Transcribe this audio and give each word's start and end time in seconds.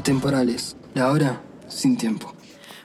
Atemporales, 0.00 0.78
la 0.94 1.10
hora 1.10 1.42
sin 1.68 1.98
tiempo. 1.98 2.32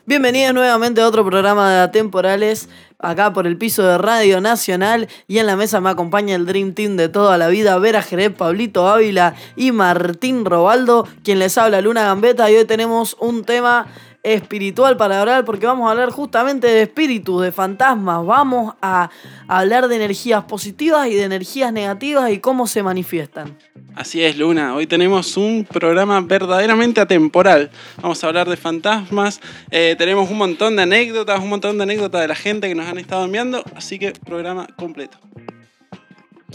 Bienvenidos 0.05 0.53
nuevamente 0.53 0.99
a 0.99 1.07
otro 1.07 1.23
programa 1.25 1.71
de 1.71 1.79
Atemporales, 1.79 2.67
acá 2.99 3.31
por 3.31 3.47
el 3.47 3.57
piso 3.57 3.83
de 3.83 3.97
Radio 3.97 4.41
Nacional 4.41 5.07
y 5.25 5.37
en 5.37 5.45
la 5.45 5.55
mesa 5.55 5.79
me 5.79 5.89
acompaña 5.89 6.35
el 6.35 6.45
Dream 6.45 6.73
Team 6.73 6.97
de 6.97 7.07
toda 7.07 7.37
la 7.37 7.47
vida, 7.47 7.79
Vera 7.79 8.01
Jerez, 8.01 8.33
Pablito 8.33 8.89
Ávila 8.89 9.33
y 9.55 9.71
Martín 9.71 10.43
Robaldo, 10.43 11.07
quien 11.23 11.39
les 11.39 11.57
habla 11.57 11.79
Luna 11.79 12.03
Gambeta 12.03 12.51
y 12.51 12.55
hoy 12.55 12.65
tenemos 12.65 13.15
un 13.21 13.45
tema 13.45 13.87
espiritual 14.25 14.97
para 14.97 15.21
hablar 15.21 15.45
porque 15.45 15.67
vamos 15.67 15.87
a 15.87 15.91
hablar 15.91 16.09
justamente 16.09 16.67
de 16.67 16.81
espíritus, 16.81 17.43
de 17.43 17.51
fantasmas, 17.51 18.25
vamos 18.25 18.73
a 18.81 19.09
hablar 19.47 19.87
de 19.87 19.95
energías 19.95 20.43
positivas 20.45 21.07
y 21.07 21.13
de 21.13 21.23
energías 21.23 21.71
negativas 21.71 22.31
y 22.31 22.39
cómo 22.39 22.65
se 22.67 22.81
manifiestan. 22.81 23.57
Así 23.95 24.23
es, 24.23 24.37
Luna. 24.37 24.75
Hoy 24.75 24.87
tenemos 24.87 25.37
un 25.37 25.63
programa 25.63 26.19
verdaderamente 26.19 26.99
atemporal. 26.99 27.69
Vamos 28.01 28.23
a 28.23 28.27
hablar 28.27 28.49
de 28.49 28.57
fantasmas. 28.57 29.39
eh, 29.71 29.95
tenemos 29.97 30.29
un 30.29 30.37
montón 30.37 30.75
de 30.75 30.81
anécdotas, 30.81 31.39
un 31.39 31.49
montón 31.49 31.77
de 31.77 31.83
anécdotas 31.83 32.21
de 32.21 32.27
la 32.27 32.35
gente 32.35 32.67
que 32.67 32.75
nos 32.75 32.87
han 32.87 32.97
estado 32.97 33.23
enviando. 33.23 33.63
Así 33.75 33.99
que 33.99 34.11
programa 34.11 34.67
completo. 34.75 35.17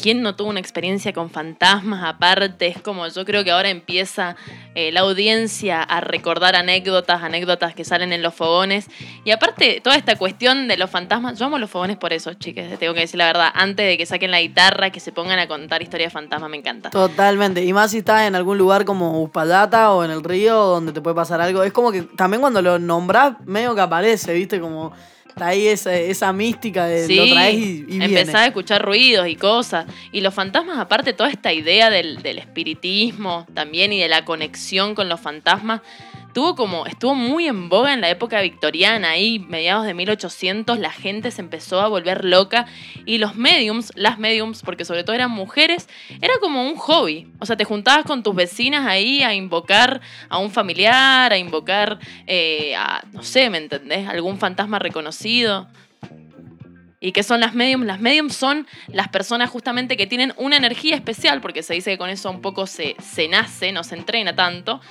¿Quién 0.00 0.22
no 0.22 0.34
tuvo 0.34 0.48
una 0.48 0.60
experiencia 0.60 1.12
con 1.12 1.28
fantasmas 1.28 2.02
aparte? 2.04 2.68
Es 2.68 2.80
como 2.80 3.06
yo 3.09 3.24
creo 3.27 3.45
que 3.45 3.50
ahora 3.50 3.68
empieza 3.68 4.34
eh, 4.74 4.92
la 4.92 5.00
audiencia 5.00 5.82
a 5.82 6.00
recordar 6.00 6.56
anécdotas, 6.56 7.23
anécdotas 7.23 7.74
que 7.74 7.84
salen 7.84 8.12
en 8.12 8.23
los 8.23 8.34
fogones. 8.34 8.86
Y 9.24 9.30
aparte, 9.30 9.80
toda 9.82 9.96
esta 9.96 10.16
cuestión 10.16 10.68
de 10.68 10.78
los 10.78 10.88
fantasmas, 10.88 11.38
yo 11.38 11.46
amo 11.46 11.59
los 11.59 11.68
fogones 11.68 11.98
por 11.98 12.14
eso, 12.14 12.32
chicas, 12.34 12.78
tengo 12.78 12.95
que 12.95 13.00
decir 13.00 13.18
la 13.18 13.26
verdad. 13.26 13.50
Antes 13.54 13.86
de 13.86 13.98
que 13.98 14.06
saquen 14.06 14.30
la 14.30 14.40
guitarra, 14.40 14.90
que 14.90 15.01
se 15.01 15.12
pongan 15.12 15.38
a 15.38 15.46
contar 15.46 15.82
historias 15.82 16.12
de 16.12 16.15
fantasmas, 16.15 16.48
me 16.48 16.56
encanta. 16.56 16.88
Totalmente, 16.88 17.62
y 17.62 17.73
más 17.74 17.90
si 17.90 17.98
estás 17.98 18.23
en 18.23 18.34
algún 18.34 18.56
lugar 18.56 18.87
como 18.87 19.23
Uspallata 19.23 19.93
o 19.93 20.02
en 20.02 20.10
el 20.10 20.24
río 20.24 20.54
donde 20.54 20.93
te 20.93 21.02
puede 21.02 21.16
pasar 21.16 21.43
algo. 21.43 21.62
Es 21.62 21.73
como 21.73 21.93
que 21.93 22.02
también 22.02 22.40
cuando 22.40 22.62
lo 22.62 22.78
nombras, 22.78 23.34
medio 23.45 23.74
que 23.74 23.82
aparece, 23.82 24.32
¿viste? 24.32 24.60
Como 24.60 24.93
está 25.30 25.48
ahí 25.48 25.66
esa, 25.66 25.95
esa 25.95 26.32
mística 26.32 26.86
de 26.86 27.06
Sí, 27.06 27.16
lo 27.16 27.28
traes 27.30 27.56
y, 27.56 27.86
empezás 28.00 28.34
a 28.34 28.46
escuchar 28.46 28.82
ruidos 28.84 29.26
y 29.28 29.37
cosas. 29.37 29.87
Y 30.12 30.20
los 30.20 30.34
fantasmas, 30.34 30.78
aparte, 30.78 31.12
toda 31.12 31.30
esta 31.30 31.52
idea 31.52 31.90
del, 31.90 32.22
del 32.22 32.38
espiritismo 32.38 33.46
también 33.54 33.92
y 33.92 34.00
de 34.00 34.09
la 34.09 34.24
conexión 34.24 34.95
con 34.95 35.09
los 35.09 35.20
fantasmas, 35.20 35.80
tuvo 36.32 36.54
como, 36.54 36.86
estuvo 36.86 37.14
muy 37.14 37.46
en 37.46 37.68
boga 37.68 37.92
en 37.92 38.00
la 38.00 38.10
época 38.10 38.40
victoriana, 38.40 39.10
ahí 39.10 39.38
mediados 39.38 39.86
de 39.86 39.95
1800, 39.95 40.78
la 40.78 40.90
gente 40.90 41.30
se 41.30 41.40
empezó 41.40 41.80
a 41.80 41.88
volver 41.88 42.24
loca 42.24 42.66
y 43.06 43.18
los 43.18 43.37
mediums, 43.37 43.92
las 43.95 44.18
mediums, 44.18 44.62
porque 44.62 44.84
sobre 44.84 45.04
todo 45.04 45.14
eran 45.14 45.30
mujeres, 45.30 45.88
era 46.20 46.34
como 46.40 46.62
un 46.62 46.76
hobby. 46.76 47.28
O 47.40 47.46
sea, 47.46 47.56
te 47.56 47.64
juntabas 47.64 48.04
con 48.04 48.22
tus 48.22 48.34
vecinas 48.34 48.87
ahí 48.87 49.22
a 49.22 49.34
invocar 49.34 50.00
a 50.28 50.38
un 50.38 50.50
familiar, 50.50 51.32
a 51.32 51.38
invocar 51.38 51.98
eh, 52.26 52.74
a, 52.76 53.02
no 53.12 53.22
sé, 53.22 53.50
¿me 53.50 53.59
entendés? 53.59 54.09
Algún 54.09 54.38
fantasma 54.38 54.78
reconocido. 54.78 55.68
¿Y 57.02 57.12
qué 57.12 57.22
son 57.22 57.40
las 57.40 57.54
mediums? 57.54 57.87
Las 57.87 57.98
mediums 57.98 58.37
son 58.37 58.66
las 58.88 59.09
personas 59.09 59.48
justamente 59.48 59.96
que 59.96 60.06
tienen 60.06 60.34
una 60.37 60.59
energía 60.59 60.94
especial, 60.94 61.40
porque 61.40 61.62
se 61.62 61.72
dice 61.72 61.92
que 61.92 61.98
con 61.98 62.10
eso 62.10 62.30
un 62.30 62.42
poco 62.42 62.66
se, 62.66 62.94
se 63.00 63.26
nace, 63.26 63.72
no 63.72 63.84
se 63.84 63.94
entrena 63.94 64.37
tanto, 64.37 64.82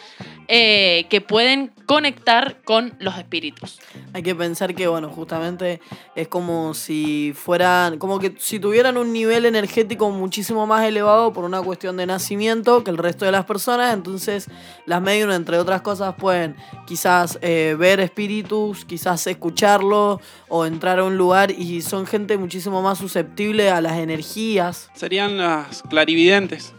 eh, 0.51 1.05
que 1.11 1.21
pueden 1.21 1.71
conectar 1.85 2.63
con 2.63 2.95
los 2.97 3.15
espíritus. 3.19 3.79
Hay 4.13 4.23
que 4.23 4.33
pensar 4.33 4.73
que, 4.73 4.87
bueno, 4.87 5.09
justamente 5.09 5.79
es 6.15 6.27
como 6.27 6.73
si 6.73 7.33
fueran, 7.35 7.99
como 7.99 8.17
que 8.17 8.33
si 8.39 8.59
tuvieran 8.59 8.97
un 8.97 9.13
nivel 9.13 9.45
energético 9.45 10.09
muchísimo 10.09 10.65
más 10.65 10.87
elevado 10.87 11.33
por 11.33 11.43
una 11.43 11.61
cuestión 11.61 11.97
de 11.97 12.07
nacimiento 12.07 12.83
que 12.83 12.89
el 12.89 12.97
resto 12.97 13.25
de 13.25 13.31
las 13.31 13.45
personas, 13.45 13.93
entonces 13.93 14.47
las 14.87 15.03
medium, 15.03 15.29
entre 15.29 15.59
otras 15.59 15.81
cosas, 15.81 16.15
pueden 16.15 16.55
quizás 16.87 17.37
eh, 17.43 17.75
ver 17.77 17.99
espíritus, 17.99 18.85
quizás 18.85 19.27
escucharlos 19.27 20.19
o 20.47 20.65
entrar 20.65 20.97
a 20.97 21.03
un 21.03 21.15
lugar 21.15 21.51
y 21.51 21.83
son 21.83 22.07
gente 22.07 22.39
muchísimo 22.39 22.81
más 22.81 22.97
susceptible 22.97 23.69
a 23.69 23.81
las 23.81 23.99
energías. 23.99 24.89
Serían 24.95 25.37
las 25.37 25.83
clarividentes. 25.83 26.73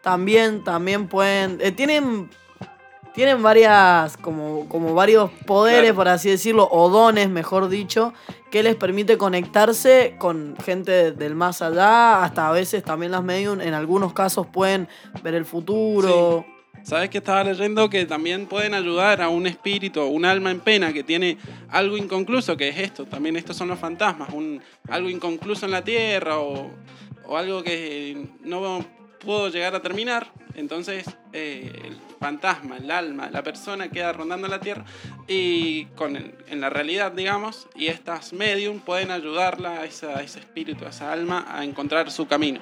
También, 0.00 0.62
también 0.62 1.08
pueden, 1.08 1.58
eh, 1.60 1.72
tienen 1.72 2.30
tienen 3.16 3.42
varias, 3.42 4.16
como, 4.18 4.68
como 4.68 4.92
varios 4.94 5.30
poderes, 5.46 5.80
Claro. 5.80 5.94
por 5.96 6.08
así 6.08 6.28
decirlo, 6.28 6.68
o 6.70 6.90
dones, 6.90 7.30
mejor 7.30 7.68
dicho, 7.68 8.12
que 8.50 8.62
les 8.62 8.76
permite 8.76 9.16
conectarse 9.16 10.14
con 10.18 10.54
gente 10.62 11.12
del 11.12 11.34
más 11.34 11.62
allá, 11.62 12.22
hasta 12.22 12.46
a 12.48 12.52
veces 12.52 12.84
también 12.84 13.10
las 13.12 13.24
medium, 13.24 13.62
en 13.62 13.72
algunos 13.72 14.12
casos 14.12 14.46
pueden 14.46 14.86
ver 15.22 15.34
el 15.34 15.46
futuro. 15.46 16.44
¿Sabes 16.82 17.08
que 17.08 17.18
estaba 17.18 17.42
leyendo 17.42 17.88
que 17.88 18.04
también 18.04 18.44
pueden 18.46 18.74
ayudar 18.74 19.22
a 19.22 19.28
un 19.30 19.46
espíritu 19.46 20.02
un 20.04 20.24
alma 20.26 20.50
en 20.50 20.60
pena 20.60 20.92
que 20.92 21.02
tiene 21.02 21.38
algo 21.70 21.96
inconcluso, 21.96 22.54
que 22.56 22.68
es 22.68 22.78
esto? 22.78 23.06
También 23.06 23.34
estos 23.36 23.56
son 23.56 23.68
los 23.68 23.78
fantasmas, 23.78 24.28
un, 24.32 24.60
algo 24.90 25.08
inconcluso 25.08 25.64
en 25.64 25.72
la 25.72 25.82
tierra 25.82 26.38
o, 26.38 26.70
o 27.26 27.36
algo 27.36 27.62
que 27.62 28.28
no 28.44 28.84
pudo 29.26 29.48
llegar 29.50 29.74
a 29.74 29.82
terminar. 29.82 30.28
Entonces 30.54 31.04
eh, 31.34 31.70
el 31.84 31.96
fantasma, 32.18 32.78
el 32.78 32.90
alma, 32.90 33.28
la 33.30 33.42
persona 33.42 33.88
queda 33.90 34.12
rondando 34.14 34.48
la 34.48 34.58
tierra 34.60 34.86
y 35.28 35.84
con 35.96 36.16
en 36.16 36.60
la 36.62 36.70
realidad, 36.70 37.12
digamos, 37.12 37.66
y 37.74 37.88
estas 37.88 38.32
medium 38.32 38.80
pueden 38.80 39.10
ayudarla 39.10 39.80
a, 39.80 39.84
ese 39.84 40.38
espíritu, 40.40 40.86
a 40.86 40.88
esa 40.88 41.12
alma 41.12 41.44
a 41.48 41.62
encontrar 41.62 42.10
su 42.10 42.26
camino. 42.26 42.60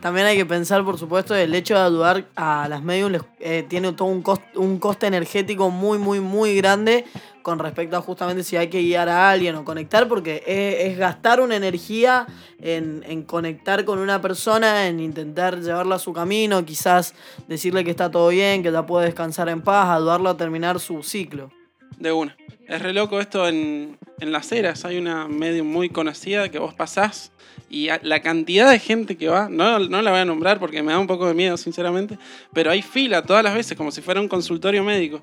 También 0.00 0.26
hay 0.26 0.36
que 0.36 0.46
pensar, 0.46 0.84
por 0.84 0.98
supuesto, 0.98 1.34
el 1.36 1.54
hecho 1.54 1.74
de 1.74 1.80
ayudar 1.80 2.24
a 2.34 2.66
las 2.68 2.82
medium 2.82 3.12
les- 3.12 3.22
eh, 3.38 3.64
tiene 3.68 3.92
todo 3.92 4.08
un, 4.08 4.22
cost- 4.24 4.42
un 4.56 4.78
coste 4.80 5.06
energético 5.06 5.70
muy, 5.70 5.98
muy, 5.98 6.18
muy 6.20 6.56
grande 6.56 7.04
con 7.42 7.58
respecto 7.58 7.96
a 7.96 8.00
justamente 8.00 8.42
si 8.42 8.56
hay 8.56 8.68
que 8.68 8.82
guiar 8.82 9.08
a 9.08 9.30
alguien 9.30 9.54
o 9.56 9.64
conectar, 9.64 10.08
porque 10.08 10.42
es, 10.46 10.96
gastar 10.98 11.40
una 11.40 11.56
energía 11.56 12.26
en, 12.60 13.04
en 13.06 13.22
conectar 13.22 13.84
con 13.84 13.98
una 13.98 14.20
persona, 14.20 14.86
en 14.86 15.00
intentar 15.00 15.60
llevarla 15.60 15.96
a 15.96 15.98
su 15.98 16.12
camino, 16.12 16.64
quizás 16.64 17.14
decirle 17.46 17.84
que 17.84 17.90
está 17.90 18.10
todo 18.10 18.28
bien, 18.28 18.62
que 18.62 18.72
ya 18.72 18.86
puede 18.86 19.06
descansar 19.06 19.48
en 19.48 19.62
paz, 19.62 19.88
ayudarlo 19.88 20.30
a 20.30 20.36
terminar 20.36 20.80
su 20.80 21.02
ciclo. 21.02 21.50
De 21.98 22.12
una. 22.12 22.36
Es 22.66 22.82
re 22.82 22.92
loco 22.92 23.18
esto 23.18 23.48
en, 23.48 23.98
en 24.20 24.32
las 24.32 24.52
eras. 24.52 24.84
Hay 24.84 24.98
una 24.98 25.26
medium 25.26 25.66
muy 25.66 25.88
conocida 25.88 26.50
que 26.50 26.58
vos 26.58 26.74
pasás 26.74 27.32
y 27.70 27.88
la 28.02 28.20
cantidad 28.20 28.70
de 28.70 28.78
gente 28.78 29.16
que 29.16 29.28
va, 29.28 29.48
no, 29.50 29.78
no 29.78 30.00
la 30.00 30.10
voy 30.10 30.20
a 30.20 30.24
nombrar 30.24 30.58
porque 30.58 30.82
me 30.82 30.92
da 30.92 30.98
un 30.98 31.06
poco 31.06 31.26
de 31.26 31.34
miedo, 31.34 31.56
sinceramente, 31.56 32.18
pero 32.52 32.70
hay 32.70 32.82
fila 32.82 33.22
todas 33.22 33.44
las 33.44 33.54
veces 33.54 33.76
como 33.76 33.90
si 33.90 34.00
fuera 34.00 34.20
un 34.20 34.28
consultorio 34.28 34.82
médico. 34.82 35.20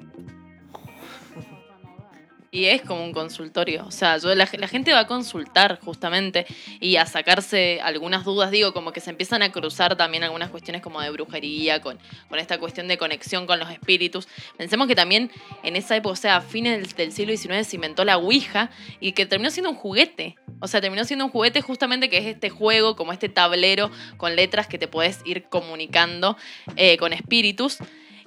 Y 2.56 2.68
es 2.68 2.84
como 2.84 3.04
un 3.04 3.12
consultorio. 3.12 3.86
O 3.86 3.92
sea, 3.92 4.18
la, 4.18 4.48
gente 4.48 4.94
va 4.94 5.00
a 5.00 5.08
consultar 5.08 5.78
justamente 5.84 6.46
y 6.80 6.96
a 6.96 7.06
sacarse 7.06 7.82
algunas 7.84 8.24
dudas. 8.24 8.50
Digo, 8.50 8.72
como 8.72 8.94
que 8.94 9.02
se 9.02 9.10
empiezan 9.10 9.42
a 9.42 9.52
cruzar 9.52 9.98
también 9.98 10.24
algunas 10.24 10.52
cuestiones 10.52 10.82
como 10.82 11.02
de 11.02 11.10
brujería, 11.10 11.82
con, 11.82 12.00
con 12.30 12.40
esta 12.40 12.58
cuestión 12.58 12.88
de 12.88 12.98
conexión 12.98 13.46
con 13.46 13.60
los 13.60 13.70
espíritus. 13.70 14.30
Pensemos 14.56 14.88
que 14.88 14.96
también 14.96 15.32
en 15.64 15.76
esa 15.76 15.98
época, 15.98 16.14
o 16.14 16.16
sea, 16.16 16.38
a 16.38 16.42
fines 16.42 16.80
del, 16.80 16.96
del 16.96 17.12
siglo 17.12 17.36
XIX 17.36 17.68
se 17.68 17.76
inventó 17.76 18.06
la 18.06 18.16
Ouija 18.16 18.70
y 19.02 19.12
que 19.12 19.26
terminó 19.26 19.50
siendo 19.52 19.72
un 19.72 19.76
juguete. 19.76 20.38
O 20.62 20.70
sea, 20.70 20.80
terminó 20.80 21.04
siendo 21.04 21.26
un 21.26 21.32
juguete 21.32 21.60
justamente 21.60 22.10
que 22.10 22.20
es 22.20 22.26
este 22.26 22.50
juego, 22.50 22.96
como 22.96 23.12
este 23.12 23.28
tablero 23.28 23.92
con 24.16 24.34
letras 24.38 24.68
que 24.68 24.78
te 24.78 24.88
puedes 24.88 25.20
ir 25.26 25.44
comunicando 25.50 26.38
eh, 26.78 26.96
con 26.96 27.12
espíritus. 27.12 27.80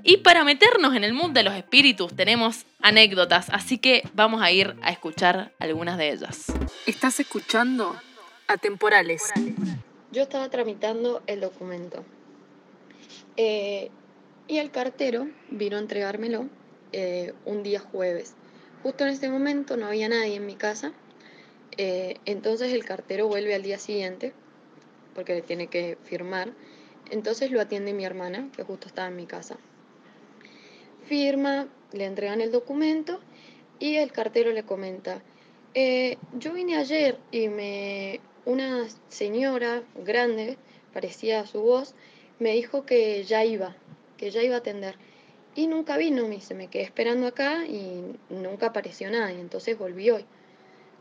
Y 0.02 0.18
para 0.18 0.44
meternos 0.44 0.94
en 0.94 1.04
el 1.04 1.12
mundo 1.12 1.40
de 1.40 1.44
los 1.44 1.54
espíritus 1.54 2.14
tenemos 2.14 2.66
anécdotas, 2.80 3.50
así 3.50 3.78
que 3.78 4.02
vamos 4.14 4.42
a 4.42 4.50
ir 4.52 4.76
a 4.82 4.90
escuchar 4.90 5.52
algunas 5.58 5.98
de 5.98 6.12
ellas. 6.12 6.46
Estás 6.86 7.18
escuchando 7.20 7.96
Atemporales. 8.46 9.22
Yo 10.12 10.22
estaba 10.22 10.48
tramitando 10.48 11.22
el 11.26 11.40
documento 11.40 12.04
eh, 13.36 13.90
y 14.46 14.58
el 14.58 14.70
cartero 14.70 15.28
vino 15.50 15.76
a 15.76 15.80
entregármelo 15.80 16.48
eh, 16.92 17.34
un 17.44 17.62
día 17.62 17.80
jueves. 17.80 18.34
Justo 18.82 19.04
en 19.04 19.10
este 19.10 19.28
momento 19.28 19.76
no 19.76 19.86
había 19.86 20.08
nadie 20.08 20.36
en 20.36 20.46
mi 20.46 20.54
casa, 20.54 20.92
eh, 21.76 22.18
entonces 22.24 22.72
el 22.72 22.84
cartero 22.84 23.26
vuelve 23.26 23.54
al 23.54 23.62
día 23.62 23.78
siguiente 23.78 24.32
porque 25.14 25.34
le 25.34 25.42
tiene 25.42 25.66
que 25.66 25.98
firmar. 26.04 26.52
Entonces 27.10 27.50
lo 27.50 27.60
atiende 27.60 27.92
mi 27.92 28.04
hermana, 28.04 28.48
que 28.56 28.62
justo 28.62 28.86
estaba 28.86 29.08
en 29.08 29.16
mi 29.16 29.26
casa. 29.26 29.56
Firma, 31.08 31.66
le 31.92 32.04
entregan 32.04 32.42
el 32.42 32.52
documento 32.52 33.18
y 33.78 33.96
el 33.96 34.12
cartero 34.12 34.52
le 34.52 34.64
comenta, 34.64 35.22
"Eh, 35.72 36.18
yo 36.32 36.52
vine 36.52 36.76
ayer 36.76 37.18
y 37.30 37.48
me 37.48 38.20
una 38.44 38.86
señora 39.08 39.82
grande, 39.94 40.58
parecía 40.92 41.46
su 41.46 41.62
voz, 41.62 41.94
me 42.38 42.52
dijo 42.52 42.84
que 42.84 43.22
ya 43.24 43.42
iba, 43.42 43.74
que 44.18 44.30
ya 44.30 44.42
iba 44.42 44.56
a 44.56 44.58
atender. 44.58 44.96
Y 45.54 45.66
nunca 45.66 45.96
vino, 45.96 46.28
me 46.28 46.36
dice, 46.36 46.54
me 46.54 46.68
quedé 46.68 46.82
esperando 46.82 47.26
acá 47.26 47.64
y 47.66 48.02
nunca 48.28 48.66
apareció 48.66 49.10
nadie, 49.10 49.40
entonces 49.40 49.78
volví 49.78 50.10
hoy. 50.10 50.26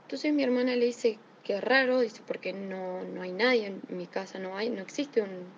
Entonces 0.04 0.32
mi 0.34 0.44
hermana 0.44 0.76
le 0.78 0.86
dice, 0.86 1.20
qué 1.44 1.60
raro, 1.60 2.00
dice, 2.00 2.22
porque 2.26 2.54
no, 2.54 3.04
no 3.04 3.24
hay 3.24 3.34
nadie 3.34 3.66
en 3.68 3.82
mi 3.90 4.08
casa, 4.08 4.40
no 4.40 4.56
hay, 4.56 4.70
no 4.70 4.82
existe 4.82 5.22
un- 5.22 5.52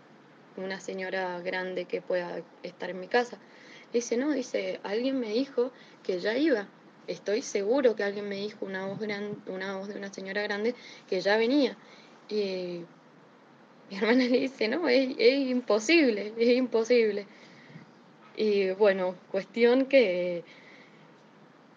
una 0.57 0.79
señora 0.79 1.39
grande 1.41 1.85
que 1.85 2.01
pueda 2.01 2.41
estar 2.63 2.89
en 2.89 2.99
mi 2.99 3.07
casa. 3.07 3.37
Dice, 3.93 4.17
no, 4.17 4.31
dice, 4.31 4.79
alguien 4.83 5.19
me 5.19 5.29
dijo 5.29 5.71
que 6.03 6.19
ya 6.19 6.37
iba. 6.37 6.67
Estoy 7.07 7.41
seguro 7.41 7.95
que 7.95 8.03
alguien 8.03 8.29
me 8.29 8.35
dijo, 8.35 8.65
una 8.65 8.85
voz, 8.85 8.99
gran, 8.99 9.41
una 9.47 9.77
voz 9.77 9.87
de 9.87 9.97
una 9.97 10.13
señora 10.13 10.43
grande, 10.43 10.75
que 11.07 11.21
ya 11.21 11.37
venía. 11.37 11.75
Y 12.29 12.83
mi 13.89 13.97
hermana 13.97 14.23
le 14.25 14.39
dice, 14.39 14.67
no, 14.67 14.87
es, 14.87 15.15
es 15.17 15.49
imposible, 15.49 16.33
es 16.37 16.49
imposible. 16.49 17.25
Y 18.37 18.69
bueno, 18.71 19.15
cuestión 19.31 19.85
que, 19.85 20.43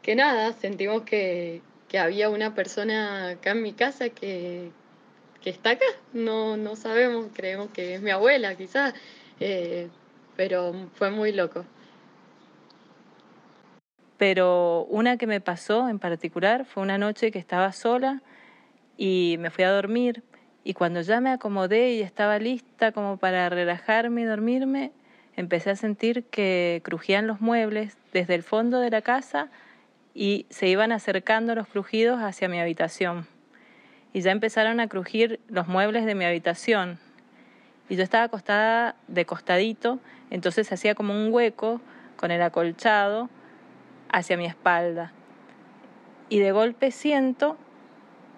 que 0.02 0.14
nada, 0.14 0.52
sentimos 0.52 1.02
que, 1.02 1.62
que 1.88 1.98
había 1.98 2.30
una 2.30 2.54
persona 2.54 3.30
acá 3.30 3.50
en 3.50 3.62
mi 3.62 3.72
casa 3.72 4.10
que, 4.10 4.70
que 5.42 5.50
está 5.50 5.70
acá. 5.70 5.86
No, 6.12 6.56
no 6.56 6.76
sabemos, 6.76 7.26
creemos 7.34 7.70
que 7.70 7.94
es 7.94 8.02
mi 8.02 8.10
abuela 8.10 8.54
quizás, 8.54 8.94
eh, 9.40 9.88
pero 10.36 10.72
fue 10.94 11.10
muy 11.10 11.32
loco. 11.32 11.64
Pero 14.22 14.86
una 14.88 15.16
que 15.16 15.26
me 15.26 15.40
pasó 15.40 15.88
en 15.88 15.98
particular 15.98 16.64
fue 16.64 16.84
una 16.84 16.96
noche 16.96 17.32
que 17.32 17.40
estaba 17.40 17.72
sola 17.72 18.22
y 18.96 19.34
me 19.40 19.50
fui 19.50 19.64
a 19.64 19.72
dormir 19.72 20.22
y 20.62 20.74
cuando 20.74 21.00
ya 21.00 21.20
me 21.20 21.30
acomodé 21.30 21.94
y 21.94 22.02
estaba 22.02 22.38
lista 22.38 22.92
como 22.92 23.16
para 23.16 23.48
relajarme 23.48 24.20
y 24.20 24.24
dormirme, 24.24 24.92
empecé 25.34 25.70
a 25.70 25.74
sentir 25.74 26.22
que 26.26 26.82
crujían 26.84 27.26
los 27.26 27.40
muebles 27.40 27.96
desde 28.12 28.36
el 28.36 28.44
fondo 28.44 28.78
de 28.78 28.90
la 28.90 29.02
casa 29.02 29.48
y 30.14 30.46
se 30.50 30.68
iban 30.68 30.92
acercando 30.92 31.56
los 31.56 31.66
crujidos 31.66 32.20
hacia 32.20 32.46
mi 32.46 32.60
habitación. 32.60 33.26
Y 34.12 34.20
ya 34.20 34.30
empezaron 34.30 34.78
a 34.78 34.86
crujir 34.86 35.40
los 35.48 35.66
muebles 35.66 36.04
de 36.06 36.14
mi 36.14 36.24
habitación. 36.24 37.00
Y 37.88 37.96
yo 37.96 38.04
estaba 38.04 38.22
acostada 38.22 38.94
de 39.08 39.26
costadito, 39.26 39.98
entonces 40.30 40.70
hacía 40.70 40.94
como 40.94 41.12
un 41.12 41.32
hueco 41.32 41.80
con 42.16 42.30
el 42.30 42.40
acolchado 42.40 43.28
hacia 44.12 44.36
mi 44.36 44.46
espalda. 44.46 45.12
Y 46.28 46.38
de 46.38 46.52
golpe 46.52 46.90
siento 46.90 47.56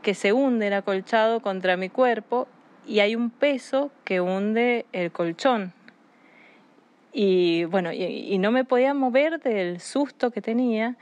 que 0.03 0.15
se 0.15 0.32
hunde 0.32 0.69
el 0.69 0.73
acolchado 0.75 1.41
contra 1.41 1.76
mi 1.76 1.88
cuerpo 1.88 2.49
y 2.87 3.00
hay 3.00 3.17
un 3.17 3.31
peso 3.31 3.91
que 4.05 4.21
hunde 4.21 4.87
el 4.93 5.12
colchón. 5.12 5.73
Y 7.12 7.65
bueno, 7.65 7.93
y, 7.93 8.38
no 8.38 8.50
me 8.50 8.65
podía 8.65 8.93
mover 8.93 9.41
del 9.41 9.81
susto 9.81 10.31
que 10.31 10.41
tenía 10.41 10.97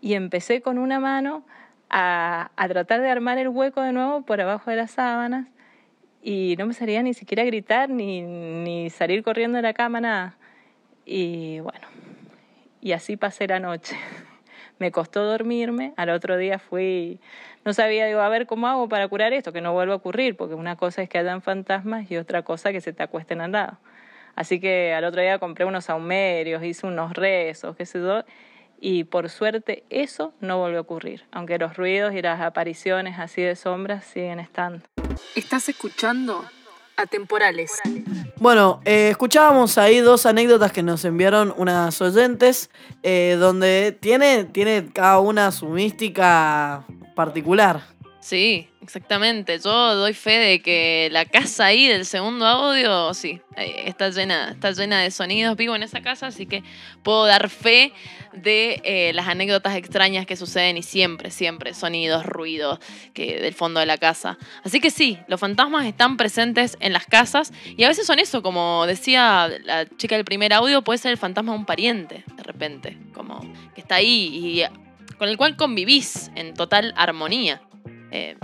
y 0.00 0.14
empecé 0.14 0.60
con 0.60 0.78
una 0.78 0.98
mano 0.98 1.44
a, 1.88 2.50
a, 2.56 2.68
tratar 2.68 3.00
de 3.00 3.08
armar 3.08 3.38
el 3.38 3.48
hueco 3.48 3.80
de 3.80 3.92
nuevo 3.92 4.22
por 4.22 4.40
abajo 4.40 4.70
de 4.70 4.76
las 4.76 4.90
sábanas 4.90 5.46
y 6.22 6.56
no 6.58 6.66
me 6.66 6.74
salía 6.74 7.02
ni 7.02 7.14
siquiera 7.14 7.44
gritar 7.44 7.90
ni, 7.90 8.22
ni 8.22 8.90
salir 8.90 9.22
corriendo 9.22 9.56
de 9.56 9.62
la 9.62 9.72
cama, 9.72 10.00
nada. 10.00 10.36
Y 11.04 11.60
bueno, 11.60 11.86
y 12.82 12.92
así 12.92 13.16
pasé 13.16 13.46
la 13.46 13.60
noche. 13.60 13.96
Me 14.78 14.90
costó 14.90 15.24
dormirme, 15.24 15.94
al 15.96 16.10
otro 16.10 16.36
día 16.36 16.58
fui, 16.58 17.20
no 17.64 17.72
sabía, 17.72 18.06
digo, 18.06 18.20
a 18.20 18.28
ver 18.28 18.46
cómo 18.46 18.66
hago 18.66 18.88
para 18.88 19.06
curar 19.06 19.32
esto, 19.32 19.52
que 19.52 19.60
no 19.60 19.72
vuelva 19.72 19.94
a 19.94 19.96
ocurrir, 19.96 20.36
porque 20.36 20.54
una 20.54 20.76
cosa 20.76 21.02
es 21.02 21.08
que 21.08 21.18
hayan 21.18 21.40
fantasmas 21.40 22.10
y 22.10 22.16
otra 22.16 22.42
cosa 22.42 22.72
que 22.72 22.80
se 22.80 22.92
te 22.92 23.02
acuesten 23.02 23.40
al 23.40 23.52
lado. 23.52 23.78
Así 24.34 24.58
que 24.58 24.92
al 24.92 25.04
otro 25.04 25.22
día 25.22 25.38
compré 25.38 25.64
unos 25.64 25.84
saumerios, 25.84 26.64
hice 26.64 26.86
unos 26.86 27.12
rezos, 27.12 27.76
qué 27.76 27.86
sé 27.86 28.00
yo, 28.00 28.24
y 28.80 29.04
por 29.04 29.28
suerte 29.28 29.84
eso 29.88 30.34
no 30.40 30.58
volvió 30.58 30.78
a 30.78 30.82
ocurrir, 30.82 31.26
aunque 31.30 31.58
los 31.58 31.76
ruidos 31.76 32.12
y 32.14 32.22
las 32.22 32.40
apariciones 32.40 33.20
así 33.20 33.40
de 33.40 33.54
sombras 33.54 34.04
siguen 34.04 34.40
estando. 34.40 34.84
Estás 35.36 35.68
escuchando 35.68 36.44
Atemporales. 36.96 37.72
Bueno, 38.36 38.80
eh, 38.84 39.08
escuchábamos 39.10 39.78
ahí 39.78 39.98
dos 40.00 40.26
anécdotas 40.26 40.72
que 40.72 40.82
nos 40.82 41.04
enviaron 41.04 41.54
unas 41.56 42.00
oyentes, 42.00 42.70
eh, 43.02 43.36
donde 43.38 43.96
tiene, 44.00 44.44
tiene 44.44 44.88
cada 44.92 45.20
una 45.20 45.52
su 45.52 45.68
mística 45.68 46.84
particular. 47.14 47.82
Sí, 48.20 48.68
exactamente. 48.82 49.58
Yo 49.58 49.94
doy 49.94 50.12
fe 50.12 50.38
de 50.38 50.62
que 50.62 51.08
la 51.12 51.24
casa 51.24 51.66
ahí 51.66 51.86
del 51.86 52.04
segundo 52.04 52.46
audio, 52.46 53.14
sí, 53.14 53.40
está 53.56 54.10
llena, 54.10 54.50
está 54.50 54.72
llena 54.72 55.00
de 55.00 55.10
sonidos. 55.10 55.56
Vivo 55.56 55.74
en 55.76 55.82
esa 55.82 56.02
casa, 56.02 56.26
así 56.26 56.46
que 56.46 56.62
puedo 57.02 57.26
dar 57.26 57.48
fe 57.48 57.92
de 58.32 58.80
eh, 58.84 59.12
las 59.14 59.28
anécdotas 59.28 59.76
extrañas 59.76 60.26
que 60.26 60.36
suceden 60.36 60.76
y 60.76 60.82
siempre, 60.82 61.30
siempre 61.30 61.74
sonidos, 61.74 62.24
ruidos 62.24 62.78
que 63.14 63.40
del 63.40 63.54
fondo 63.54 63.80
de 63.80 63.86
la 63.86 63.98
casa. 63.98 64.38
Así 64.64 64.80
que 64.80 64.90
sí, 64.90 65.18
los 65.28 65.38
fantasmas 65.38 65.86
están 65.86 66.16
presentes 66.16 66.76
en 66.80 66.92
las 66.92 67.06
casas 67.06 67.52
y 67.76 67.84
a 67.84 67.88
veces 67.88 68.06
son 68.06 68.18
eso, 68.18 68.42
como 68.42 68.86
decía 68.86 69.50
la 69.64 69.86
chica 69.86 70.16
del 70.16 70.24
primer 70.24 70.52
audio, 70.52 70.82
puede 70.82 70.98
ser 70.98 71.12
el 71.12 71.18
fantasma 71.18 71.52
de 71.52 71.58
un 71.58 71.66
pariente, 71.66 72.24
de 72.36 72.42
repente, 72.42 72.98
como 73.12 73.40
que 73.74 73.80
está 73.80 73.96
ahí 73.96 74.30
y 74.32 75.16
con 75.18 75.28
el 75.28 75.36
cual 75.36 75.56
convivís 75.56 76.30
en 76.34 76.54
total 76.54 76.94
armonía. 76.96 77.62
Eh, 78.10 78.36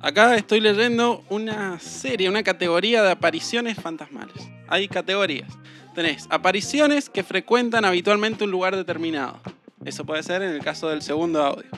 Acá 0.00 0.36
estoy 0.36 0.60
leyendo 0.60 1.24
una 1.30 1.80
serie, 1.80 2.28
una 2.28 2.42
categoría 2.42 3.02
de 3.02 3.10
apariciones 3.10 3.80
fantasmales. 3.80 4.36
Hay 4.68 4.88
categorías. 4.88 5.50
Tenés 5.94 6.26
apariciones 6.28 7.08
que 7.08 7.24
frecuentan 7.24 7.84
habitualmente 7.84 8.44
un 8.44 8.50
lugar 8.50 8.76
determinado. 8.76 9.40
Eso 9.84 10.04
puede 10.04 10.22
ser 10.22 10.42
en 10.42 10.50
el 10.50 10.62
caso 10.62 10.90
del 10.90 11.00
segundo 11.00 11.42
audio. 11.42 11.70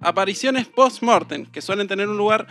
Apariciones 0.00 0.66
post-mortem, 0.66 1.44
que 1.44 1.60
suelen 1.60 1.88
tener 1.88 2.08
un 2.08 2.16
lugar 2.16 2.46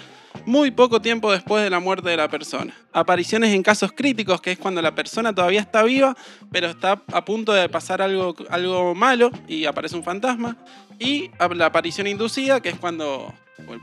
muy 0.46 0.70
poco 0.70 1.02
tiempo 1.02 1.32
después 1.32 1.64
de 1.64 1.70
la 1.70 1.80
muerte 1.80 2.10
de 2.10 2.18
la 2.18 2.28
persona. 2.28 2.76
Apariciones 2.94 3.56
en 3.56 3.64
casos 3.64 3.94
críticos, 3.94 4.40
que 4.42 4.52
es 4.52 4.60
cuando 4.60 4.82
la 4.82 4.94
persona 4.94 5.34
todavía 5.34 5.62
está 5.62 5.82
viva, 5.82 6.16
pero 6.52 6.68
está 6.68 7.02
a 7.12 7.26
punto 7.26 7.54
de 7.54 7.68
pasar 7.70 8.02
algo, 8.02 8.36
algo 8.50 8.94
malo 8.94 9.32
y 9.48 9.66
aparece 9.66 9.96
un 9.96 10.04
fantasma. 10.04 10.58
Y 11.00 11.32
la 11.56 11.66
aparición 11.66 12.06
inducida, 12.06 12.62
que 12.62 12.70
es 12.70 12.78
cuando 12.78 13.34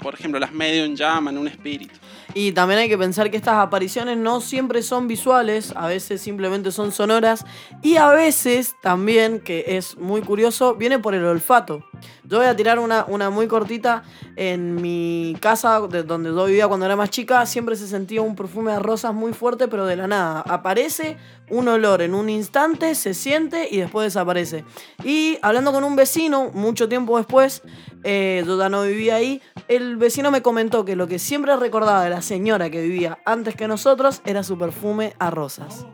por 0.00 0.15
ejemplo, 0.15 0.38
las 0.38 0.53
medium 0.53 0.94
llaman 0.94 1.37
un 1.37 1.49
espíritu. 1.49 1.94
Y 2.32 2.53
también 2.53 2.81
hay 2.81 2.88
que 2.88 2.99
pensar 2.99 3.31
que 3.31 3.37
estas 3.37 3.56
apariciones 3.56 4.17
no 4.17 4.41
siempre 4.41 4.82
son 4.82 5.06
visuales, 5.06 5.73
a 5.76 5.87
veces 5.87 6.21
simplemente 6.21 6.73
son 6.73 6.93
sonoras 6.93 7.44
y 7.82 7.97
a 7.97 8.11
veces 8.11 8.75
también, 8.81 9.41
que 9.41 9.76
es 9.76 9.97
muy 9.97 10.21
curioso, 10.21 10.75
viene 10.75 10.99
por 10.99 11.15
el 11.15 11.25
olfato. 11.25 11.85
Yo 12.25 12.38
voy 12.38 12.47
a 12.47 12.56
tirar 12.56 12.79
una, 12.79 13.05
una 13.06 13.31
muy 13.31 13.47
cortita. 13.47 14.03
En 14.37 14.75
mi 14.76 15.37
casa, 15.41 15.81
de 15.82 16.03
donde 16.03 16.31
yo 16.31 16.47
vivía 16.47 16.67
cuando 16.67 16.87
era 16.87 16.97
más 16.97 17.11
chica, 17.11 17.47
siempre 17.47 17.76
se 17.76 17.87
sentía 17.87 18.23
un 18.23 18.35
perfume 18.35 18.73
de 18.73 18.81
rosas 18.81 19.14
muy 19.14 19.33
fuerte, 19.33 19.69
pero 19.69 19.87
de 19.87 19.97
la 19.97 20.09
nada. 20.09 20.40
Aparece 20.40 21.16
un 21.50 21.68
olor 21.68 22.02
en 22.02 22.14
un 22.14 22.30
instante, 22.30 22.94
se 22.94 23.14
siente 23.14 23.68
y 23.70 23.78
después 23.78 24.06
desaparece. 24.06 24.64
Y 25.04 25.38
hablando 25.42 25.72
con 25.72 25.84
un 25.84 25.96
vecino, 25.96 26.50
mucho 26.52 26.88
tiempo 26.88 27.16
después, 27.18 27.62
eh, 28.02 28.42
yo 28.46 28.58
ya 28.58 28.68
no 28.68 28.82
vivía 28.82 29.16
ahí, 29.16 29.42
el 29.68 29.96
vecino 29.96 30.30
me 30.30 30.42
comentó 30.42 30.84
que 30.84 30.96
lo 30.96 31.06
que 31.06 31.18
siempre 31.18 31.56
recordaba 31.56 32.04
de 32.04 32.10
la 32.10 32.22
señora 32.22 32.70
que 32.70 32.82
vivía 32.82 33.18
antes 33.24 33.54
que 33.54 33.68
nosotros 33.68 34.22
era 34.24 34.42
su 34.42 34.58
perfume 34.58 35.14
a 35.18 35.30
rosas. 35.30 35.86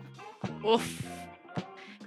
Uf. 0.63 0.83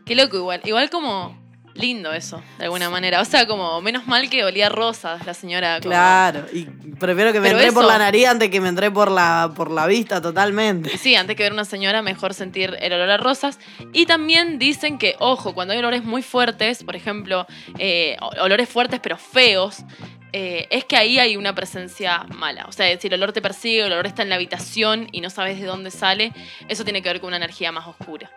Qué 0.05 0.15
loco 0.15 0.37
igual. 0.37 0.61
Igual 0.65 0.89
como 0.89 1.42
lindo 1.75 2.13
eso, 2.13 2.41
de 2.57 2.65
alguna 2.65 2.89
manera. 2.89 3.21
O 3.21 3.25
sea, 3.25 3.47
como 3.47 3.81
menos 3.81 4.07
mal 4.07 4.29
que 4.29 4.43
olía 4.43 4.69
rosas 4.69 5.25
la 5.25 5.33
señora. 5.33 5.79
Como... 5.79 5.91
Claro, 5.91 6.45
y 6.51 6.65
prefiero 6.99 7.31
que 7.31 7.39
me 7.39 7.47
Pero 7.47 7.59
entré 7.59 7.73
por 7.73 7.85
la 7.85 7.97
nariz 7.97 8.27
antes 8.27 8.49
que 8.49 8.61
me 8.61 8.69
entré 8.69 8.91
por 8.91 9.09
la, 9.11 9.51
por 9.55 9.71
la 9.71 9.87
vista 9.87 10.21
totalmente. 10.21 10.97
Sí, 10.97 11.15
antes 11.15 11.35
que 11.35 11.43
ver 11.43 11.53
una 11.53 11.65
señora, 11.65 12.01
mejor 12.01 12.33
sentir 12.33 12.77
el 12.79 12.93
olor 12.93 13.09
a 13.09 13.17
rosas. 13.17 13.59
Y 13.91 14.05
también 14.05 14.59
dicen 14.59 14.97
que, 14.97 15.15
ojo, 15.19 15.53
cuando 15.53 15.73
hay 15.73 15.79
olores 15.79 16.03
muy 16.03 16.21
fuertes, 16.21 16.83
por 16.83 16.95
ejemplo, 16.95 17.47
eh, 17.77 18.17
olores 18.39 18.69
fuertes 18.69 18.99
pero 19.01 19.17
feos, 19.17 19.83
eh, 20.31 20.67
es 20.71 20.85
que 20.85 20.97
ahí 20.97 21.19
hay 21.19 21.37
una 21.37 21.53
presencia 21.53 22.25
mala. 22.35 22.65
O 22.67 22.71
sea, 22.71 22.99
si 22.99 23.07
el 23.07 23.13
olor 23.13 23.33
te 23.33 23.41
persigue, 23.41 23.85
el 23.85 23.93
olor 23.93 24.07
está 24.07 24.23
en 24.23 24.29
la 24.29 24.35
habitación 24.35 25.07
y 25.11 25.21
no 25.21 25.29
sabes 25.29 25.59
de 25.59 25.65
dónde 25.65 25.91
sale, 25.91 26.33
eso 26.67 26.83
tiene 26.83 27.01
que 27.01 27.09
ver 27.09 27.19
con 27.19 27.27
una 27.29 27.37
energía 27.37 27.71
más 27.71 27.87
oscura. 27.87 28.31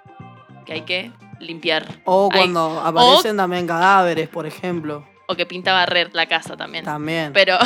Que 0.66 0.74
hay 0.74 0.80
que 0.82 1.12
limpiar. 1.40 2.00
O 2.04 2.28
cuando 2.30 2.80
aparecen 2.80 3.36
también 3.36 3.66
cadáveres, 3.66 4.28
por 4.28 4.46
ejemplo. 4.46 5.04
o 5.28 5.34
que 5.34 5.44
pinta 5.44 5.72
barrer 5.72 6.10
la 6.12 6.26
casa 6.26 6.56
también. 6.56 6.84
También. 6.84 7.32
Pero, 7.32 7.58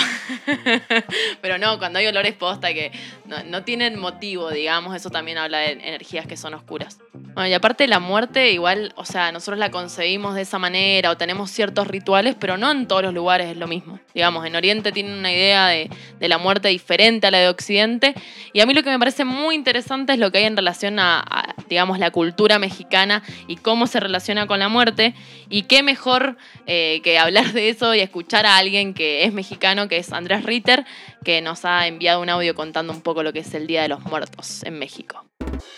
pero 1.43 1.59
no, 1.59 1.79
cuando 1.79 1.99
hay 1.99 2.07
olores 2.07 2.35
posta 2.35 2.73
que 2.73 2.91
no, 3.27 3.43
no 3.45 3.65
tienen 3.65 3.99
motivo, 3.99 4.50
digamos, 4.50 4.97
eso 4.97 5.11
también 5.11 5.39
habla 5.39 5.59
de 5.59 5.73
energías 5.73 6.27
que 6.27 6.37
son 6.37 6.55
oscuras. 6.55 6.99
Bueno, 7.12 7.49
y 7.49 7.55
aparte 7.55 7.87
la 7.87 8.00
muerte, 8.00 8.50
igual, 8.50 8.93
o 8.97 9.05
sea, 9.05 9.31
nosotros 9.31 9.59
la 9.59 9.71
concebimos 9.71 10.35
de 10.35 10.43
esa 10.43 10.59
manera 10.59 11.11
o 11.11 11.17
tenemos 11.17 11.50
ciertos 11.50 11.87
rituales, 11.87 12.35
pero 12.39 12.57
no 12.57 12.71
en 12.71 12.89
todos 12.89 13.03
los 13.03 13.15
lugares 13.15 13.49
es 13.49 13.57
lo 13.57 13.67
mismo. 13.69 14.00
Digamos, 14.15 14.45
en 14.47 14.57
Oriente 14.57 14.91
tienen 14.91 15.19
una 15.19 15.33
idea 15.33 15.69
de, 15.69 15.91
de 16.19 16.29
la 16.29 16.39
muerte 16.39 16.69
diferente 16.69 17.27
a 17.27 17.31
la 17.31 17.39
de 17.39 17.49
Occidente. 17.49 18.15
Y 18.53 18.61
a 18.61 18.67
mí 18.67 18.75
lo 18.75 18.83
que 18.83 18.91
me 18.91 18.99
parece 18.99 19.25
muy 19.25 19.55
interesante 19.55 20.15
es 20.15 20.19
lo 20.19 20.33
que 20.33 20.39
hay 20.39 20.45
en 20.45 20.57
relación 20.57 20.99
a, 20.99 21.21
a, 21.21 21.55
digamos, 21.71 21.99
la 21.99 22.11
cultura 22.11 22.59
mexicana 22.59 23.23
y 23.47 23.57
cómo 23.57 23.87
se 23.87 24.00
relaciona 24.00 24.47
con 24.47 24.59
la 24.59 24.69
muerte. 24.69 25.15
Y 25.49 25.62
qué 25.62 25.83
mejor 25.83 26.37
eh, 26.67 27.00
que 27.03 27.19
hablar 27.19 27.53
de 27.53 27.71
eso 27.71 27.95
y 27.95 28.00
escuchar 28.00 28.45
a 28.45 28.59
alguien 28.59 28.93
que 28.93 29.25
es 29.25 29.33
mexicano, 29.33 29.89
que 29.89 29.97
es 29.97 30.12
Andrés 30.12 30.45
Ritter, 30.45 30.85
que 31.25 31.41
nos 31.41 31.65
ha 31.65 31.87
enviado 31.87 32.21
un 32.21 32.29
audio 32.29 32.55
contando 32.55 32.93
un 32.93 33.00
poco 33.00 33.23
lo 33.23 33.33
que 33.33 33.39
es 33.39 33.55
el 33.55 33.67
Día 33.67 33.83
de 33.83 33.89
los 33.89 34.03
Muertos 34.03 34.62
en 34.65 34.79
México. 34.79 35.25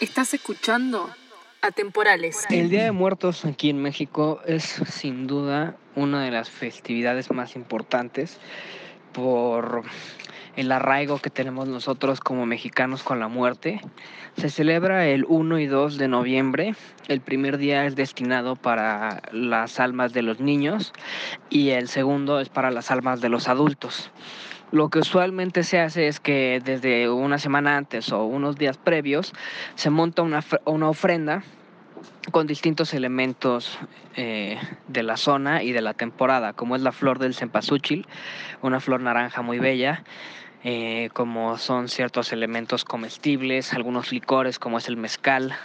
Estás 0.00 0.34
escuchando 0.34 1.08
Atemporales. 1.60 2.44
El 2.50 2.70
Día 2.70 2.84
de 2.84 2.92
Muertos 2.92 3.44
aquí 3.44 3.70
en 3.70 3.80
México 3.80 4.40
es 4.46 4.64
sin 4.64 5.28
duda 5.28 5.76
una 5.94 6.24
de 6.24 6.30
las 6.30 6.50
festividades 6.50 7.30
más 7.30 7.54
importantes 7.54 8.38
por 9.12 9.84
el 10.56 10.72
arraigo 10.72 11.18
que 11.18 11.30
tenemos 11.30 11.68
nosotros 11.68 12.20
como 12.20 12.46
mexicanos 12.46 13.02
con 13.02 13.20
la 13.20 13.28
muerte. 13.28 13.80
Se 14.36 14.50
celebra 14.50 15.06
el 15.06 15.24
1 15.26 15.58
y 15.58 15.66
2 15.66 15.98
de 15.98 16.08
noviembre. 16.08 16.74
El 17.08 17.20
primer 17.20 17.58
día 17.58 17.86
es 17.86 17.96
destinado 17.96 18.56
para 18.56 19.22
las 19.32 19.80
almas 19.80 20.12
de 20.12 20.22
los 20.22 20.40
niños 20.40 20.92
y 21.50 21.70
el 21.70 21.88
segundo 21.88 22.40
es 22.40 22.48
para 22.48 22.70
las 22.70 22.90
almas 22.90 23.20
de 23.20 23.28
los 23.28 23.48
adultos. 23.48 24.10
Lo 24.70 24.88
que 24.88 25.00
usualmente 25.00 25.64
se 25.64 25.80
hace 25.80 26.08
es 26.08 26.18
que 26.18 26.62
desde 26.64 27.10
una 27.10 27.38
semana 27.38 27.76
antes 27.76 28.10
o 28.10 28.24
unos 28.24 28.56
días 28.56 28.78
previos 28.78 29.34
se 29.74 29.90
monta 29.90 30.22
una, 30.22 30.42
una 30.64 30.88
ofrenda 30.88 31.42
con 32.30 32.46
distintos 32.46 32.94
elementos 32.94 33.78
eh, 34.16 34.58
de 34.88 35.02
la 35.02 35.16
zona 35.16 35.62
y 35.62 35.72
de 35.72 35.82
la 35.82 35.94
temporada, 35.94 36.52
como 36.52 36.76
es 36.76 36.82
la 36.82 36.92
flor 36.92 37.18
del 37.18 37.34
cempasúchil, 37.34 38.06
una 38.62 38.80
flor 38.80 39.00
naranja 39.00 39.42
muy 39.42 39.58
bella, 39.58 40.04
eh, 40.64 41.10
como 41.12 41.58
son 41.58 41.88
ciertos 41.88 42.32
elementos 42.32 42.84
comestibles, 42.84 43.72
algunos 43.72 44.12
licores 44.12 44.58
como 44.60 44.78
es 44.78 44.88
el 44.88 44.96
mezcal, 44.96 45.56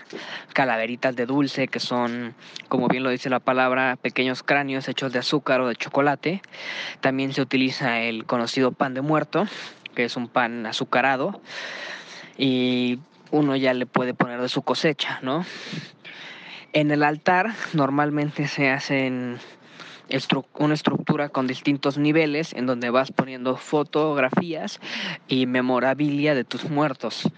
calaveritas 0.53 1.15
de 1.15 1.25
dulce 1.27 1.67
que 1.67 1.79
son, 1.79 2.33
como 2.67 2.87
bien 2.87 3.03
lo 3.03 3.11
dice 3.11 3.29
la 3.29 3.39
palabra, 3.39 3.95
pequeños 4.01 4.41
cráneos 4.41 4.87
hechos 4.87 5.13
de 5.13 5.19
azúcar 5.19 5.61
o 5.61 5.67
de 5.67 5.75
chocolate. 5.75 6.41
También 6.99 7.33
se 7.33 7.41
utiliza 7.41 7.99
el 7.99 8.25
conocido 8.25 8.71
pan 8.71 8.95
de 8.95 9.01
muerto, 9.01 9.45
que 9.93 10.05
es 10.05 10.17
un 10.17 10.27
pan 10.27 10.65
azucarado 10.65 11.41
y 12.37 12.99
uno 13.31 13.55
ya 13.55 13.73
le 13.73 13.85
puede 13.85 14.13
poner 14.13 14.41
de 14.41 14.49
su 14.49 14.61
cosecha, 14.61 15.19
¿no? 15.21 15.45
En 16.73 16.91
el 16.91 17.03
altar 17.03 17.53
normalmente 17.73 18.47
se 18.47 18.69
hacen 18.69 19.39
una 20.53 20.73
estructura 20.73 21.29
con 21.29 21.47
distintos 21.47 21.97
niveles 21.97 22.53
en 22.53 22.65
donde 22.65 22.89
vas 22.89 23.11
poniendo 23.11 23.57
fotografías 23.57 24.79
y 25.27 25.45
memorabilia 25.45 26.35
de 26.35 26.43
tus 26.43 26.69
muertos. 26.69 27.29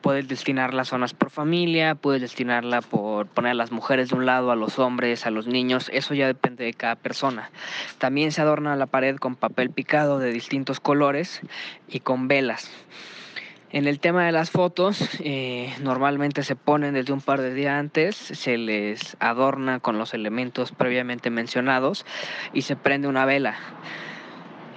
Puedes 0.00 0.26
destinar 0.26 0.74
las 0.74 0.88
zonas 0.88 1.14
por 1.14 1.30
familia, 1.30 1.94
puedes 1.94 2.20
destinarla 2.20 2.82
por 2.82 3.26
poner 3.28 3.52
a 3.52 3.54
las 3.54 3.70
mujeres 3.70 4.08
de 4.08 4.16
un 4.16 4.26
lado, 4.26 4.50
a 4.50 4.56
los 4.56 4.80
hombres, 4.80 5.26
a 5.26 5.30
los 5.30 5.46
niños, 5.46 5.88
eso 5.92 6.12
ya 6.12 6.26
depende 6.26 6.64
de 6.64 6.74
cada 6.74 6.96
persona. 6.96 7.50
También 7.98 8.32
se 8.32 8.42
adorna 8.42 8.74
la 8.74 8.86
pared 8.86 9.16
con 9.16 9.36
papel 9.36 9.70
picado 9.70 10.18
de 10.18 10.32
distintos 10.32 10.80
colores 10.80 11.40
y 11.88 12.00
con 12.00 12.26
velas. 12.26 12.68
En 13.72 13.88
el 13.88 13.98
tema 13.98 14.24
de 14.24 14.32
las 14.32 14.50
fotos, 14.50 15.00
eh, 15.18 15.74
normalmente 15.82 16.44
se 16.44 16.54
ponen 16.54 16.94
desde 16.94 17.12
un 17.12 17.20
par 17.20 17.40
de 17.40 17.52
días 17.52 17.74
antes, 17.74 18.16
se 18.16 18.56
les 18.58 19.16
adorna 19.18 19.80
con 19.80 19.98
los 19.98 20.14
elementos 20.14 20.70
previamente 20.70 21.30
mencionados 21.30 22.06
y 22.52 22.62
se 22.62 22.76
prende 22.76 23.08
una 23.08 23.24
vela. 23.24 23.56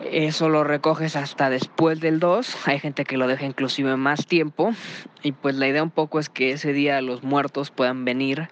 Eso 0.03 0.49
lo 0.49 0.63
recoges 0.63 1.15
hasta 1.15 1.49
después 1.49 1.99
del 1.99 2.19
2. 2.19 2.67
Hay 2.67 2.79
gente 2.79 3.03
que 3.03 3.17
lo 3.17 3.27
deja 3.27 3.45
inclusive 3.45 3.95
más 3.97 4.25
tiempo. 4.25 4.71
Y 5.21 5.33
pues 5.33 5.55
la 5.55 5.67
idea 5.67 5.83
un 5.83 5.91
poco 5.91 6.19
es 6.19 6.29
que 6.29 6.51
ese 6.51 6.71
día 6.73 7.01
los 7.01 7.21
muertos 7.21 7.69
puedan 7.69 8.05
venir 8.05 8.49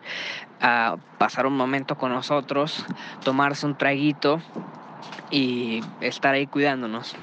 a 0.59 0.97
pasar 1.17 1.47
un 1.47 1.55
momento 1.55 1.95
con 1.97 2.11
nosotros, 2.11 2.85
tomarse 3.23 3.65
un 3.65 3.75
traguito 3.75 4.41
y 5.31 5.81
estar 6.01 6.33
ahí 6.33 6.47
cuidándonos. 6.47 7.15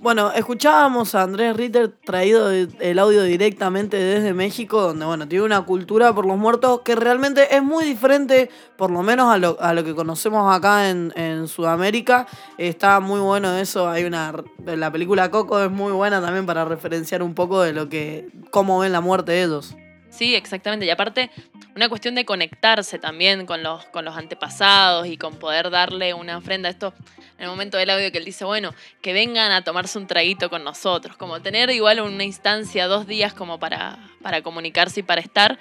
Bueno, 0.00 0.32
escuchábamos 0.32 1.14
a 1.14 1.20
Andrés 1.20 1.54
Ritter 1.54 1.88
traído 1.88 2.50
el 2.50 2.98
audio 2.98 3.22
directamente 3.22 3.98
desde 3.98 4.32
México, 4.32 4.80
donde 4.80 5.04
bueno, 5.04 5.28
tiene 5.28 5.44
una 5.44 5.60
cultura 5.66 6.14
por 6.14 6.24
los 6.24 6.38
muertos 6.38 6.80
que 6.80 6.94
realmente 6.94 7.54
es 7.54 7.62
muy 7.62 7.84
diferente, 7.84 8.48
por 8.78 8.90
lo 8.90 9.02
menos 9.02 9.30
a 9.30 9.36
lo, 9.36 9.60
a 9.60 9.74
lo 9.74 9.84
que 9.84 9.94
conocemos 9.94 10.56
acá 10.56 10.88
en, 10.88 11.12
en, 11.16 11.46
Sudamérica. 11.48 12.26
Está 12.56 12.98
muy 13.00 13.20
bueno 13.20 13.54
eso. 13.58 13.90
Hay 13.90 14.04
una. 14.04 14.32
La 14.64 14.90
película 14.90 15.30
Coco 15.30 15.62
es 15.62 15.70
muy 15.70 15.92
buena 15.92 16.22
también 16.22 16.46
para 16.46 16.64
referenciar 16.64 17.22
un 17.22 17.34
poco 17.34 17.60
de 17.60 17.74
lo 17.74 17.90
que. 17.90 18.26
cómo 18.50 18.78
ven 18.78 18.92
la 18.92 19.02
muerte 19.02 19.32
de 19.32 19.42
ellos. 19.42 19.76
Sí, 20.08 20.34
exactamente. 20.34 20.86
Y 20.86 20.90
aparte, 20.90 21.30
una 21.76 21.90
cuestión 21.90 22.14
de 22.14 22.24
conectarse 22.24 22.98
también 22.98 23.44
con 23.44 23.62
los, 23.62 23.84
con 23.86 24.06
los 24.06 24.16
antepasados 24.16 25.06
y 25.06 25.18
con 25.18 25.34
poder 25.36 25.68
darle 25.68 26.14
una 26.14 26.38
ofrenda. 26.38 26.70
Esto 26.70 26.94
en 27.40 27.44
el 27.44 27.50
momento 27.50 27.78
del 27.78 27.88
audio 27.88 28.12
que 28.12 28.18
él 28.18 28.26
dice, 28.26 28.44
bueno, 28.44 28.74
que 29.00 29.14
vengan 29.14 29.50
a 29.50 29.64
tomarse 29.64 29.96
un 29.96 30.06
traguito 30.06 30.50
con 30.50 30.62
nosotros, 30.62 31.16
como 31.16 31.40
tener 31.40 31.70
igual 31.70 32.00
una 32.00 32.22
instancia, 32.22 32.86
dos 32.86 33.06
días 33.06 33.32
como 33.32 33.58
para, 33.58 33.98
para 34.20 34.42
comunicarse 34.42 35.00
y 35.00 35.02
para 35.02 35.22
estar, 35.22 35.58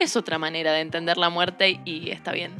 es 0.00 0.16
otra 0.16 0.38
manera 0.38 0.72
de 0.72 0.80
entender 0.80 1.16
la 1.16 1.30
muerte 1.30 1.80
y 1.84 2.10
está 2.10 2.32
bien. 2.32 2.52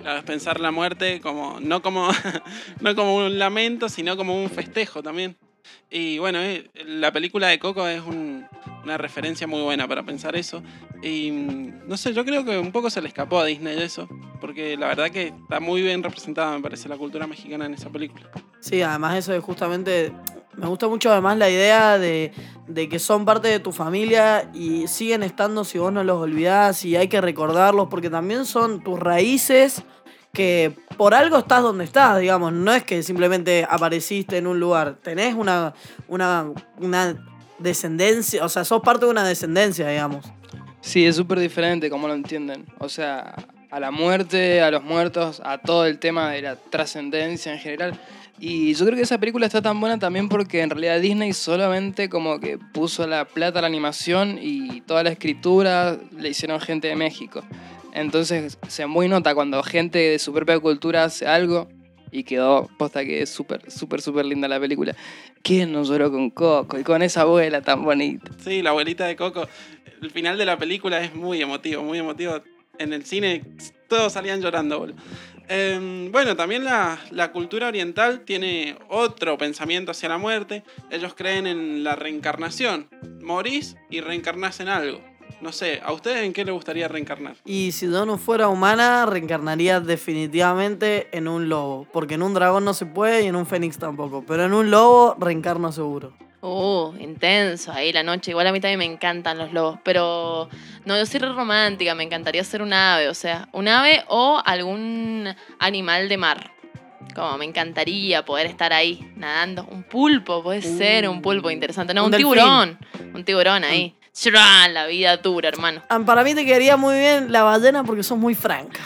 Claro, 0.00 0.18
es 0.18 0.24
pensar 0.24 0.58
la 0.58 0.72
muerte 0.72 1.20
como 1.20 1.60
no 1.60 1.82
como, 1.82 2.10
no 2.80 2.96
como 2.96 3.14
un 3.14 3.38
lamento, 3.38 3.88
sino 3.88 4.16
como 4.16 4.42
un 4.42 4.50
festejo 4.50 5.00
también. 5.00 5.36
Y 5.90 6.18
bueno, 6.18 6.40
eh, 6.40 6.70
la 6.84 7.12
película 7.12 7.48
de 7.48 7.58
Coco 7.58 7.86
es 7.86 8.02
una 8.02 8.98
referencia 8.98 9.46
muy 9.46 9.62
buena 9.62 9.86
para 9.86 10.02
pensar 10.02 10.36
eso. 10.36 10.62
Y 11.02 11.30
mm, 11.30 11.88
no 11.88 11.96
sé, 11.96 12.12
yo 12.12 12.24
creo 12.24 12.44
que 12.44 12.58
un 12.58 12.72
poco 12.72 12.90
se 12.90 13.00
le 13.00 13.08
escapó 13.08 13.38
a 13.38 13.44
Disney 13.44 13.80
eso, 13.80 14.08
porque 14.40 14.76
la 14.76 14.88
verdad 14.88 15.10
que 15.10 15.28
está 15.28 15.60
muy 15.60 15.82
bien 15.82 16.02
representada, 16.02 16.56
me 16.56 16.62
parece, 16.62 16.88
la 16.88 16.96
cultura 16.96 17.26
mexicana 17.26 17.66
en 17.66 17.74
esa 17.74 17.90
película. 17.90 18.30
Sí, 18.60 18.82
además 18.82 19.18
eso 19.18 19.34
es 19.34 19.42
justamente... 19.42 20.12
Me 20.56 20.68
gusta 20.68 20.86
mucho 20.86 21.10
además 21.10 21.36
la 21.36 21.50
idea 21.50 21.98
de, 21.98 22.32
que 22.88 22.98
son 23.00 23.24
parte 23.24 23.48
de 23.48 23.58
tu 23.58 23.72
familia 23.72 24.48
y 24.54 24.86
siguen 24.86 25.24
estando 25.24 25.64
si 25.64 25.78
vos 25.78 25.92
no 25.92 26.04
los 26.04 26.16
olvidás 26.18 26.84
y 26.84 26.94
hay 26.94 27.08
que 27.08 27.20
recordarlos 27.20 27.88
porque 27.88 28.08
también 28.08 28.46
son 28.46 28.80
tus 28.80 28.98
raíces 29.00 29.82
que 30.34 30.72
por 30.98 31.14
algo 31.14 31.38
estás 31.38 31.62
donde 31.62 31.84
estás, 31.84 32.18
digamos. 32.18 32.52
No 32.52 32.74
es 32.74 32.84
que 32.84 33.02
simplemente 33.02 33.66
apareciste 33.68 34.36
en 34.36 34.46
un 34.46 34.60
lugar. 34.60 34.96
Tenés 35.02 35.34
una, 35.34 35.72
una, 36.08 36.52
una 36.78 37.26
descendencia, 37.58 38.44
o 38.44 38.48
sea, 38.50 38.64
sos 38.64 38.82
parte 38.82 39.06
de 39.06 39.10
una 39.10 39.24
descendencia, 39.24 39.88
digamos. 39.88 40.26
Sí, 40.82 41.06
es 41.06 41.16
súper 41.16 41.38
diferente 41.38 41.88
como 41.88 42.06
lo 42.08 42.14
entienden. 42.14 42.66
O 42.78 42.90
sea, 42.90 43.34
a 43.70 43.80
la 43.80 43.90
muerte, 43.90 44.60
a 44.60 44.70
los 44.70 44.84
muertos, 44.84 45.40
a 45.44 45.58
todo 45.58 45.86
el 45.86 45.98
tema 45.98 46.30
de 46.30 46.42
la 46.42 46.56
trascendencia 46.56 47.52
en 47.52 47.58
general. 47.58 47.98
Y 48.38 48.74
yo 48.74 48.84
creo 48.84 48.96
que 48.96 49.02
esa 49.02 49.18
película 49.18 49.46
está 49.46 49.62
tan 49.62 49.80
buena 49.80 49.98
también 49.98 50.28
porque 50.28 50.60
en 50.60 50.70
realidad 50.70 51.00
Disney 51.00 51.32
solamente 51.32 52.08
como 52.08 52.40
que 52.40 52.58
puso 52.58 53.06
la 53.06 53.24
plata 53.24 53.60
a 53.60 53.62
la 53.62 53.68
animación 53.68 54.38
y 54.40 54.80
toda 54.82 55.04
la 55.04 55.10
escritura 55.10 55.96
le 56.18 56.28
hicieron 56.28 56.60
gente 56.60 56.88
de 56.88 56.96
México. 56.96 57.42
Entonces 57.94 58.58
se 58.68 58.86
muy 58.86 59.08
nota 59.08 59.34
cuando 59.34 59.62
gente 59.62 59.98
de 59.98 60.18
su 60.18 60.32
propia 60.32 60.58
cultura 60.58 61.04
hace 61.04 61.26
algo 61.26 61.68
y 62.10 62.24
quedó, 62.24 62.68
posta 62.78 63.04
que 63.04 63.22
es 63.22 63.30
súper, 63.30 63.70
súper, 63.70 64.00
súper 64.00 64.24
linda 64.24 64.46
la 64.46 64.60
película. 64.60 64.94
¿Quién 65.42 65.72
no 65.72 65.82
lloró 65.84 66.10
con 66.10 66.30
Coco 66.30 66.78
y 66.78 66.82
con 66.82 67.02
esa 67.02 67.22
abuela 67.22 67.60
tan 67.60 67.84
bonita? 67.84 68.30
Sí, 68.38 68.62
la 68.62 68.70
abuelita 68.70 69.06
de 69.06 69.16
Coco. 69.16 69.48
El 70.02 70.10
final 70.10 70.38
de 70.38 70.44
la 70.44 70.58
película 70.58 71.00
es 71.02 71.14
muy 71.14 71.40
emotivo, 71.40 71.82
muy 71.82 71.98
emotivo. 71.98 72.40
En 72.78 72.92
el 72.92 73.04
cine 73.04 73.42
todos 73.88 74.12
salían 74.12 74.40
llorando, 74.40 74.78
boludo. 74.78 74.96
Eh, 75.48 76.08
bueno, 76.10 76.36
también 76.36 76.64
la, 76.64 76.98
la, 77.10 77.30
cultura 77.30 77.68
oriental 77.68 78.20
tiene 78.20 78.76
otro 78.88 79.36
pensamiento 79.36 79.90
hacia 79.90 80.08
la 80.08 80.18
muerte. 80.18 80.62
Ellos 80.90 81.14
creen 81.14 81.46
en 81.46 81.84
la 81.84 81.96
reencarnación. 81.96 82.88
Morís 83.20 83.76
y 83.90 84.00
reencarnás 84.00 84.60
en 84.60 84.68
algo. 84.68 85.00
No 85.40 85.52
sé, 85.52 85.80
¿a 85.84 85.92
ustedes 85.92 86.24
en 86.24 86.32
qué 86.32 86.44
le 86.44 86.52
gustaría 86.52 86.88
reencarnar? 86.88 87.36
Y 87.44 87.72
si 87.72 87.90
yo 87.90 88.06
no 88.06 88.18
fuera 88.18 88.48
humana, 88.48 89.06
reencarnaría 89.06 89.80
definitivamente 89.80 91.08
en 91.12 91.28
un 91.28 91.48
lobo. 91.48 91.86
Porque 91.92 92.14
en 92.14 92.22
un 92.22 92.34
dragón 92.34 92.64
no 92.64 92.74
se 92.74 92.86
puede 92.86 93.22
y 93.22 93.26
en 93.26 93.36
un 93.36 93.46
fénix 93.46 93.78
tampoco. 93.78 94.24
Pero 94.26 94.44
en 94.44 94.54
un 94.54 94.70
lobo 94.70 95.16
reencarno 95.18 95.70
seguro. 95.72 96.14
Uh, 96.46 96.92
intenso, 97.00 97.72
ahí 97.72 97.90
la 97.90 98.02
noche. 98.02 98.32
Igual 98.32 98.46
a 98.46 98.52
mí 98.52 98.60
también 98.60 98.78
me 98.78 98.84
encantan 98.84 99.38
los 99.38 99.54
lobos, 99.54 99.78
pero 99.82 100.50
no, 100.84 100.98
yo 100.98 101.06
soy 101.06 101.20
romántica, 101.20 101.94
me 101.94 102.04
encantaría 102.04 102.44
ser 102.44 102.60
un 102.60 102.74
ave, 102.74 103.08
o 103.08 103.14
sea, 103.14 103.48
un 103.52 103.66
ave 103.66 104.04
o 104.08 104.42
algún 104.44 105.34
animal 105.58 106.10
de 106.10 106.18
mar. 106.18 106.50
Como 107.14 107.38
me 107.38 107.46
encantaría 107.46 108.26
poder 108.26 108.46
estar 108.46 108.74
ahí 108.74 109.10
nadando. 109.16 109.64
Un 109.70 109.84
pulpo, 109.84 110.42
puede 110.42 110.60
ser 110.60 111.08
un 111.08 111.22
pulpo 111.22 111.50
interesante. 111.50 111.94
No, 111.94 112.04
un, 112.04 112.12
tiburón. 112.12 112.78
Un 113.14 113.24
tiburón 113.24 113.64
ahí. 113.64 113.94
La 114.72 114.86
vida 114.86 115.16
dura, 115.16 115.48
hermano. 115.48 115.82
Ah, 115.88 115.98
para 115.98 116.22
mí 116.22 116.34
te 116.34 116.44
quedaría 116.44 116.76
muy 116.76 116.94
bien 116.94 117.32
la 117.32 117.42
ballena 117.42 117.82
porque 117.82 118.02
sos 118.02 118.16
muy 118.16 118.34
franca. 118.34 118.80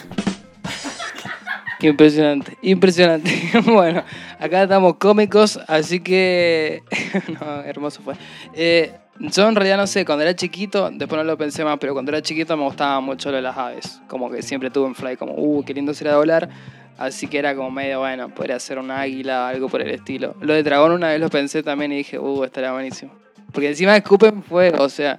Impresionante, 1.80 2.56
impresionante. 2.62 3.30
bueno, 3.66 4.02
acá 4.40 4.62
estamos 4.64 4.96
cómicos, 4.96 5.60
así 5.68 6.00
que. 6.00 6.82
no, 7.40 7.60
hermoso 7.60 8.02
fue. 8.02 8.14
Eh, 8.54 8.92
yo 9.20 9.46
en 9.46 9.54
realidad 9.54 9.76
no 9.76 9.86
sé, 9.86 10.04
cuando 10.04 10.24
era 10.24 10.34
chiquito, 10.34 10.90
después 10.90 11.18
no 11.18 11.24
lo 11.24 11.36
pensé 11.36 11.62
más, 11.62 11.78
pero 11.78 11.92
cuando 11.92 12.10
era 12.10 12.22
chiquito 12.22 12.56
me 12.56 12.64
gustaba 12.64 13.00
mucho 13.00 13.30
lo 13.30 13.36
de 13.36 13.42
las 13.42 13.56
aves. 13.56 14.00
Como 14.08 14.30
que 14.30 14.42
siempre 14.42 14.70
tuve 14.70 14.86
un 14.86 14.94
fly, 14.94 15.16
como, 15.16 15.34
uh, 15.36 15.62
qué 15.62 15.74
lindo 15.74 15.94
sería 15.94 16.16
volar. 16.16 16.48
Así 16.96 17.28
que 17.28 17.38
era 17.38 17.54
como 17.54 17.70
medio, 17.70 18.00
bueno, 18.00 18.34
podría 18.34 18.58
ser 18.58 18.78
un 18.78 18.90
águila 18.90 19.44
o 19.44 19.46
algo 19.46 19.68
por 19.68 19.82
el 19.82 19.90
estilo. 19.90 20.34
Lo 20.40 20.54
de 20.54 20.64
dragón 20.64 20.92
una 20.92 21.08
vez 21.08 21.20
lo 21.20 21.28
pensé 21.28 21.62
también 21.62 21.92
y 21.92 21.98
dije, 21.98 22.18
uh, 22.18 22.42
estaría 22.42 22.72
buenísimo. 22.72 23.27
Porque 23.52 23.68
encima 23.68 23.96
escupen 23.96 24.42
fuego, 24.42 24.84
o 24.84 24.88
sea, 24.88 25.16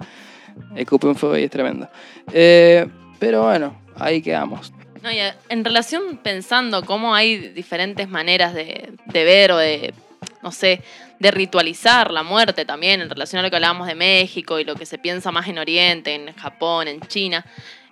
escupen 0.76 1.14
fuego 1.14 1.36
y 1.36 1.44
es 1.44 1.50
tremendo. 1.50 1.88
Eh, 2.32 2.86
pero 3.18 3.44
bueno, 3.44 3.76
ahí 3.96 4.22
quedamos. 4.22 4.72
No, 5.02 5.10
y 5.10 5.18
eh, 5.18 5.34
en 5.48 5.64
relación 5.64 6.18
pensando 6.18 6.84
cómo 6.84 7.14
hay 7.14 7.36
diferentes 7.50 8.08
maneras 8.08 8.54
de, 8.54 8.92
de 9.06 9.24
ver 9.24 9.52
o 9.52 9.56
de, 9.56 9.94
no 10.42 10.52
sé, 10.52 10.82
de 11.18 11.30
ritualizar 11.30 12.10
la 12.10 12.22
muerte 12.22 12.64
también, 12.64 13.00
en 13.00 13.10
relación 13.10 13.40
a 13.40 13.42
lo 13.42 13.50
que 13.50 13.56
hablábamos 13.56 13.86
de 13.86 13.94
México 13.94 14.58
y 14.58 14.64
lo 14.64 14.74
que 14.74 14.86
se 14.86 14.98
piensa 14.98 15.30
más 15.30 15.48
en 15.48 15.58
Oriente, 15.58 16.14
en 16.14 16.34
Japón, 16.34 16.88
en 16.88 17.00
China. 17.00 17.44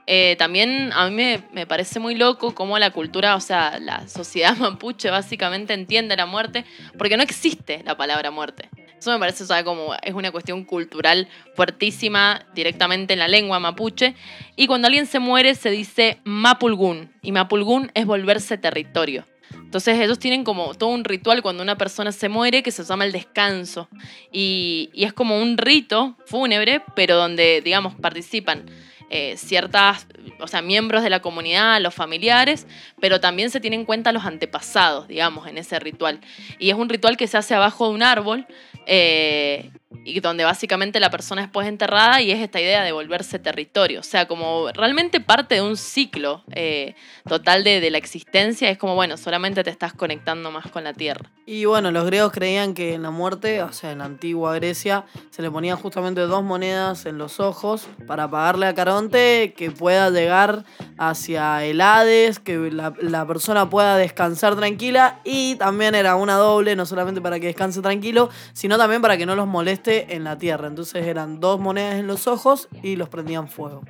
Eh, 0.07 0.37
también 0.39 0.91
a 0.95 1.09
mí 1.11 1.15
me, 1.15 1.43
me 1.53 1.67
parece 1.67 2.01
muy 2.01 2.15
loco 2.15 2.55
cómo 2.55 2.79
la 2.79 2.91
cultura, 2.91 3.37
o 3.37 3.41
sea, 3.41 3.79
la 3.79 4.09
sociedad 4.09 4.57
mapuche 4.59 5.11
básicamente 5.11 5.75
entiende 5.75 6.17
la 6.17 6.25
muerte, 6.25 6.65
porque 6.97 7.17
no 7.17 7.23
existe 7.23 7.83
la 7.85 7.97
palabra 7.97 8.31
muerte. 8.31 8.71
Eso 8.99 9.13
me 9.13 9.19
parece, 9.19 9.45
o 9.45 9.47
sea, 9.47 9.63
como 9.63 9.95
es 10.03 10.15
una 10.15 10.33
cuestión 10.33 10.65
cultural 10.65 11.29
fuertísima 11.55 12.45
directamente 12.55 13.13
en 13.13 13.21
la 13.21 13.29
lengua 13.29 13.61
mapuche. 13.61 14.15
Y 14.57 14.67
cuando 14.67 14.87
alguien 14.87 15.07
se 15.07 15.21
muere 15.21 15.55
se 15.55 15.71
dice 15.71 16.19
mapulgún. 16.25 17.13
Y 17.23 17.33
mapulgún 17.33 17.91
es 17.95 18.07
volverse 18.07 18.59
territorio. 18.59 19.25
Entonces 19.53 19.99
ellos 20.01 20.19
tienen 20.19 20.45
como 20.45 20.75
todo 20.75 20.91
un 20.91 21.05
ritual 21.05 21.43
cuando 21.43 21.63
una 21.63 21.79
persona 21.79 22.11
se 22.11 22.29
muere 22.29 22.63
que 22.63 22.71
se 22.71 22.85
llama 22.85 23.05
el 23.05 23.13
descanso. 23.13 23.89
Y, 24.33 24.91
y 24.93 25.05
es 25.05 25.13
como 25.13 25.41
un 25.41 25.59
rito 25.59 26.17
fúnebre, 26.27 26.83
pero 26.97 27.17
donde, 27.17 27.61
digamos, 27.63 27.95
participan 27.95 28.65
eh, 29.11 29.37
ciertas, 29.37 30.07
o 30.39 30.47
sea, 30.47 30.61
miembros 30.61 31.03
de 31.03 31.11
la 31.11 31.21
comunidad, 31.21 31.81
los 31.81 31.95
familiares, 31.95 32.67
pero 33.01 33.21
también 33.21 33.51
se 33.51 33.61
tienen 33.61 33.81
en 33.81 33.87
cuenta 33.87 34.13
los 34.13 34.25
antepasados, 34.25 35.09
digamos, 35.09 35.47
en 35.47 35.59
ese 35.59 35.79
ritual. 35.79 36.21
Y 36.59 36.71
es 36.71 36.77
un 36.77 36.89
ritual 36.89 37.17
que 37.17 37.27
se 37.27 37.39
hace 37.39 37.55
abajo 37.55 37.89
de 37.89 37.95
un 37.95 38.03
árbol 38.03 38.47
eh, 38.87 39.71
y 40.05 40.21
donde 40.21 40.45
básicamente 40.45 41.01
la 41.01 41.11
persona 41.11 41.43
es 41.43 41.49
pues 41.49 41.67
enterrada 41.67 42.21
y 42.21 42.31
es 42.31 42.41
esta 42.41 42.61
idea 42.61 42.83
de 42.83 42.93
volverse 42.93 43.39
territorio. 43.39 44.01
O 44.01 44.03
sea, 44.03 44.29
como 44.29 44.69
realmente 44.73 45.21
parte 45.21 45.57
de 45.57 45.63
un 45.63 45.77
ciclo 45.77 46.45
eh, 46.53 46.95
total 47.27 47.65
de, 47.65 47.81
de 47.81 47.91
la 47.91 47.99
existencia, 47.99 48.69
es 48.69 48.77
como, 48.77 48.95
bueno, 48.95 49.17
solamente 49.17 49.65
te 49.65 49.71
estás 49.71 49.95
conectando 49.95 50.51
más 50.51 50.71
con 50.71 50.85
la 50.85 50.93
tierra. 50.93 51.31
Y 51.47 51.65
bueno, 51.65 51.91
los 51.91 52.05
griegos 52.05 52.33
creían 52.33 52.75
que 52.75 52.95
en 52.95 53.03
la 53.03 53.11
muerte, 53.11 53.63
o 53.63 53.73
sea, 53.73 53.93
en 53.93 53.99
la 53.99 54.05
antigua 54.05 54.55
Grecia, 54.57 55.05
se 55.31 55.41
le 55.41 55.51
ponían 55.51 55.79
justamente 55.79 56.21
dos 56.21 56.43
monedas 56.43 57.07
en 57.07 57.17
los 57.17 57.41
ojos 57.41 57.89
para 58.07 58.31
pagarle 58.31 58.67
a 58.67 58.75
Caronte 58.75 59.55
que 59.57 59.71
pueda 59.71 60.11
llegar 60.11 60.65
hacia 60.99 61.65
el 61.65 61.81
Hades, 61.81 62.39
que 62.39 62.59
la, 62.71 62.93
la 63.01 63.27
persona 63.27 63.71
pueda 63.71 63.97
descansar 63.97 64.57
tranquila 64.57 65.21
y 65.25 65.55
también 65.57 65.95
era 65.95 66.17
una 66.17 66.35
doble, 66.35 66.77
no 66.77 66.85
solamente 66.85 67.23
para 67.23 67.41
que 67.41 67.47
descanse 67.47 67.81
tranquilo, 67.81 68.29
sino 68.53 68.77
también 68.77 69.01
para 69.01 69.17
que 69.17 69.25
no 69.25 69.35
los 69.35 69.47
moleste 69.47 69.78
en 69.87 70.25
la 70.25 70.37
tierra. 70.39 70.69
Entonces 70.69 71.07
eran 71.07 71.41
dos 71.41 71.61
monedas 71.61 71.97
en 71.97 72.07
los 72.07 72.27
ojos 72.27 72.69
y 72.83 72.97
los 72.97 73.09
prendían 73.09 73.49
fuego. 73.49 73.83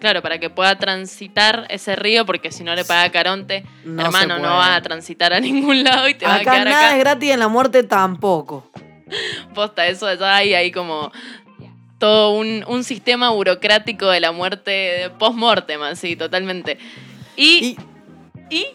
Claro, 0.00 0.20
para 0.20 0.38
que 0.38 0.50
pueda 0.50 0.76
transitar 0.78 1.66
ese 1.70 1.96
río, 1.96 2.26
porque 2.26 2.52
si 2.52 2.62
no 2.62 2.74
le 2.74 2.84
paga 2.84 3.10
Caronte, 3.10 3.64
No 3.84 4.02
hermano, 4.04 4.38
no 4.38 4.56
vas 4.56 4.76
a 4.76 4.82
transitar 4.82 5.32
a 5.32 5.40
ningún 5.40 5.82
lado 5.82 6.08
y 6.08 6.14
te 6.14 6.26
vas 6.26 6.40
a 6.40 6.44
quedar 6.44 6.64
nada 6.66 6.86
acá. 6.88 6.96
es 6.96 6.98
gratis, 6.98 7.30
en 7.30 7.40
la 7.40 7.48
muerte 7.48 7.82
tampoco. 7.84 8.70
Posta, 9.54 9.86
eso 9.86 10.12
ya 10.12 10.36
hay 10.36 10.52
ahí 10.52 10.70
como 10.70 11.10
todo 11.98 12.32
un, 12.32 12.64
un 12.68 12.84
sistema 12.84 13.30
burocrático 13.30 14.08
de 14.10 14.20
la 14.20 14.32
muerte 14.32 15.10
post-mortem, 15.18 15.82
así, 15.82 16.16
totalmente. 16.16 16.76
Y, 17.36 17.78
y, 18.50 18.56
Y 18.56 18.66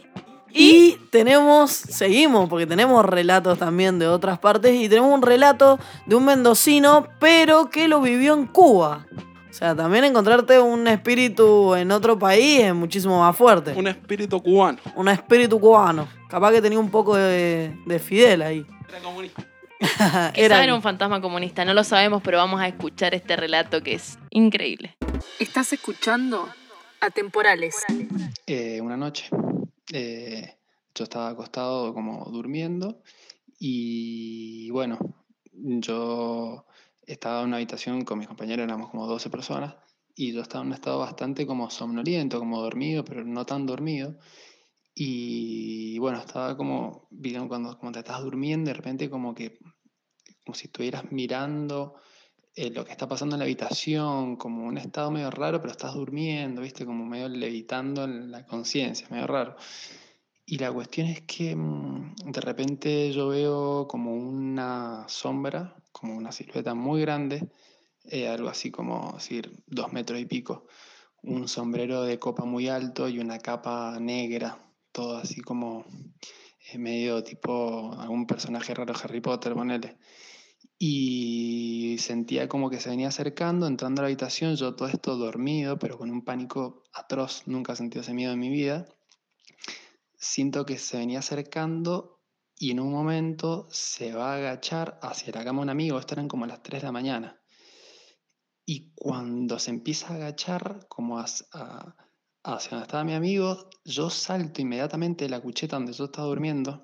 tenemos, 1.11 1.71
seguimos, 1.71 2.49
porque 2.49 2.65
tenemos 2.65 3.05
relatos 3.05 3.57
también 3.59 3.99
de 3.99 4.07
otras 4.07 4.39
partes, 4.39 4.73
y 4.75 4.89
tenemos 4.89 5.13
un 5.13 5.21
relato 5.21 5.79
de 6.05 6.15
un 6.15 6.25
mendocino, 6.25 7.07
pero 7.19 7.69
que 7.69 7.87
lo 7.87 8.01
vivió 8.01 8.33
en 8.33 8.47
Cuba. 8.47 9.05
O 9.49 9.53
sea, 9.53 9.75
también 9.75 10.03
encontrarte 10.05 10.59
un 10.59 10.87
espíritu 10.87 11.75
en 11.75 11.91
otro 11.91 12.17
país 12.17 12.59
es 12.61 12.73
muchísimo 12.73 13.19
más 13.19 13.35
fuerte. 13.35 13.73
Un 13.75 13.87
espíritu 13.87 14.41
cubano. 14.41 14.77
Un 14.95 15.09
espíritu 15.09 15.59
cubano. 15.59 16.07
Capaz 16.29 16.51
que 16.51 16.61
tenía 16.61 16.79
un 16.79 16.91
poco 16.91 17.15
de, 17.15 17.75
de 17.85 17.99
Fidel 17.99 18.41
ahí. 18.43 18.65
Era 18.87 18.99
comunista. 18.99 19.43
Era- 20.35 20.63
era 20.63 20.75
un 20.75 20.81
fantasma 20.81 21.19
comunista, 21.21 21.63
no 21.65 21.73
lo 21.73 21.83
sabemos, 21.83 22.21
pero 22.23 22.37
vamos 22.37 22.59
a 22.61 22.67
escuchar 22.67 23.15
este 23.15 23.35
relato 23.35 23.81
que 23.81 23.93
es 23.93 24.19
increíble. 24.29 24.95
Estás 25.39 25.73
escuchando 25.73 26.47
Atemporales. 27.01 27.75
Eh, 28.45 28.79
una 28.81 28.97
noche, 28.97 29.29
eh, 29.91 30.57
yo 30.95 31.03
estaba 31.03 31.29
acostado 31.29 31.93
como 31.93 32.25
durmiendo 32.25 33.01
y 33.59 34.69
bueno, 34.71 34.97
yo 35.53 36.65
estaba 37.05 37.41
en 37.41 37.47
una 37.47 37.57
habitación 37.57 38.05
con 38.05 38.19
mis 38.19 38.27
compañeros, 38.27 38.63
éramos 38.63 38.89
como 38.91 39.07
12 39.07 39.29
personas 39.29 39.75
y 40.15 40.33
yo 40.33 40.41
estaba 40.41 40.63
en 40.63 40.67
un 40.67 40.73
estado 40.73 40.99
bastante 40.99 41.47
como 41.47 41.69
somnoliento, 41.69 42.39
como 42.39 42.61
dormido, 42.61 43.05
pero 43.05 43.23
no 43.23 43.45
tan 43.45 43.65
dormido. 43.65 44.17
Y 44.93 45.97
bueno, 45.99 46.19
estaba 46.19 46.57
como, 46.57 47.07
vieron 47.09 47.47
cuando, 47.47 47.77
cuando 47.79 47.97
te 47.97 47.99
estás 47.99 48.21
durmiendo, 48.21 48.69
de 48.69 48.73
repente 48.73 49.09
como 49.09 49.33
que, 49.33 49.59
como 50.45 50.55
si 50.55 50.65
estuvieras 50.67 51.11
mirando 51.11 51.95
eh, 52.55 52.71
lo 52.71 52.83
que 52.85 52.91
está 52.91 53.07
pasando 53.07 53.35
en 53.35 53.39
la 53.39 53.45
habitación, 53.45 54.35
como 54.35 54.65
un 54.65 54.77
estado 54.77 55.11
medio 55.11 55.31
raro, 55.31 55.61
pero 55.61 55.71
estás 55.71 55.93
durmiendo, 55.93 56.61
¿viste? 56.61 56.85
Como 56.85 57.05
medio 57.05 57.29
levitando 57.29 58.05
la 58.07 58.45
conciencia, 58.45 59.07
medio 59.09 59.27
raro. 59.27 59.55
Y 60.45 60.57
la 60.57 60.71
cuestión 60.71 61.07
es 61.07 61.21
que 61.21 61.55
mm, 61.55 62.15
de 62.31 62.41
repente 62.41 63.11
yo 63.13 63.27
veo 63.27 63.87
como 63.87 64.15
una 64.15 65.05
sombra, 65.07 65.75
como 65.91 66.17
una 66.17 66.31
silueta 66.31 66.73
muy 66.73 67.01
grande, 67.01 67.49
eh, 68.05 68.27
algo 68.27 68.49
así 68.49 68.71
como 68.71 69.13
decir 69.13 69.51
dos 69.67 69.93
metros 69.93 70.19
y 70.19 70.25
pico, 70.25 70.65
un 71.21 71.47
sombrero 71.47 72.03
de 72.03 72.17
copa 72.17 72.45
muy 72.45 72.67
alto 72.67 73.07
y 73.07 73.19
una 73.19 73.37
capa 73.39 73.99
negra, 73.99 74.57
todo 74.91 75.17
así 75.17 75.41
como 75.41 75.85
eh, 76.71 76.77
medio 76.79 77.23
tipo 77.23 77.93
algún 77.99 78.25
personaje 78.25 78.73
raro 78.73 78.93
Harry 79.03 79.21
Potter, 79.21 79.53
ponele. 79.53 79.97
Y 80.81 81.97
sentía 81.99 82.47
como 82.47 82.69
que 82.69 82.79
se 82.79 82.89
venía 82.89 83.09
acercando, 83.09 83.67
entrando 83.67 84.01
a 84.01 84.03
la 84.03 84.07
habitación, 84.07 84.55
yo 84.55 84.75
todo 84.75 84.87
esto 84.87 85.17
dormido, 85.17 85.77
pero 85.77 85.97
con 85.97 86.09
un 86.09 86.23
pánico 86.23 86.83
atroz, 86.93 87.43
nunca 87.47 87.75
sentí 87.75 87.99
ese 87.99 88.13
miedo 88.13 88.31
en 88.31 88.39
mi 88.39 88.49
vida. 88.49 88.87
Siento 90.15 90.65
que 90.65 90.77
se 90.77 90.97
venía 90.97 91.19
acercando 91.19 92.21
y 92.57 92.71
en 92.71 92.79
un 92.79 92.91
momento 92.93 93.67
se 93.71 94.13
va 94.13 94.33
a 94.33 94.35
agachar 94.37 94.97
hacia 95.01 95.33
la 95.33 95.43
cama 95.43 95.61
un 95.61 95.69
amigo, 95.69 95.99
esto 95.99 96.15
eran 96.15 96.29
como 96.29 96.45
las 96.45 96.63
3 96.63 96.81
de 96.81 96.87
la 96.87 96.91
mañana. 96.93 97.41
Y 98.65 98.93
cuando 98.95 99.59
se 99.59 99.71
empieza 99.71 100.13
a 100.13 100.15
agachar, 100.15 100.85
como 100.87 101.19
as- 101.19 101.45
a- 101.51 101.95
hacia 102.43 102.69
donde 102.71 102.83
estaba 102.85 103.03
mi 103.03 103.13
amigo, 103.15 103.69
yo 103.83 104.09
salto 104.09 104.61
inmediatamente 104.61 105.25
de 105.25 105.29
la 105.29 105.41
cucheta 105.41 105.75
donde 105.75 105.91
yo 105.91 106.05
estaba 106.05 106.27
durmiendo 106.27 106.83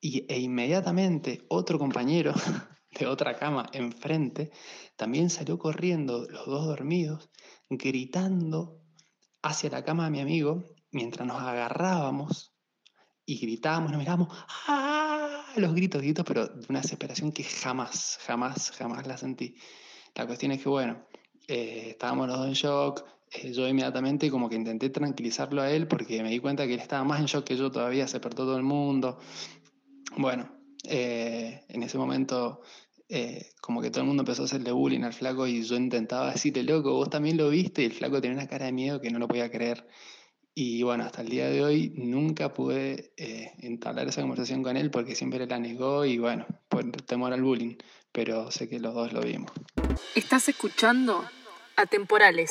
y, 0.00 0.26
e 0.32 0.38
inmediatamente 0.38 1.44
otro 1.48 1.78
compañero 1.78 2.32
de 2.98 3.06
otra 3.06 3.36
cama 3.36 3.68
enfrente 3.72 4.50
también 4.96 5.30
salió 5.30 5.58
corriendo, 5.58 6.26
los 6.28 6.46
dos 6.46 6.66
dormidos, 6.66 7.30
gritando 7.68 8.80
hacia 9.42 9.70
la 9.70 9.84
cama 9.84 10.04
de 10.04 10.10
mi 10.10 10.20
amigo 10.20 10.64
mientras 10.90 11.26
nos 11.26 11.40
agarrábamos 11.40 12.54
y 13.24 13.38
gritábamos, 13.38 13.90
nos 13.90 13.98
mirábamos, 13.98 14.28
¡ah! 14.66 15.44
los 15.56 15.74
gritos, 15.74 16.00
gritos, 16.00 16.24
pero 16.26 16.46
de 16.46 16.66
una 16.68 16.80
desesperación 16.80 17.30
que 17.30 17.44
jamás, 17.44 18.18
jamás, 18.26 18.70
jamás 18.70 19.06
la 19.06 19.18
sentí. 19.18 19.56
La 20.14 20.26
cuestión 20.26 20.52
es 20.52 20.62
que, 20.62 20.68
bueno, 20.68 21.06
eh, 21.46 21.88
estábamos 21.90 22.28
los 22.28 22.38
dos 22.38 22.46
en 22.46 22.54
shock, 22.54 23.04
eh, 23.30 23.52
yo 23.52 23.68
inmediatamente 23.68 24.30
como 24.30 24.48
que 24.48 24.56
intenté 24.56 24.88
tranquilizarlo 24.88 25.60
a 25.60 25.70
él 25.70 25.86
porque 25.86 26.22
me 26.22 26.30
di 26.30 26.38
cuenta 26.38 26.66
que 26.66 26.74
él 26.74 26.80
estaba 26.80 27.04
más 27.04 27.20
en 27.20 27.26
shock 27.26 27.44
que 27.44 27.56
yo 27.56 27.70
todavía, 27.70 28.06
se 28.06 28.14
despertó 28.14 28.44
todo 28.44 28.56
el 28.56 28.62
mundo. 28.62 29.18
Bueno, 30.16 30.50
eh, 30.84 31.64
en 31.68 31.82
ese 31.82 31.98
momento 31.98 32.62
eh, 33.10 33.52
como 33.60 33.80
que 33.80 33.90
todo 33.90 34.02
el 34.02 34.06
mundo 34.06 34.22
empezó 34.22 34.42
a 34.42 34.44
hacerle 34.44 34.70
bullying 34.70 35.02
al 35.02 35.14
flaco 35.14 35.46
y 35.46 35.62
yo 35.62 35.76
intentaba 35.76 36.30
decirle, 36.32 36.62
loco, 36.62 36.92
vos 36.92 37.08
también 37.08 37.36
lo 37.36 37.48
viste 37.48 37.82
y 37.82 37.86
el 37.86 37.92
flaco 37.92 38.20
tenía 38.20 38.36
una 38.36 38.48
cara 38.48 38.66
de 38.66 38.72
miedo 38.72 39.00
que 39.00 39.10
no 39.10 39.18
lo 39.18 39.28
podía 39.28 39.50
creer. 39.50 39.86
Y 40.54 40.82
bueno, 40.82 41.04
hasta 41.04 41.22
el 41.22 41.28
día 41.28 41.48
de 41.48 41.62
hoy 41.62 41.92
nunca 41.96 42.52
pude 42.52 43.12
eh, 43.16 43.52
entablar 43.60 44.08
esa 44.08 44.20
conversación 44.22 44.62
con 44.62 44.76
él 44.76 44.90
porque 44.90 45.14
siempre 45.14 45.46
la 45.46 45.58
negó 45.58 46.04
y 46.04 46.18
bueno, 46.18 46.46
por 46.68 46.90
temor 46.90 47.32
al 47.32 47.42
bullying, 47.42 47.76
pero 48.12 48.50
sé 48.50 48.68
que 48.68 48.80
los 48.80 48.92
dos 48.92 49.12
lo 49.12 49.20
vimos. 49.20 49.52
Estás 50.14 50.48
escuchando 50.48 51.24
Atemporales. 51.76 52.50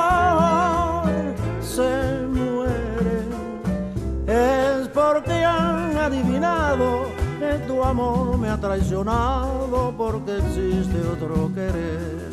amor 7.83 8.37
me 8.37 8.49
ha 8.49 8.57
traicionado 8.57 9.93
porque 9.97 10.37
existe 10.37 10.99
otro 11.11 11.51
querer. 11.53 12.31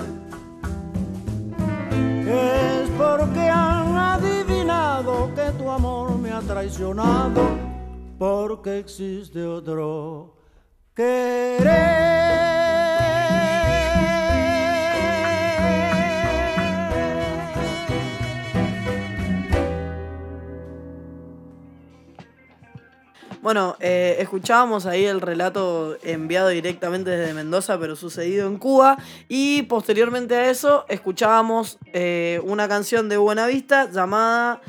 Es 2.26 2.90
porque 2.90 3.48
han 3.48 3.96
adivinado 3.96 5.30
que 5.34 5.50
tu 5.58 5.70
amor 5.70 6.18
me 6.18 6.30
ha 6.32 6.40
traicionado 6.40 7.42
porque 8.18 8.78
existe 8.78 9.44
otro 9.44 10.34
Bueno, 23.48 23.78
eh, 23.80 24.16
escuchábamos 24.18 24.84
ahí 24.84 25.06
el 25.06 25.22
relato 25.22 25.96
enviado 26.02 26.50
directamente 26.50 27.08
desde 27.08 27.32
Mendoza, 27.32 27.80
pero 27.80 27.96
sucedido 27.96 28.46
en 28.46 28.58
Cuba. 28.58 28.98
Y 29.26 29.62
posteriormente 29.62 30.36
a 30.36 30.50
eso, 30.50 30.84
escuchábamos 30.90 31.78
eh, 31.94 32.42
una 32.44 32.68
canción 32.68 33.08
de 33.08 33.16
Buenavista 33.16 33.90
llamada 33.90 34.60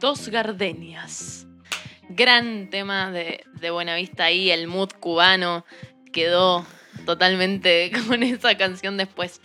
Dos 0.00 0.30
gardenias. 0.30 1.46
Gran 2.08 2.70
tema 2.70 3.10
de, 3.10 3.44
de 3.60 3.70
Buenavista 3.70 4.24
ahí, 4.24 4.50
el 4.50 4.66
mood 4.66 4.88
cubano 4.98 5.66
quedó 6.10 6.64
totalmente 7.04 7.92
con 8.08 8.22
esa 8.22 8.56
canción 8.56 8.96
después. 8.96 9.42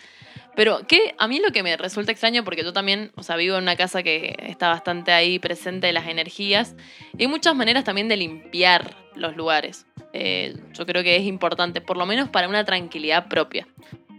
Pero 0.59 0.85
que 0.85 1.15
a 1.17 1.29
mí 1.29 1.39
lo 1.39 1.53
que 1.53 1.63
me 1.63 1.77
resulta 1.77 2.11
extraño, 2.11 2.43
porque 2.43 2.65
yo 2.65 2.73
también, 2.73 3.13
o 3.15 3.23
sea, 3.23 3.37
vivo 3.37 3.55
en 3.55 3.63
una 3.63 3.77
casa 3.77 4.03
que 4.03 4.35
está 4.41 4.67
bastante 4.67 5.13
ahí 5.13 5.39
presente 5.39 5.87
de 5.87 5.93
las 5.93 6.09
energías, 6.09 6.75
y 7.17 7.21
hay 7.21 7.27
muchas 7.29 7.55
maneras 7.55 7.85
también 7.85 8.09
de 8.09 8.17
limpiar 8.17 8.97
los 9.15 9.37
lugares. 9.37 9.85
Eh, 10.11 10.57
yo 10.73 10.85
creo 10.85 11.01
que 11.01 11.15
es 11.15 11.23
importante, 11.23 11.79
por 11.79 11.95
lo 11.95 12.05
menos 12.05 12.27
para 12.27 12.49
una 12.49 12.65
tranquilidad 12.65 13.29
propia. 13.29 13.69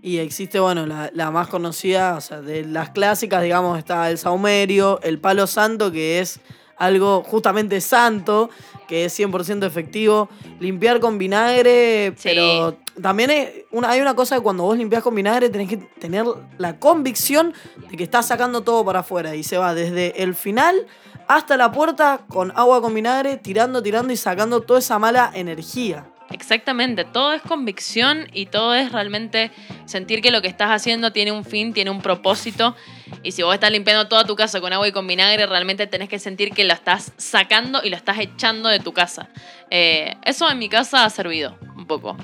Y 0.00 0.16
existe, 0.16 0.58
bueno, 0.58 0.86
la, 0.86 1.10
la 1.12 1.30
más 1.30 1.48
conocida, 1.48 2.16
o 2.16 2.22
sea, 2.22 2.40
de 2.40 2.64
las 2.64 2.88
clásicas, 2.88 3.42
digamos, 3.42 3.76
está 3.76 4.08
el 4.08 4.16
saumerio, 4.16 4.98
el 5.02 5.18
palo 5.18 5.46
santo, 5.46 5.92
que 5.92 6.20
es 6.20 6.40
algo 6.80 7.22
justamente 7.22 7.80
santo, 7.80 8.50
que 8.88 9.04
es 9.04 9.16
100% 9.16 9.64
efectivo. 9.66 10.28
Limpiar 10.58 10.98
con 10.98 11.18
vinagre, 11.18 12.14
Sí. 12.16 12.30
pero 12.30 12.76
también 13.00 13.30
es 13.30 13.50
una, 13.70 13.90
hay 13.90 14.00
una 14.00 14.16
cosa 14.16 14.36
que 14.36 14.42
cuando 14.42 14.64
vos 14.64 14.76
limpias 14.76 15.02
con 15.02 15.14
vinagre 15.14 15.50
tenés 15.50 15.68
que 15.68 15.76
tener 15.76 16.24
la 16.58 16.78
convicción 16.80 17.52
de 17.90 17.96
que 17.96 18.02
estás 18.02 18.26
sacando 18.26 18.62
todo 18.62 18.84
para 18.84 19.00
afuera 19.00 19.36
y 19.36 19.42
se 19.44 19.58
va 19.58 19.74
desde 19.74 20.22
el 20.22 20.34
final 20.34 20.86
hasta 21.28 21.56
la 21.56 21.70
puerta 21.70 22.22
con 22.28 22.50
agua 22.56 22.80
con 22.80 22.94
vinagre, 22.94 23.36
tirando, 23.36 23.82
tirando 23.82 24.12
y 24.12 24.16
sacando 24.16 24.62
toda 24.62 24.80
esa 24.80 24.98
mala 24.98 25.30
energía. 25.34 26.06
Exactamente, 26.32 27.04
todo 27.04 27.32
es 27.32 27.42
convicción 27.42 28.28
y 28.32 28.46
todo 28.46 28.74
es 28.74 28.92
realmente 28.92 29.50
sentir 29.84 30.22
que 30.22 30.30
lo 30.30 30.40
que 30.42 30.48
estás 30.48 30.70
haciendo 30.70 31.12
tiene 31.12 31.32
un 31.32 31.44
fin, 31.44 31.72
tiene 31.72 31.90
un 31.90 32.00
propósito. 32.00 32.76
Y 33.22 33.32
si 33.32 33.42
vos 33.42 33.52
estás 33.52 33.72
limpiando 33.72 34.06
toda 34.06 34.24
tu 34.24 34.36
casa 34.36 34.60
con 34.60 34.72
agua 34.72 34.86
y 34.86 34.92
con 34.92 35.06
vinagre, 35.06 35.46
realmente 35.46 35.86
tenés 35.88 36.08
que 36.08 36.18
sentir 36.18 36.52
que 36.52 36.64
lo 36.64 36.72
estás 36.72 37.12
sacando 37.16 37.80
y 37.82 37.90
lo 37.90 37.96
estás 37.96 38.18
echando 38.20 38.68
de 38.68 38.78
tu 38.78 38.92
casa. 38.92 39.28
Eh, 39.70 40.14
eso 40.24 40.48
en 40.48 40.58
mi 40.58 40.68
casa 40.68 41.04
ha 41.04 41.10
servido 41.10 41.58
un 41.76 41.86
poco 41.86 42.16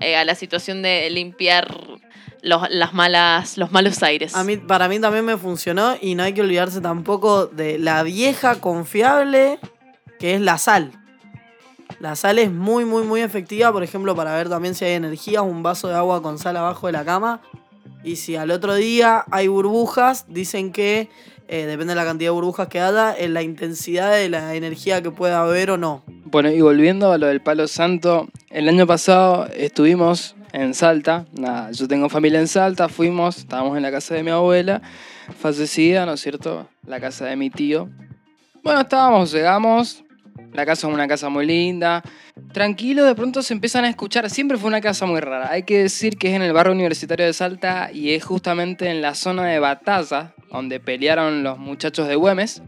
eh, 0.00 0.16
a 0.16 0.24
la 0.24 0.34
situación 0.34 0.82
de 0.82 1.08
limpiar 1.10 1.72
los, 2.42 2.68
las 2.70 2.92
malas, 2.92 3.56
los 3.56 3.70
malos 3.70 4.02
aires. 4.02 4.34
A 4.34 4.42
mí, 4.42 4.56
para 4.56 4.88
mí 4.88 4.98
también 4.98 5.24
me 5.24 5.36
funcionó 5.36 5.96
y 6.00 6.16
no 6.16 6.24
hay 6.24 6.32
que 6.32 6.40
olvidarse 6.40 6.80
tampoco 6.80 7.46
de 7.46 7.78
la 7.78 8.02
vieja 8.02 8.56
confiable 8.60 9.60
que 10.18 10.34
es 10.34 10.40
la 10.40 10.58
sal. 10.58 11.03
La 12.00 12.16
sal 12.16 12.38
es 12.38 12.50
muy, 12.50 12.84
muy, 12.84 13.04
muy 13.04 13.20
efectiva, 13.20 13.72
por 13.72 13.82
ejemplo, 13.82 14.14
para 14.14 14.34
ver 14.34 14.48
también 14.48 14.74
si 14.74 14.84
hay 14.84 14.92
energías, 14.92 15.42
un 15.42 15.62
vaso 15.62 15.88
de 15.88 15.94
agua 15.94 16.22
con 16.22 16.38
sal 16.38 16.56
abajo 16.56 16.86
de 16.86 16.92
la 16.92 17.04
cama. 17.04 17.40
Y 18.02 18.16
si 18.16 18.36
al 18.36 18.50
otro 18.50 18.74
día 18.74 19.24
hay 19.30 19.48
burbujas, 19.48 20.26
dicen 20.28 20.72
que, 20.72 21.08
eh, 21.48 21.66
depende 21.66 21.92
de 21.92 21.96
la 21.96 22.04
cantidad 22.04 22.28
de 22.28 22.34
burbujas 22.34 22.68
que 22.68 22.80
haya, 22.80 23.16
en 23.16 23.34
la 23.34 23.42
intensidad 23.42 24.12
de 24.12 24.28
la 24.28 24.54
energía 24.54 25.02
que 25.02 25.10
pueda 25.10 25.40
haber 25.40 25.70
o 25.70 25.76
no. 25.76 26.02
Bueno, 26.24 26.50
y 26.50 26.60
volviendo 26.60 27.12
a 27.12 27.18
lo 27.18 27.26
del 27.26 27.40
palo 27.40 27.68
santo, 27.68 28.28
el 28.50 28.68
año 28.68 28.86
pasado 28.86 29.46
estuvimos 29.54 30.34
en 30.52 30.74
Salta, 30.74 31.26
nada, 31.32 31.72
yo 31.72 31.88
tengo 31.88 32.08
familia 32.08 32.38
en 32.38 32.48
Salta, 32.48 32.88
fuimos, 32.88 33.38
estábamos 33.38 33.76
en 33.76 33.82
la 33.82 33.90
casa 33.90 34.14
de 34.14 34.22
mi 34.22 34.30
abuela, 34.30 34.82
fallecida, 35.40 36.06
¿no 36.06 36.12
es 36.12 36.20
cierto? 36.20 36.68
La 36.86 37.00
casa 37.00 37.24
de 37.24 37.36
mi 37.36 37.50
tío. 37.50 37.88
Bueno, 38.62 38.82
estábamos, 38.82 39.32
llegamos, 39.32 40.03
la 40.54 40.64
casa 40.64 40.86
es 40.86 40.94
una 40.94 41.08
casa 41.08 41.28
muy 41.28 41.44
linda, 41.46 42.02
tranquilo, 42.52 43.04
de 43.04 43.14
pronto 43.14 43.42
se 43.42 43.52
empiezan 43.52 43.84
a 43.84 43.88
escuchar, 43.88 44.30
siempre 44.30 44.56
fue 44.56 44.68
una 44.68 44.80
casa 44.80 45.04
muy 45.04 45.20
rara, 45.20 45.50
hay 45.50 45.64
que 45.64 45.82
decir 45.82 46.16
que 46.16 46.28
es 46.28 46.34
en 46.34 46.42
el 46.42 46.52
barrio 46.52 46.72
universitario 46.72 47.26
de 47.26 47.32
Salta 47.32 47.90
y 47.92 48.12
es 48.12 48.24
justamente 48.24 48.88
en 48.88 49.02
la 49.02 49.14
zona 49.14 49.46
de 49.46 49.58
batalla, 49.58 50.32
donde 50.50 50.78
pelearon 50.78 51.42
los 51.42 51.58
muchachos 51.58 52.06
de 52.06 52.14
Güemes, 52.14 52.62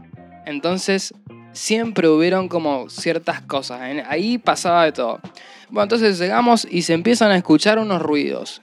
entonces 0.45 1.13
siempre 1.53 2.09
hubieron 2.09 2.49
como 2.49 2.89
ciertas 2.89 3.41
cosas, 3.41 3.81
ahí 4.07 4.37
pasaba 4.37 4.83
de 4.83 4.91
todo. 4.91 5.19
Bueno, 5.69 5.83
entonces 5.83 6.19
llegamos 6.19 6.67
y 6.69 6.81
se 6.81 6.93
empiezan 6.93 7.31
a 7.31 7.37
escuchar 7.37 7.79
unos 7.79 8.01
ruidos 8.01 8.59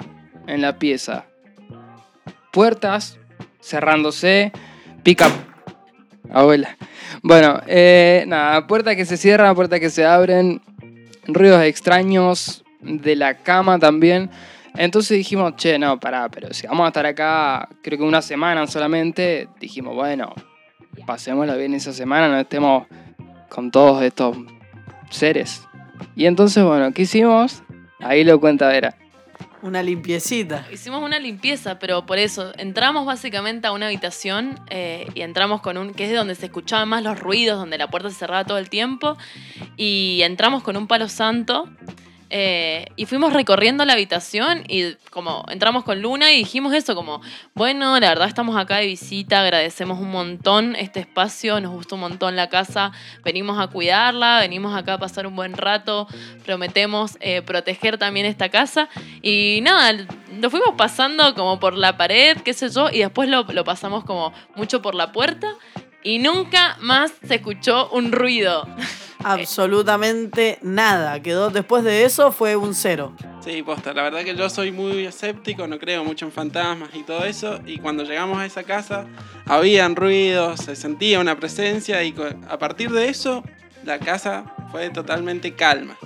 en 0.47 0.61
la 0.61 0.79
pieza. 0.79 1.25
Puertas 2.53 3.19
cerrándose, 3.61 4.53
pica, 5.03 5.31
Abuela. 6.31 6.77
Bueno, 7.23 7.61
eh, 7.67 8.25
nada, 8.27 8.67
puertas 8.67 8.97
que 8.97 9.05
se 9.05 9.17
cierran, 9.17 9.55
puertas 9.55 9.81
que 9.81 9.91
se 9.91 10.05
abren, 10.05 10.61
ruidos 11.27 11.63
extraños 11.63 12.65
de 12.81 13.17
la 13.17 13.35
cama 13.35 13.79
también. 13.79 14.31
Entonces 14.77 15.17
dijimos, 15.17 15.55
che, 15.57 15.79
no, 15.79 16.01
pará, 16.01 16.29
pero 16.29 16.53
si 16.53 16.67
vamos 16.67 16.85
a 16.85 16.89
estar 16.89 17.07
acá, 17.07 17.69
creo 17.83 17.99
que 17.99 18.05
una 18.05 18.23
semana 18.23 18.67
solamente, 18.67 19.49
dijimos, 19.61 19.95
bueno, 19.95 20.35
pasémosla 21.07 21.55
bien 21.57 21.75
esa 21.75 21.93
semana, 21.93 22.29
no 22.29 22.39
estemos 22.39 22.87
con 23.49 23.71
todos 23.71 24.03
estos 24.03 24.37
seres. 25.11 25.63
Y 26.17 26.27
entonces, 26.27 26.65
bueno, 26.65 26.93
¿qué 26.93 27.03
hicimos? 27.03 27.63
Ahí 28.01 28.25
lo 28.25 28.41
cuenta 28.41 28.69
Vera. 28.69 28.97
Una 29.65 29.83
limpiecita. 29.83 30.67
Hicimos 30.71 31.03
una 31.03 31.19
limpieza, 31.19 31.79
pero 31.79 32.05
por 32.05 32.19
eso 32.19 32.53
entramos 32.59 33.07
básicamente 33.07 33.67
a 33.67 33.73
una 33.73 33.87
habitación 33.87 34.61
eh, 34.69 35.07
y 35.15 35.23
entramos 35.23 35.63
con 35.63 35.79
un, 35.79 35.95
que 35.95 36.05
es 36.05 36.11
de 36.11 36.17
donde 36.17 36.35
se 36.35 36.45
escuchaban 36.45 36.87
más 36.87 37.03
los 37.03 37.19
ruidos, 37.19 37.57
donde 37.57 37.79
la 37.79 37.89
puerta 37.89 38.11
se 38.11 38.17
cerraba 38.17 38.45
todo 38.45 38.59
el 38.59 38.69
tiempo, 38.69 39.17
y 39.79 40.21
entramos 40.23 40.63
con 40.63 40.77
un 40.77 40.87
palo 40.87 41.09
santo 41.09 41.67
eh, 42.37 42.87
y 42.97 43.07
fuimos 43.07 43.33
recorriendo 43.33 43.85
la 43.85 43.93
habitación 43.93 44.65
y 44.67 44.95
como 45.11 45.45
entramos 45.51 45.85
con 45.85 46.03
Luna 46.03 46.33
y 46.33 46.39
dijimos 46.39 46.75
eso, 46.75 46.97
como, 46.97 47.21
bueno, 47.55 48.01
la 48.01 48.09
verdad 48.09 48.27
estamos 48.27 48.57
acá 48.57 48.79
de 48.79 48.87
visita, 48.87 49.41
agradecemos 49.41 50.01
un 50.01 50.11
montón 50.11 50.75
este 50.75 50.99
espacio, 50.99 51.61
nos 51.61 51.71
gustó 51.71 51.95
un 51.95 52.01
montón 52.01 52.35
la 52.35 52.49
casa, 52.49 52.91
venimos 53.23 53.61
a 53.61 53.69
cuidarla, 53.69 54.41
venimos 54.41 54.77
acá 54.77 54.95
a 54.95 54.99
pasar 54.99 55.29
un 55.29 55.37
buen 55.37 55.53
rato, 55.53 56.09
prometemos 56.45 57.19
eh, 57.21 57.41
proteger 57.43 57.99
también 57.99 58.27
esta 58.27 58.49
casa 58.49 58.89
y 59.23 59.61
nada, 59.63 60.05
lo 60.37 60.51
fuimos 60.51 60.75
pasando 60.77 61.37
como 61.37 61.61
por 61.61 61.75
la 61.75 61.97
pared, 61.97 62.37
qué 62.39 62.53
sé 62.53 62.69
yo, 62.69 62.91
y 62.91 62.99
después 62.99 63.29
lo 63.29 63.65
pasamos 63.65 64.03
como 64.03 64.33
mucho 64.57 64.83
por 64.83 64.97
la 64.97 65.13
puerta 65.13 65.55
y 66.05 66.19
nunca 66.19 66.77
más 66.81 67.13
se 67.27 67.37
escuchó 67.37 67.89
un 67.91 68.13
ruido. 68.13 68.69
Absolutamente 69.25 70.59
nada. 70.63 71.21
Quedó 71.21 71.51
después 71.51 71.83
de 71.83 72.05
eso 72.05 72.31
fue 72.31 72.57
un 72.57 72.75
cero. 72.75 73.17
Sí, 73.41 73.63
posta, 73.63 73.93
la 73.93 74.03
verdad 74.03 74.23
que 74.23 74.37
yo 74.37 74.49
soy 74.49 74.71
muy 74.71 75.05
escéptico, 75.05 75.67
no 75.67 75.79
creo 75.79 76.05
mucho 76.05 76.27
en 76.27 76.33
fantasmas 76.33 76.91
y 76.95 77.03
todo 77.03 77.25
eso, 77.25 77.61
y 77.67 77.77
cuando 77.77 78.03
llegamos 78.03 78.39
a 78.39 78.47
esa 78.47 78.63
casa 78.63 79.07
habían 79.45 79.97
ruidos, 79.97 80.61
se 80.61 80.77
sentía 80.77 81.21
una 81.21 81.37
presencia 81.37 82.03
y 82.03 82.15
a 82.49 82.59
partir 82.59 82.91
de 82.91 83.09
eso 83.09 83.43
la 83.85 83.99
casa 83.99 84.45
fue 84.71 84.89
totalmente 84.91 85.55
calma. 85.55 85.99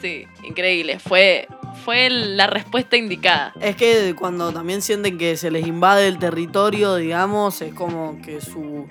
Sí, 0.00 0.26
increíble. 0.42 0.98
Fue, 0.98 1.46
fue 1.84 2.10
la 2.10 2.46
respuesta 2.46 2.96
indicada. 2.96 3.52
Es 3.60 3.76
que 3.76 4.14
cuando 4.16 4.52
también 4.52 4.82
sienten 4.82 5.18
que 5.18 5.36
se 5.36 5.50
les 5.50 5.66
invade 5.66 6.08
el 6.08 6.18
territorio, 6.18 6.96
digamos, 6.96 7.60
es 7.62 7.74
como 7.74 8.20
que 8.22 8.40
su, 8.40 8.86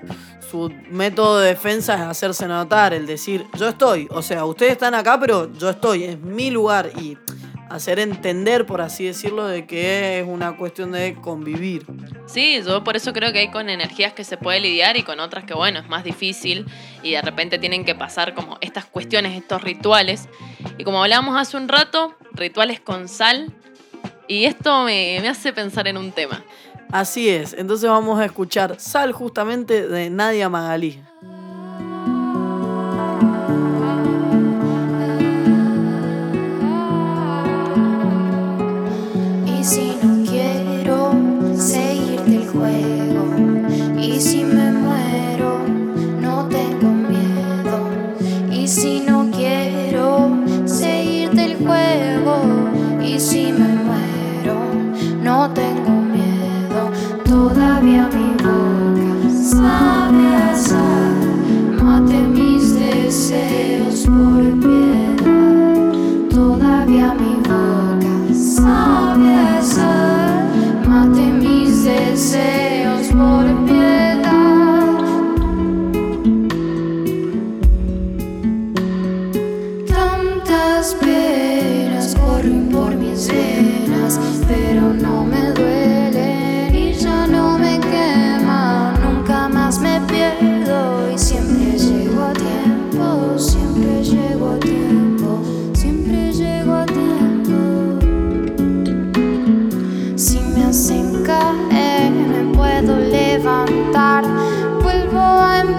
su 0.50 0.72
método 0.90 1.40
de 1.40 1.50
defensa 1.50 1.96
es 1.96 2.02
hacerse 2.02 2.48
notar, 2.48 2.94
el 2.94 3.06
decir, 3.06 3.46
yo 3.58 3.70
estoy, 3.70 4.08
o 4.12 4.22
sea, 4.22 4.46
ustedes 4.46 4.74
están 4.74 4.94
acá, 4.94 5.20
pero 5.20 5.52
yo 5.54 5.70
estoy, 5.70 6.04
es 6.04 6.20
mi 6.20 6.52
lugar 6.52 6.92
y 7.00 7.18
hacer 7.74 7.98
entender, 7.98 8.68
por 8.68 8.82
así 8.82 9.06
decirlo, 9.06 9.48
de 9.48 9.66
que 9.66 10.20
es 10.20 10.28
una 10.28 10.56
cuestión 10.58 10.92
de 10.92 11.16
convivir. 11.16 11.86
Sí, 12.28 12.62
yo 12.64 12.84
por 12.84 12.96
eso 12.96 13.14
creo 13.14 13.34
que 13.34 13.40
hay 13.40 13.52
con 13.52 13.68
energías 13.68 14.14
que 14.14 14.24
se 14.24 14.38
puede 14.38 14.60
lidiar 14.60 14.96
y 14.96 15.02
con 15.02 15.20
otras 15.20 15.46
que, 15.46 15.56
bueno, 15.56 15.80
es 15.80 15.90
más 15.90 16.04
difícil 16.04 16.68
y 17.02 17.14
de 17.14 17.22
repente 17.24 17.58
tienen 17.58 17.84
que 17.84 17.96
pasar 17.96 18.36
como 18.36 18.60
estas 18.62 18.86
cuestiones, 18.86 19.36
estos 19.36 19.64
rituales. 19.64 20.30
Y 20.78 20.84
como 20.84 21.02
hablábamos 21.02 21.36
hace 21.36 21.58
un 21.58 21.68
rato, 21.68 22.16
rituales 22.34 22.80
con 22.80 23.08
sal. 23.08 23.54
Y 24.28 24.46
esto 24.46 24.84
me, 24.84 25.20
me 25.22 25.30
hace 25.30 25.54
pensar 25.54 25.88
en 25.88 25.98
un 25.98 26.12
tema. 26.12 26.44
Así 26.92 27.28
es, 27.28 27.54
entonces 27.54 27.90
vamos 27.90 28.20
a 28.20 28.26
escuchar 28.26 28.80
Sal 28.80 29.14
justamente 29.14 29.88
de 29.88 30.12
Nadia 30.12 30.48
Magalí. 30.48 31.02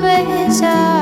A 0.06 0.20
empezar, 0.20 0.93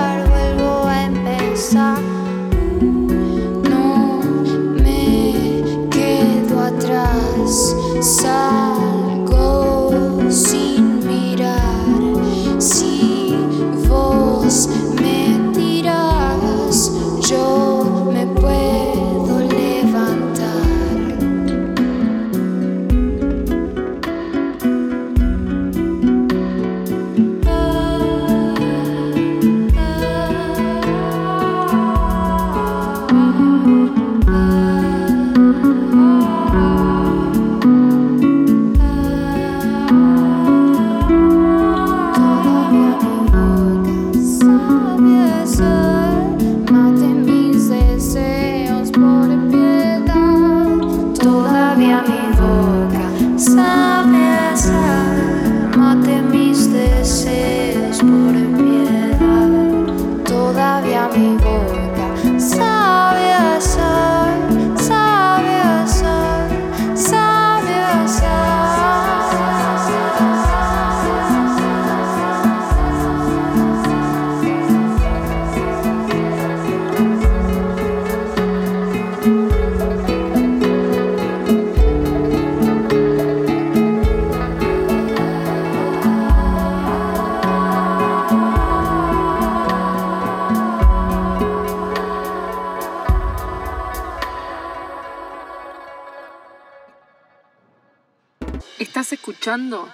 Estás 98.82 99.12
escuchando 99.12 99.88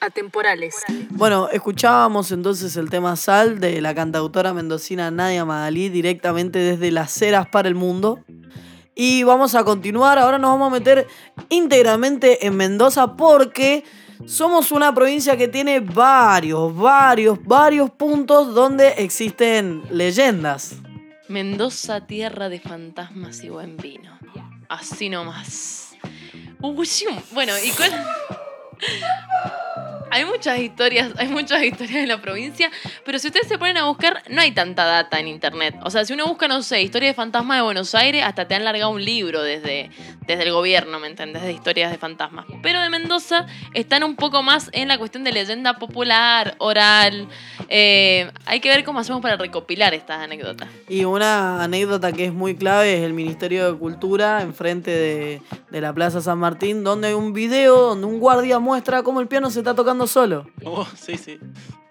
Atemporales. 0.00 0.74
Bueno, 1.10 1.48
escuchábamos 1.50 2.32
entonces 2.32 2.76
el 2.76 2.90
tema 2.90 3.14
Sal 3.14 3.60
de 3.60 3.80
la 3.80 3.94
cantautora 3.94 4.52
mendocina 4.52 5.12
Nadia 5.12 5.44
Magalí 5.44 5.90
directamente 5.90 6.58
desde 6.58 6.90
Las 6.90 7.12
Ceras 7.12 7.46
para 7.46 7.68
el 7.68 7.76
Mundo. 7.76 8.18
Y 8.96 9.22
vamos 9.22 9.54
a 9.54 9.62
continuar, 9.62 10.18
ahora 10.18 10.38
nos 10.38 10.50
vamos 10.50 10.72
a 10.72 10.74
meter 10.74 11.06
íntegramente 11.50 12.44
en 12.44 12.56
Mendoza 12.56 13.16
porque 13.16 13.84
somos 14.26 14.72
una 14.72 14.92
provincia 14.92 15.36
que 15.36 15.46
tiene 15.46 15.78
varios, 15.78 16.76
varios, 16.76 17.38
varios 17.44 17.90
puntos 17.90 18.56
donde 18.56 18.88
existen 18.98 19.84
leyendas. 19.88 20.74
Mendoza, 21.28 22.08
tierra 22.08 22.48
de 22.48 22.58
fantasmas 22.58 23.44
y 23.44 23.50
buen 23.50 23.76
vino. 23.76 24.18
Así 24.68 25.08
nomás. 25.10 25.91
Bueno, 27.32 27.52
¿y 27.58 27.70
cuál? 27.72 27.90
Hay 30.12 30.26
muchas 30.26 30.58
historias, 30.58 31.10
hay 31.16 31.28
muchas 31.28 31.62
historias 31.62 32.02
en 32.02 32.08
la 32.08 32.20
provincia, 32.20 32.70
pero 33.02 33.18
si 33.18 33.28
ustedes 33.28 33.48
se 33.48 33.56
ponen 33.56 33.78
a 33.78 33.86
buscar, 33.86 34.22
no 34.28 34.42
hay 34.42 34.50
tanta 34.52 34.84
data 34.84 35.18
en 35.18 35.26
internet. 35.26 35.74
O 35.84 35.90
sea, 35.90 36.04
si 36.04 36.12
uno 36.12 36.26
busca, 36.26 36.46
no 36.48 36.62
sé, 36.62 36.82
historia 36.82 37.08
de 37.08 37.14
fantasmas 37.14 37.56
de 37.56 37.62
Buenos 37.62 37.94
Aires, 37.94 38.22
hasta 38.22 38.46
te 38.46 38.54
han 38.54 38.62
largado 38.62 38.90
un 38.90 39.02
libro 39.02 39.42
desde, 39.42 39.88
desde 40.26 40.42
el 40.42 40.52
gobierno, 40.52 41.00
¿me 41.00 41.06
entendés? 41.06 41.44
De 41.44 41.52
historias 41.52 41.90
de 41.90 41.96
fantasmas. 41.96 42.44
Pero 42.62 42.82
de 42.82 42.90
Mendoza 42.90 43.46
están 43.72 44.04
un 44.04 44.14
poco 44.14 44.42
más 44.42 44.68
en 44.74 44.88
la 44.88 44.98
cuestión 44.98 45.24
de 45.24 45.32
leyenda 45.32 45.78
popular, 45.78 46.56
oral. 46.58 47.26
Eh, 47.70 48.30
hay 48.44 48.60
que 48.60 48.68
ver 48.68 48.84
cómo 48.84 48.98
hacemos 48.98 49.22
para 49.22 49.38
recopilar 49.38 49.94
estas 49.94 50.20
anécdotas. 50.20 50.68
Y 50.90 51.04
una 51.06 51.62
anécdota 51.62 52.12
que 52.12 52.26
es 52.26 52.34
muy 52.34 52.54
clave 52.54 52.98
es 52.98 53.02
el 53.02 53.14
Ministerio 53.14 53.72
de 53.72 53.78
Cultura 53.78 54.42
enfrente 54.42 54.90
de, 54.90 55.42
de 55.70 55.80
la 55.80 55.94
Plaza 55.94 56.20
San 56.20 56.36
Martín, 56.36 56.84
donde 56.84 57.08
hay 57.08 57.14
un 57.14 57.32
video 57.32 57.80
donde 57.80 58.06
un 58.06 58.20
guardia 58.20 58.58
muestra 58.58 59.02
cómo 59.02 59.22
el 59.22 59.26
piano 59.26 59.50
se 59.50 59.60
está 59.60 59.74
tocando 59.74 60.01
solo. 60.06 60.46
Oh, 60.64 60.86
sí, 60.96 61.16
sí. 61.16 61.38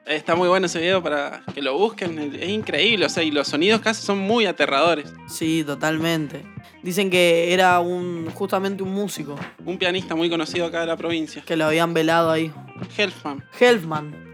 Está 0.06 0.36
muy 0.36 0.48
bueno 0.50 0.66
ese 0.66 0.80
video 0.80 1.02
para 1.02 1.44
que 1.54 1.62
lo 1.62 1.78
busquen. 1.78 2.36
Es 2.36 2.50
increíble, 2.50 3.06
o 3.06 3.10
sea, 3.10 3.24
y 3.24 3.32
los 3.32 3.48
sonidos 3.48 3.82
casi 3.82 4.02
son 4.04 4.18
muy 4.18 4.46
aterradores. 4.46 5.14
Sí, 5.28 5.64
totalmente. 5.66 6.44
Dicen 6.84 7.10
que 7.10 7.54
era 7.54 7.80
un 7.80 8.28
justamente 8.34 8.82
un 8.82 8.92
músico 8.92 9.38
Un 9.66 9.78
pianista 9.78 10.16
muy 10.16 10.32
conocido 10.32 10.66
acá 10.66 10.80
de 10.82 10.88
la 10.88 10.98
provincia. 10.98 11.44
que 11.46 11.56
lo 11.56 11.66
habían 11.66 11.94
velado 11.94 12.32
ahí. 12.32 12.52
Helfman. 12.98 13.44
Helfman. 13.60 14.32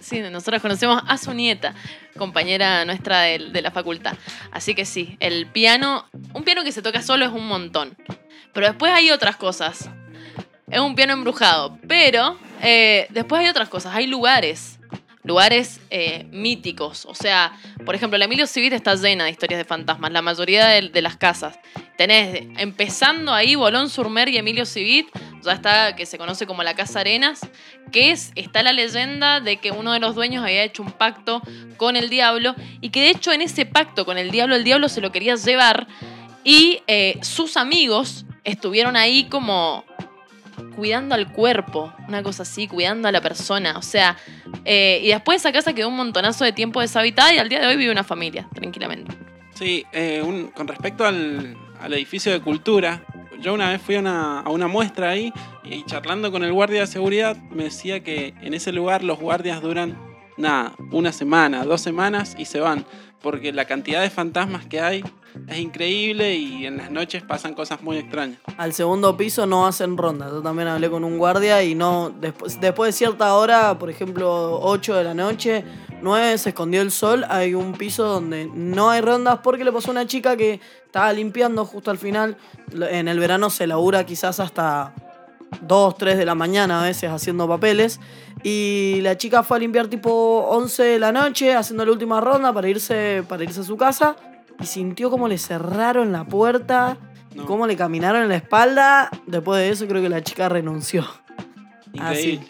Sí, 0.00 0.20
nosotros 0.20 0.60
conocemos 0.60 1.02
a 1.08 1.16
su 1.16 1.32
nieta, 1.32 1.74
compañera 2.18 2.84
nuestra 2.84 3.22
de, 3.22 3.38
de 3.50 3.62
la 3.62 3.70
facultad. 3.70 4.14
Así 4.50 4.74
que 4.74 4.84
sí, 4.84 5.16
el 5.18 5.46
piano, 5.46 6.04
un 6.34 6.44
piano 6.44 6.62
que 6.62 6.72
se 6.72 6.82
toca 6.82 7.00
solo 7.00 7.24
es 7.24 7.32
un 7.32 7.46
montón. 7.48 7.96
Pero 8.52 8.66
después 8.66 8.92
hay 8.92 9.10
otras 9.10 9.36
cosas. 9.36 9.88
Es 10.70 10.80
un 10.80 10.94
piano 10.94 11.12
embrujado. 11.12 11.78
Pero 11.86 12.38
eh, 12.62 13.06
después 13.10 13.40
hay 13.40 13.48
otras 13.48 13.68
cosas. 13.68 13.94
Hay 13.94 14.06
lugares. 14.06 14.78
Lugares 15.22 15.80
eh, 15.90 16.26
míticos. 16.32 17.06
O 17.06 17.14
sea, 17.14 17.58
por 17.84 17.94
ejemplo, 17.94 18.18
la 18.18 18.26
Emilio 18.26 18.46
Civit 18.46 18.72
está 18.72 18.94
llena 18.94 19.24
de 19.24 19.30
historias 19.30 19.58
de 19.58 19.64
fantasmas. 19.64 20.12
La 20.12 20.22
mayoría 20.22 20.66
de, 20.66 21.02
las 21.02 21.16
casas. 21.16 21.58
Tenés, 21.96 22.46
empezando 22.58 23.32
ahí, 23.32 23.54
Bolón 23.54 23.88
Surmer 23.88 24.28
y 24.28 24.36
Emilio 24.36 24.66
Civit. 24.66 25.08
Ya 25.42 25.52
está, 25.52 25.96
que 25.96 26.06
se 26.06 26.18
conoce 26.18 26.46
como 26.46 26.62
la 26.62 26.74
Casa 26.74 27.00
Arenas. 27.00 27.40
Que 27.92 28.10
es, 28.10 28.32
está 28.34 28.62
la 28.62 28.72
leyenda 28.72 29.40
de 29.40 29.58
que 29.58 29.70
uno 29.70 29.92
de 29.92 30.00
los 30.00 30.14
dueños 30.14 30.44
había 30.44 30.62
hecho 30.62 30.82
un 30.82 30.92
pacto 30.92 31.42
con 31.76 31.96
el 31.96 32.10
diablo. 32.10 32.54
Y 32.80 32.90
que 32.90 33.00
de 33.00 33.10
hecho 33.10 33.32
en 33.32 33.40
ese 33.40 33.64
pacto 33.66 34.04
con 34.04 34.18
el 34.18 34.30
diablo, 34.30 34.56
el 34.56 34.64
diablo 34.64 34.88
se 34.88 35.00
lo 35.00 35.12
quería 35.12 35.36
llevar. 35.36 35.86
Y 36.42 36.82
eh, 36.86 37.18
sus 37.22 37.56
amigos 37.56 38.26
estuvieron 38.44 38.96
ahí 38.96 39.24
como 39.24 39.86
cuidando 40.76 41.14
al 41.14 41.32
cuerpo, 41.32 41.92
una 42.08 42.22
cosa 42.22 42.42
así, 42.42 42.66
cuidando 42.68 43.08
a 43.08 43.12
la 43.12 43.20
persona. 43.20 43.78
O 43.78 43.82
sea, 43.82 44.16
eh, 44.64 45.00
y 45.02 45.08
después 45.08 45.38
esa 45.38 45.52
casa 45.52 45.72
quedó 45.72 45.88
un 45.88 45.96
montonazo 45.96 46.44
de 46.44 46.52
tiempo 46.52 46.80
deshabitada 46.80 47.32
y 47.32 47.38
al 47.38 47.48
día 47.48 47.60
de 47.60 47.66
hoy 47.66 47.76
vive 47.76 47.92
una 47.92 48.04
familia, 48.04 48.48
tranquilamente. 48.54 49.14
Sí, 49.54 49.84
eh, 49.92 50.22
con 50.54 50.66
respecto 50.66 51.04
al, 51.04 51.56
al 51.80 51.92
edificio 51.94 52.32
de 52.32 52.40
cultura, 52.40 53.04
yo 53.40 53.54
una 53.54 53.70
vez 53.70 53.82
fui 53.82 53.96
a 53.96 54.00
una, 54.00 54.40
a 54.40 54.50
una 54.50 54.68
muestra 54.68 55.10
ahí 55.10 55.32
y 55.64 55.84
charlando 55.84 56.32
con 56.32 56.44
el 56.44 56.52
guardia 56.52 56.80
de 56.80 56.86
seguridad 56.86 57.36
me 57.50 57.64
decía 57.64 58.00
que 58.00 58.34
en 58.40 58.54
ese 58.54 58.72
lugar 58.72 59.04
los 59.04 59.18
guardias 59.18 59.60
duran 59.60 59.98
nada, 60.36 60.74
una 60.90 61.12
semana, 61.12 61.64
dos 61.64 61.80
semanas 61.80 62.34
y 62.38 62.46
se 62.46 62.60
van, 62.60 62.86
porque 63.24 63.54
la 63.54 63.64
cantidad 63.64 64.02
de 64.02 64.10
fantasmas 64.10 64.66
que 64.66 64.82
hay 64.82 65.02
es 65.48 65.58
increíble 65.58 66.34
y 66.34 66.66
en 66.66 66.76
las 66.76 66.90
noches 66.90 67.22
pasan 67.22 67.54
cosas 67.54 67.80
muy 67.82 67.96
extrañas. 67.96 68.38
Al 68.58 68.74
segundo 68.74 69.16
piso 69.16 69.46
no 69.46 69.66
hacen 69.66 69.96
ronda. 69.96 70.28
Yo 70.28 70.42
también 70.42 70.68
hablé 70.68 70.90
con 70.90 71.04
un 71.04 71.16
guardia 71.16 71.62
y 71.64 71.74
no. 71.74 72.10
Después, 72.20 72.60
después 72.60 72.88
de 72.88 72.92
cierta 72.92 73.34
hora, 73.34 73.78
por 73.78 73.88
ejemplo, 73.88 74.60
8 74.60 74.96
de 74.96 75.04
la 75.04 75.14
noche, 75.14 75.64
9 76.02 76.36
se 76.36 76.50
escondió 76.50 76.82
el 76.82 76.90
sol. 76.90 77.24
Hay 77.30 77.54
un 77.54 77.72
piso 77.72 78.04
donde 78.04 78.44
no 78.52 78.90
hay 78.90 79.00
rondas 79.00 79.38
porque 79.42 79.64
le 79.64 79.72
pasó 79.72 79.88
a 79.88 79.92
una 79.92 80.06
chica 80.06 80.36
que 80.36 80.60
estaba 80.84 81.10
limpiando 81.14 81.64
justo 81.64 81.90
al 81.90 81.98
final. 81.98 82.36
En 82.72 83.08
el 83.08 83.18
verano 83.18 83.48
se 83.48 83.66
labura 83.66 84.04
quizás 84.04 84.38
hasta 84.38 84.92
2, 85.62 85.96
3 85.96 86.18
de 86.18 86.26
la 86.26 86.34
mañana 86.34 86.82
a 86.82 86.84
veces 86.84 87.10
haciendo 87.10 87.48
papeles. 87.48 88.00
Y 88.46 89.00
la 89.00 89.16
chica 89.16 89.42
fue 89.42 89.56
a 89.56 89.60
limpiar 89.60 89.88
tipo 89.88 90.10
11 90.50 90.82
de 90.82 90.98
la 90.98 91.10
noche, 91.12 91.54
haciendo 91.54 91.84
la 91.86 91.92
última 91.92 92.20
ronda 92.20 92.52
para 92.52 92.68
irse, 92.68 93.24
para 93.26 93.42
irse 93.42 93.60
a 93.60 93.64
su 93.64 93.76
casa. 93.78 94.16
Y 94.60 94.66
sintió 94.66 95.10
como 95.10 95.26
le 95.28 95.38
cerraron 95.38 96.12
la 96.12 96.24
puerta 96.24 96.98
y 97.34 97.38
No. 97.38 97.46
cómo 97.46 97.66
le 97.66 97.74
caminaron 97.74 98.22
en 98.22 98.28
la 98.28 98.36
espalda. 98.36 99.10
Después 99.26 99.60
de 99.60 99.70
eso 99.70 99.88
creo 99.88 100.02
que 100.02 100.10
la 100.10 100.22
chica 100.22 100.48
renunció. 100.50 101.06
Increíble. 101.94 102.46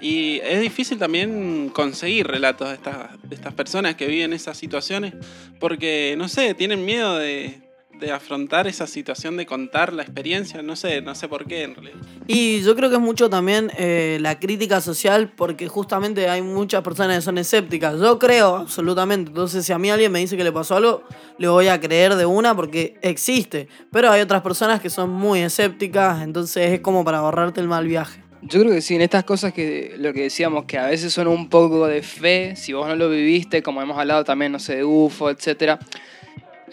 Y 0.00 0.40
es 0.42 0.60
difícil 0.60 0.98
también 0.98 1.70
conseguir 1.72 2.26
relatos 2.26 2.68
de 2.68 2.74
estas, 2.74 3.22
de 3.22 3.34
estas 3.34 3.54
personas 3.54 3.94
que 3.94 4.06
viven 4.08 4.32
esas 4.34 4.56
situaciones, 4.58 5.14
porque, 5.58 6.14
no 6.18 6.28
sé, 6.28 6.52
tienen 6.54 6.84
miedo 6.84 7.16
de, 7.16 7.62
de 7.98 8.12
afrontar 8.12 8.66
esa 8.66 8.86
situación, 8.86 9.36
de 9.36 9.46
contar 9.46 9.92
la 9.92 10.02
experiencia, 10.02 10.62
no 10.62 10.76
sé, 10.76 11.00
no 11.00 11.14
sé 11.14 11.28
por 11.28 11.46
qué 11.46 11.62
en 11.62 11.74
realidad. 11.74 11.96
Y 12.26 12.60
yo 12.62 12.76
creo 12.76 12.90
que 12.90 12.96
es 12.96 13.02
mucho 13.02 13.30
también 13.30 13.70
eh, 13.78 14.18
la 14.20 14.38
crítica 14.38 14.80
social 14.80 15.32
porque 15.34 15.68
justamente 15.68 16.28
hay 16.28 16.42
muchas 16.42 16.82
personas 16.82 17.16
que 17.16 17.22
son 17.22 17.38
escépticas. 17.38 17.98
Yo 17.98 18.18
creo 18.18 18.56
absolutamente. 18.56 19.30
Entonces 19.30 19.64
si 19.64 19.72
a 19.72 19.78
mí 19.78 19.90
alguien 19.90 20.12
me 20.12 20.18
dice 20.18 20.36
que 20.36 20.44
le 20.44 20.52
pasó 20.52 20.76
algo, 20.76 21.04
le 21.38 21.48
voy 21.48 21.68
a 21.68 21.80
creer 21.80 22.16
de 22.16 22.26
una 22.26 22.54
porque 22.54 22.98
existe. 23.02 23.68
Pero 23.90 24.10
hay 24.10 24.20
otras 24.20 24.42
personas 24.42 24.80
que 24.80 24.90
son 24.90 25.10
muy 25.10 25.40
escépticas, 25.40 26.22
entonces 26.22 26.72
es 26.72 26.80
como 26.80 27.04
para 27.04 27.18
ahorrarte 27.18 27.60
el 27.60 27.68
mal 27.68 27.86
viaje. 27.86 28.26
Yo 28.42 28.60
creo 28.60 28.72
que 28.72 28.80
sí, 28.80 28.94
en 28.94 29.00
estas 29.00 29.24
cosas 29.24 29.52
que 29.52 29.94
lo 29.98 30.12
que 30.12 30.22
decíamos, 30.22 30.66
que 30.66 30.78
a 30.78 30.86
veces 30.86 31.12
son 31.12 31.26
un 31.26 31.48
poco 31.48 31.86
de 31.86 32.02
fe, 32.02 32.54
si 32.54 32.72
vos 32.74 32.86
no 32.86 32.94
lo 32.94 33.10
viviste, 33.10 33.62
como 33.62 33.82
hemos 33.82 33.98
hablado 33.98 34.22
también, 34.22 34.52
no 34.52 34.60
sé, 34.60 34.76
de 34.76 34.84
UFO, 34.84 35.30
etcétera. 35.30 35.80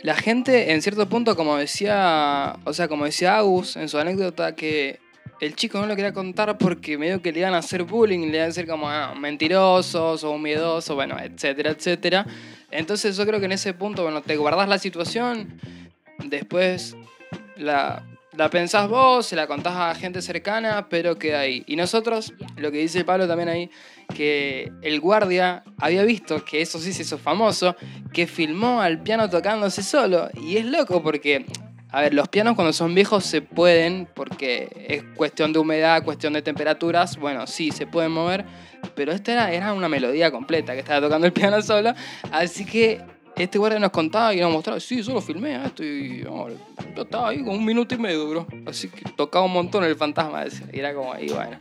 La 0.03 0.15
gente, 0.15 0.73
en 0.73 0.81
cierto 0.81 1.07
punto, 1.07 1.37
como 1.37 1.55
decía, 1.55 2.57
o 2.65 2.73
sea, 2.73 2.89
como 2.89 3.05
decía 3.05 3.37
Agus 3.37 3.77
en 3.77 3.87
su 3.87 3.97
anécdota, 3.97 4.53
que 4.53 4.99
el 5.39 5.55
chico 5.55 5.79
no 5.79 5.87
lo 5.87 5.95
quería 5.95 6.13
contar 6.13 6.57
porque 6.57 6.97
medio 6.97 7.21
que 7.21 7.31
le 7.31 7.39
iban 7.39 7.53
a 7.53 7.59
hacer 7.59 7.83
bullying, 7.83 8.19
le 8.19 8.27
iban 8.27 8.41
a 8.41 8.45
decir 8.47 8.67
como 8.67 8.89
ah, 8.89 9.15
mentirosos 9.15 10.25
o 10.25 10.37
miedosos, 10.37 10.93
bueno, 10.93 11.17
etcétera, 11.17 11.71
etcétera. 11.71 12.25
Entonces 12.69 13.15
yo 13.15 13.25
creo 13.25 13.39
que 13.39 13.45
en 13.45 13.53
ese 13.53 13.73
punto, 13.73 14.03
bueno, 14.03 14.21
te 14.21 14.35
guardas 14.35 14.67
la 14.67 14.77
situación, 14.77 15.57
después 16.25 16.97
la, 17.55 18.03
la 18.35 18.49
pensás 18.49 18.89
vos, 18.89 19.25
se 19.25 19.37
la 19.37 19.47
contás 19.47 19.75
a 19.75 19.95
gente 19.95 20.21
cercana, 20.21 20.89
pero 20.89 21.17
queda 21.17 21.39
ahí. 21.39 21.63
Y 21.65 21.77
nosotros, 21.77 22.33
lo 22.57 22.73
que 22.73 22.79
dice 22.79 23.05
Pablo 23.05 23.25
también 23.25 23.47
ahí, 23.47 23.71
que 24.13 24.71
el 24.81 24.99
guardia 24.99 25.63
había 25.77 26.03
visto, 26.03 26.43
que 26.45 26.61
eso 26.61 26.79
sí 26.79 26.93
se 26.93 27.01
hizo 27.01 27.17
famoso, 27.17 27.75
que 28.13 28.27
filmó 28.27 28.81
al 28.81 29.01
piano 29.01 29.29
tocándose 29.29 29.83
solo. 29.83 30.29
Y 30.41 30.57
es 30.57 30.65
loco 30.65 31.01
porque, 31.03 31.45
a 31.89 32.01
ver, 32.01 32.13
los 32.13 32.29
pianos 32.29 32.55
cuando 32.55 32.73
son 32.73 32.95
viejos 32.95 33.25
se 33.25 33.41
pueden, 33.41 34.07
porque 34.13 34.69
es 34.87 35.03
cuestión 35.15 35.51
de 35.51 35.59
humedad, 35.59 36.03
cuestión 36.03 36.33
de 36.33 36.41
temperaturas, 36.41 37.17
bueno, 37.17 37.47
sí, 37.47 37.71
se 37.71 37.87
pueden 37.87 38.11
mover, 38.11 38.45
pero 38.95 39.11
esta 39.11 39.33
era, 39.33 39.51
era 39.51 39.73
una 39.73 39.89
melodía 39.89 40.31
completa 40.31 40.73
que 40.73 40.79
estaba 40.79 41.01
tocando 41.01 41.27
el 41.27 41.33
piano 41.33 41.61
solo. 41.61 41.93
Así 42.31 42.65
que 42.65 43.01
este 43.35 43.57
guardia 43.57 43.79
nos 43.79 43.91
contaba 43.91 44.33
y 44.33 44.39
nos 44.39 44.51
mostraba, 44.51 44.79
sí, 44.79 45.01
yo 45.01 45.13
lo 45.13 45.21
filmé 45.21 45.55
a 45.55 45.65
esto 45.65 45.83
y 45.83 46.23
oh, 46.29 46.49
yo 46.95 47.01
estaba 47.01 47.29
ahí 47.29 47.43
con 47.43 47.55
un 47.55 47.65
minuto 47.65 47.95
y 47.95 47.97
medio, 47.97 48.29
bro. 48.29 48.47
Así 48.67 48.89
que 48.89 49.09
tocaba 49.15 49.45
un 49.45 49.53
montón 49.53 49.83
el 49.83 49.95
fantasma 49.95 50.43
ese. 50.43 50.63
Era 50.71 50.93
como 50.93 51.13
ahí, 51.13 51.29
bueno. 51.29 51.59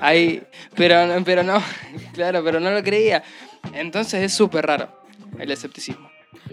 Ahí, 0.00 0.42
pero, 0.74 0.96
pero 1.24 1.42
no, 1.42 1.62
claro, 2.12 2.42
pero 2.44 2.60
no 2.60 2.70
lo 2.70 2.82
creía. 2.82 3.22
Entonces 3.72 4.22
es 4.22 4.32
súper 4.34 4.66
raro 4.66 4.88
el 5.38 5.50
escepticismo. 5.50 6.10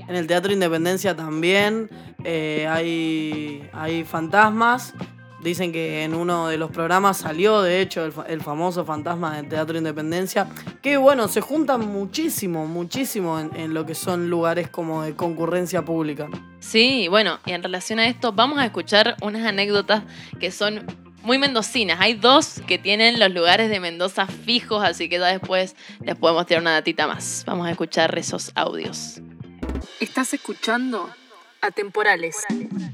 En 0.08 0.16
el 0.16 0.28
Teatro 0.28 0.52
Independencia 0.52 1.16
también 1.16 1.90
eh, 2.24 2.68
hay, 2.70 3.70
hay 3.74 4.04
fantasmas. 4.04 4.94
Dicen 5.42 5.74
que 5.74 6.04
en 6.06 6.14
uno 6.16 6.48
de 6.48 6.58
los 6.58 6.72
programas 6.72 7.18
salió, 7.18 7.62
de 7.62 7.82
hecho, 7.82 8.06
el, 8.06 8.14
fa- 8.14 8.24
el 8.30 8.40
famoso 8.42 8.86
fantasma 8.86 9.36
del 9.36 9.50
Teatro 9.50 9.78
Independencia. 9.78 10.48
Que 10.82 10.96
bueno, 10.96 11.28
se 11.28 11.42
juntan 11.42 11.82
muchísimo, 11.86 12.66
muchísimo 12.66 13.38
en, 13.40 13.52
en 13.56 13.74
lo 13.74 13.86
que 13.86 13.94
son 13.94 14.30
lugares 14.30 14.70
como 14.70 15.04
de 15.04 15.16
concurrencia 15.16 15.82
pública. 15.84 16.30
Sí, 16.60 17.08
bueno, 17.10 17.40
y 17.46 17.52
en 17.52 17.62
relación 17.62 18.00
a 18.00 18.08
esto 18.08 18.32
vamos 18.32 18.58
a 18.58 18.66
escuchar 18.66 19.18
unas 19.22 19.46
anécdotas 19.46 20.04
que 20.40 20.50
son 20.50 20.86
muy 21.24 21.38
mendocinas. 21.38 22.00
Hay 22.02 22.14
dos 22.14 22.62
que 22.68 22.78
tienen 22.78 23.20
los 23.20 23.32
lugares 23.34 23.70
de 23.70 23.80
Mendoza 23.80 24.28
fijos, 24.28 24.84
así 24.84 25.10
que 25.10 25.18
ya 25.18 25.28
después 25.28 25.76
les 26.02 26.16
podemos 26.16 26.46
tirar 26.46 26.62
una 26.62 26.74
datita 26.74 27.08
más. 27.08 27.44
Vamos 27.48 27.68
a 27.68 27.72
escuchar 27.72 28.16
esos 28.18 28.52
audios. 28.56 29.22
Estás 30.00 30.34
escuchando 30.34 31.10
Atemporales. 31.62 32.44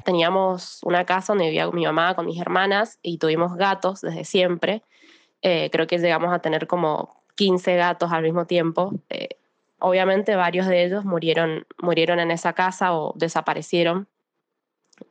Teníamos 0.05 0.80
una 0.84 1.03
casa 1.05 1.34
donde 1.34 1.45
vivía 1.45 1.69
mi 1.71 1.86
mamá 1.86 2.13
con 2.13 2.27
mis 2.27 2.39
hermanas 2.39 2.99
y 3.01 3.17
tuvimos 3.17 3.55
gatos 3.55 4.01
desde 4.01 4.23
siempre. 4.25 4.84
Eh, 5.41 5.69
creo 5.71 5.88
que 5.88 5.97
llegamos 5.97 6.32
a 6.32 6.39
tener 6.39 6.67
como 6.67 7.23
15 7.36 7.75
gatos 7.77 8.11
al 8.11 8.21
mismo 8.21 8.45
tiempo. 8.45 8.93
Eh, 9.09 9.30
obviamente 9.80 10.36
varios 10.36 10.67
de 10.67 10.86
ellos 10.86 11.03
murieron, 11.03 11.65
murieron 11.82 12.19
en 12.19 12.30
esa 12.30 12.53
casa 12.53 12.93
o 12.93 13.13
desaparecieron. 13.15 14.07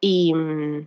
Y, 0.00 0.34
mm, 0.34 0.86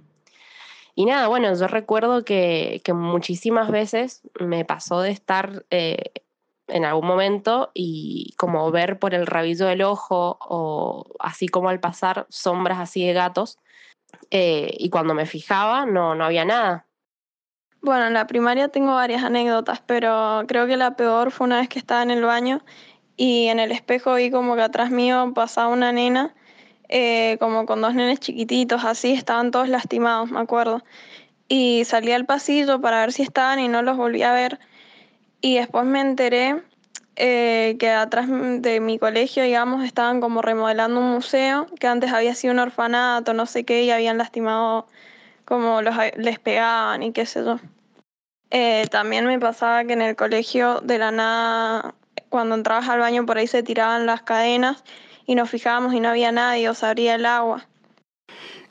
y 0.95 1.05
nada, 1.05 1.27
bueno, 1.27 1.53
yo 1.53 1.67
recuerdo 1.67 2.23
que, 2.25 2.81
que 2.83 2.93
muchísimas 2.93 3.69
veces 3.71 4.21
me 4.39 4.65
pasó 4.65 5.01
de 5.01 5.11
estar 5.11 5.65
eh, 5.69 6.11
en 6.67 6.85
algún 6.85 7.07
momento 7.07 7.71
y 7.73 8.33
como 8.37 8.69
ver 8.71 8.99
por 8.99 9.13
el 9.13 9.27
rabillo 9.27 9.67
del 9.67 9.81
ojo 9.81 10.37
o 10.41 11.05
así 11.19 11.47
como 11.47 11.69
al 11.69 11.79
pasar 11.79 12.25
sombras 12.29 12.79
así 12.79 13.05
de 13.05 13.13
gatos. 13.13 13.59
eh, 14.31 14.75
y 14.77 14.89
cuando 14.89 15.13
me 15.13 15.25
fijaba 15.25 15.85
no, 15.85 16.15
no 16.15 16.25
había 16.25 16.45
nada. 16.45 16.85
Bueno, 17.81 18.05
en 18.07 18.13
la 18.13 18.27
primaria 18.27 18.67
tengo 18.67 18.93
varias 18.93 19.23
anécdotas, 19.23 19.81
pero 19.81 20.43
creo 20.47 20.67
que 20.67 20.77
la 20.77 20.95
peor 20.95 21.31
fue 21.31 21.47
una 21.47 21.59
vez 21.59 21.69
que 21.69 21.79
estaba 21.79 22.03
en 22.03 22.11
el 22.11 22.23
baño 22.23 22.63
y 23.17 23.47
en 23.47 23.59
el 23.59 23.71
espejo 23.71 24.15
vi 24.15 24.29
como 24.29 24.55
que 24.55 24.61
atrás 24.61 24.91
mío 24.91 25.31
pasaba 25.33 25.69
una 25.69 25.91
nena, 25.91 26.35
eh, 26.91 27.37
como 27.39 27.65
con 27.65 27.81
dos 27.81 27.95
nenes 27.95 28.19
chiquititos, 28.19 28.83
así, 28.83 29.13
estaban 29.13 29.51
todos 29.51 29.69
lastimados, 29.69 30.29
me 30.29 30.39
acuerdo. 30.39 30.83
Y 31.47 31.83
salí 31.85 32.11
al 32.11 32.25
pasillo 32.25 32.81
para 32.81 32.99
ver 32.99 33.13
si 33.13 33.23
estaban 33.23 33.59
y 33.59 33.69
no 33.69 33.81
los 33.81 33.97
volví 33.97 34.23
a 34.23 34.33
ver. 34.33 34.59
Y 35.39 35.55
después 35.55 35.85
me 35.85 36.01
enteré 36.01 36.61
eh, 37.15 37.77
que 37.79 37.89
atrás 37.91 38.27
de 38.29 38.79
mi 38.81 38.99
colegio, 38.99 39.43
digamos, 39.43 39.85
estaban 39.85 40.19
como 40.19 40.41
remodelando 40.41 40.99
un 40.99 41.11
museo, 41.11 41.67
que 41.79 41.87
antes 41.87 42.11
había 42.11 42.35
sido 42.35 42.53
un 42.53 42.59
orfanato, 42.59 43.33
no 43.33 43.45
sé 43.45 43.63
qué, 43.63 43.83
y 43.83 43.91
habían 43.91 44.17
lastimado 44.17 44.87
como 45.45 45.81
los, 45.81 45.95
les 46.17 46.39
pegaban 46.39 47.03
y 47.03 47.13
qué 47.13 47.25
sé 47.25 47.43
yo. 47.43 47.59
Eh, 48.49 48.85
también 48.91 49.25
me 49.27 49.39
pasaba 49.39 49.85
que 49.85 49.93
en 49.93 50.01
el 50.01 50.17
colegio 50.17 50.81
de 50.81 50.97
la 50.97 51.11
nada, 51.11 51.95
cuando 52.29 52.55
entrabas 52.55 52.89
al 52.89 52.99
baño 52.99 53.25
por 53.25 53.37
ahí 53.37 53.47
se 53.47 53.63
tiraban 53.63 54.05
las 54.05 54.23
cadenas 54.23 54.83
y 55.25 55.35
nos 55.35 55.49
fijábamos 55.49 55.93
y 55.93 55.99
no 55.99 56.09
había 56.09 56.31
nadie 56.31 56.69
o 56.69 56.73
se 56.73 56.85
abría 56.85 57.15
el 57.15 57.25
agua. 57.25 57.65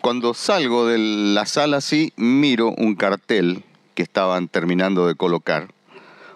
Cuando 0.01 0.33
salgo 0.33 0.87
de 0.87 0.99
la 0.99 1.45
sala 1.47 1.79
así, 1.79 2.13
miro 2.17 2.69
un 2.69 2.95
cartel 2.95 3.65
que 3.95 4.03
estaban 4.03 4.49
terminando 4.49 5.07
de 5.07 5.15
colocar, 5.15 5.69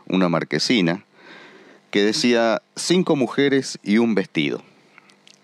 una 0.06 0.28
marquesina, 0.28 1.04
que 1.90 2.02
decía 2.02 2.60
cinco 2.76 3.16
mujeres 3.16 3.78
y 3.82 3.98
un 3.98 4.14
vestido. 4.14 4.62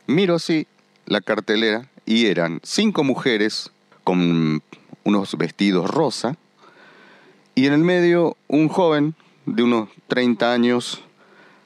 Miro 0.06 0.34
así 0.34 0.66
la 1.06 1.20
cartelera 1.20 1.88
y 2.04 2.26
eran 2.26 2.60
cinco 2.62 3.04
mujeres 3.04 3.70
con 4.04 4.62
unos 5.04 5.38
vestidos 5.38 5.88
rosa 5.88 6.36
y 7.54 7.66
en 7.66 7.72
el 7.72 7.80
medio 7.80 8.36
un 8.48 8.68
joven 8.68 9.14
de 9.46 9.62
unos 9.62 9.88
30 10.08 10.52
años 10.52 11.02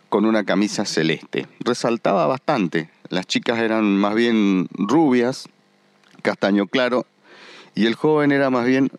con 0.08 0.24
una 0.24 0.44
camisa 0.44 0.84
celeste. 0.84 1.46
Resaltaba 1.60 2.26
bastante. 2.26 2.90
Las 3.14 3.28
chicas 3.28 3.60
eran 3.60 3.96
más 3.96 4.16
bien 4.16 4.66
rubias, 4.72 5.48
castaño 6.22 6.66
claro, 6.66 7.06
y 7.76 7.86
el 7.86 7.94
joven 7.94 8.32
era 8.32 8.50
más 8.50 8.66
bien 8.66 8.90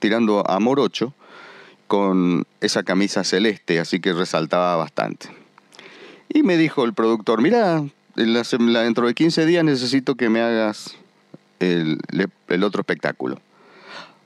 tirando 0.00 0.42
a 0.50 0.58
morocho 0.58 1.14
con 1.86 2.48
esa 2.60 2.82
camisa 2.82 3.22
celeste, 3.22 3.78
así 3.78 4.00
que 4.00 4.12
resaltaba 4.12 4.74
bastante. 4.74 5.28
Y 6.28 6.42
me 6.42 6.56
dijo 6.56 6.84
el 6.84 6.94
productor, 6.94 7.42
mira, 7.42 7.84
dentro 8.16 9.06
de 9.06 9.14
15 9.14 9.46
días 9.46 9.62
necesito 9.62 10.16
que 10.16 10.28
me 10.28 10.40
hagas 10.40 10.96
el, 11.60 12.00
otro 12.64 12.80
espectáculo. 12.80 13.38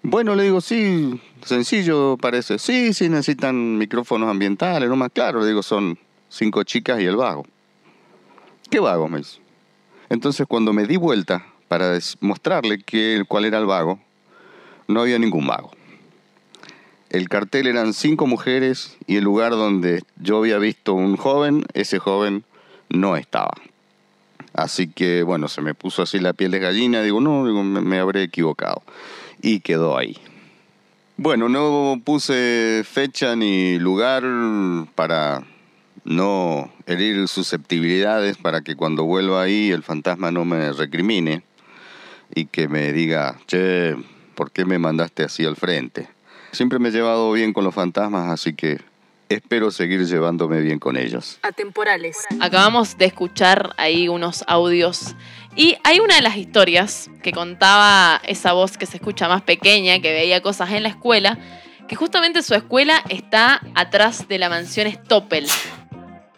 Bueno, 0.03 0.37
le 0.37 0.45
digo, 0.45 0.63
sí, 0.63 1.21
sencillo 1.45 2.17
parece. 2.17 2.59
Sí, 2.59 2.95
sí, 2.95 3.11
necesitan 3.11 3.77
micrófonos 3.77 4.31
ambientales, 4.31 4.89
no 4.89 4.97
más 4.97 5.11
claro. 5.13 5.41
Le 5.41 5.49
digo, 5.49 5.63
son 5.63 5.99
cinco 6.31 6.63
chicas 6.63 6.99
y 7.03 7.05
el 7.05 7.17
vago. 7.17 7.45
¿Qué 8.71 8.81
vago? 8.81 9.09
Me. 9.09 9.21
Entonces, 10.09 10.47
cuando 10.47 10.73
me 10.73 10.87
di 10.87 10.97
vuelta 10.97 11.47
para 11.69 11.99
mostrarle 12.21 12.83
que, 12.83 13.23
cuál 13.27 13.45
era 13.45 13.59
el 13.59 13.67
vago, 13.67 13.99
no 14.89 15.01
había 15.01 15.19
ningún 15.19 15.47
vago. 15.47 15.71
El 17.11 17.29
cartel 17.29 17.67
eran 17.69 17.95
cinco 17.95 18.27
mujeres 18.27 18.97
y 19.07 19.17
el 19.17 19.25
lugar 19.25 19.53
donde 19.53 20.03
yo 20.17 20.39
había 20.39 20.59
visto 20.59 20.95
un 20.95 21.17
joven, 21.17 21.65
ese 21.73 21.99
joven 21.99 22.45
no 22.89 23.17
estaba. 23.17 23.53
Así 24.53 24.89
que, 24.89 25.23
bueno, 25.23 25.49
se 25.49 25.61
me 25.61 25.75
puso 25.75 26.03
así 26.03 26.19
la 26.19 26.33
piel 26.33 26.51
de 26.51 26.61
gallina. 26.61 27.03
Digo, 27.03 27.21
no, 27.21 27.47
digo, 27.47 27.63
me, 27.63 27.81
me 27.81 27.99
habré 27.99 28.23
equivocado. 28.23 28.83
Y 29.43 29.61
quedó 29.61 29.97
ahí. 29.97 30.17
Bueno, 31.17 31.49
no 31.49 32.01
puse 32.05 32.83
fecha 32.85 33.37
ni 33.37 33.79
lugar 33.79 34.25
para 34.97 35.45
no 36.05 36.71
herir 36.87 37.27
susceptibilidades 37.29 38.37
para 38.37 38.61
que 38.61 38.77
cuando 38.77 39.05
vuelva 39.05 39.43
ahí 39.43 39.71
el 39.71 39.83
fantasma 39.83 40.31
no 40.31 40.45
me 40.45 40.73
recrimine 40.73 41.43
y 42.35 42.47
que 42.47 42.69
me 42.69 42.93
diga, 42.93 43.41
che, 43.47 43.97
¿por 44.35 44.51
qué 44.51 44.65
me 44.65 44.79
mandaste 44.79 45.25
así 45.25 45.45
al 45.45 45.57
frente? 45.57 46.09
Siempre 46.53 46.79
me 46.79 46.91
he 46.91 46.93
llevado 46.93 47.33
bien 47.33 47.53
con 47.53 47.65
los 47.65 47.75
fantasmas, 47.75 48.31
así 48.31 48.55
que 48.55 48.81
espero 49.29 49.71
seguir 49.71 50.05
llevándome 50.07 50.61
bien 50.61 50.79
con 50.79 50.97
ellos. 50.97 51.39
Atemporales. 51.43 52.19
Acabamos 52.41 52.97
de 52.99 53.07
escuchar 53.07 53.75
ahí 53.77 54.09
unos 54.09 54.45
audios 54.47 55.17
y 55.57 55.77
hay 55.85 56.01
una 56.01 56.17
de 56.17 56.23
las 56.23 56.37
historias 56.37 57.11
que 57.23 57.33
contaba 57.33 58.21
esa 58.25 58.53
voz 58.53 58.77
que 58.77 58.87
se 58.87 58.97
escucha 58.97 59.29
más 59.29 59.43
pequeña, 59.43 60.01
que 60.01 60.13
veía 60.13 60.43
cosas 60.43 60.71
en 60.73 60.83
la 60.83 60.89
escuela, 60.91 61.39
que 61.89 61.97
justamente 61.97 62.43
su 62.43 62.55
escuela 62.55 63.03
está 63.09 63.61
atrás 63.75 64.29
de 64.29 64.39
la 64.39 64.49
mansión 64.49 64.91
Stoppel. 64.91 65.47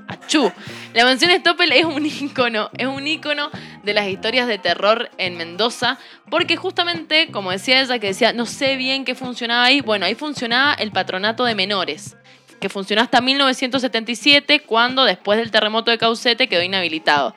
Achú. 0.09 0.53
La 0.95 1.05
mansión 1.05 1.31
Stoppel 1.33 1.73
es 1.73 1.85
un 1.85 2.07
ícono, 2.07 2.71
es 2.77 2.87
un 2.87 3.07
ícono 3.07 3.51
de 3.83 3.95
las 3.95 4.09
historias 4.09 4.47
de 4.47 4.59
terror 4.59 5.11
en 5.19 5.37
Mendoza, 5.37 5.99
porque 6.31 6.57
justamente, 6.57 7.29
como 7.31 7.51
decía 7.51 7.81
ella, 7.81 7.99
que 7.99 8.09
decía, 8.09 8.33
no 8.33 8.47
sé 8.47 8.77
bien 8.77 9.05
qué 9.05 9.15
funcionaba 9.15 9.65
ahí, 9.65 9.81
bueno, 9.81 10.07
ahí 10.07 10.15
funcionaba 10.15 10.75
el 10.75 10.93
patronato 10.93 11.45
de 11.45 11.55
menores, 11.55 12.17
que 12.61 12.69
funcionó 12.69 13.03
hasta 13.03 13.21
1977, 13.21 14.61
cuando 14.61 15.05
después 15.05 15.39
del 15.39 15.51
terremoto 15.51 15.91
de 15.91 15.99
Caucete 15.99 16.49
quedó 16.49 16.63
inhabilitado. 16.63 17.35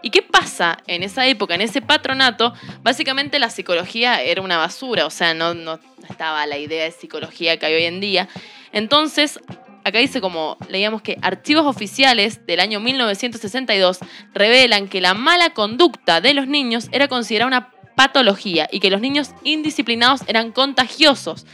¿Y 0.00 0.10
qué 0.10 0.22
pasa 0.22 0.78
en 0.86 1.02
esa 1.02 1.26
época, 1.26 1.54
en 1.54 1.60
ese 1.60 1.82
patronato? 1.82 2.54
Básicamente 2.82 3.38
la 3.38 3.50
psicología 3.50 4.22
era 4.22 4.42
una 4.42 4.56
basura, 4.56 5.06
o 5.06 5.10
sea, 5.10 5.34
no, 5.34 5.54
no 5.54 5.80
estaba 6.08 6.46
la 6.46 6.56
idea 6.56 6.84
de 6.84 6.92
psicología 6.92 7.56
que 7.56 7.66
hay 7.66 7.74
hoy 7.74 7.84
en 7.84 8.00
día. 8.00 8.28
Entonces, 8.72 9.40
acá 9.84 9.98
dice 9.98 10.20
como, 10.20 10.56
leíamos 10.68 11.02
que 11.02 11.18
archivos 11.22 11.66
oficiales 11.66 12.46
del 12.46 12.60
año 12.60 12.80
1962 12.80 13.98
revelan 14.34 14.88
que 14.88 15.00
la 15.00 15.14
mala 15.14 15.50
conducta 15.50 16.20
de 16.20 16.34
los 16.34 16.46
niños 16.46 16.88
era 16.92 17.08
considerada 17.08 17.48
una 17.48 17.70
patología 17.96 18.68
y 18.70 18.80
que 18.80 18.90
los 18.90 19.00
niños 19.00 19.32
indisciplinados 19.42 20.22
eran 20.28 20.52
contagiosos. 20.52 21.46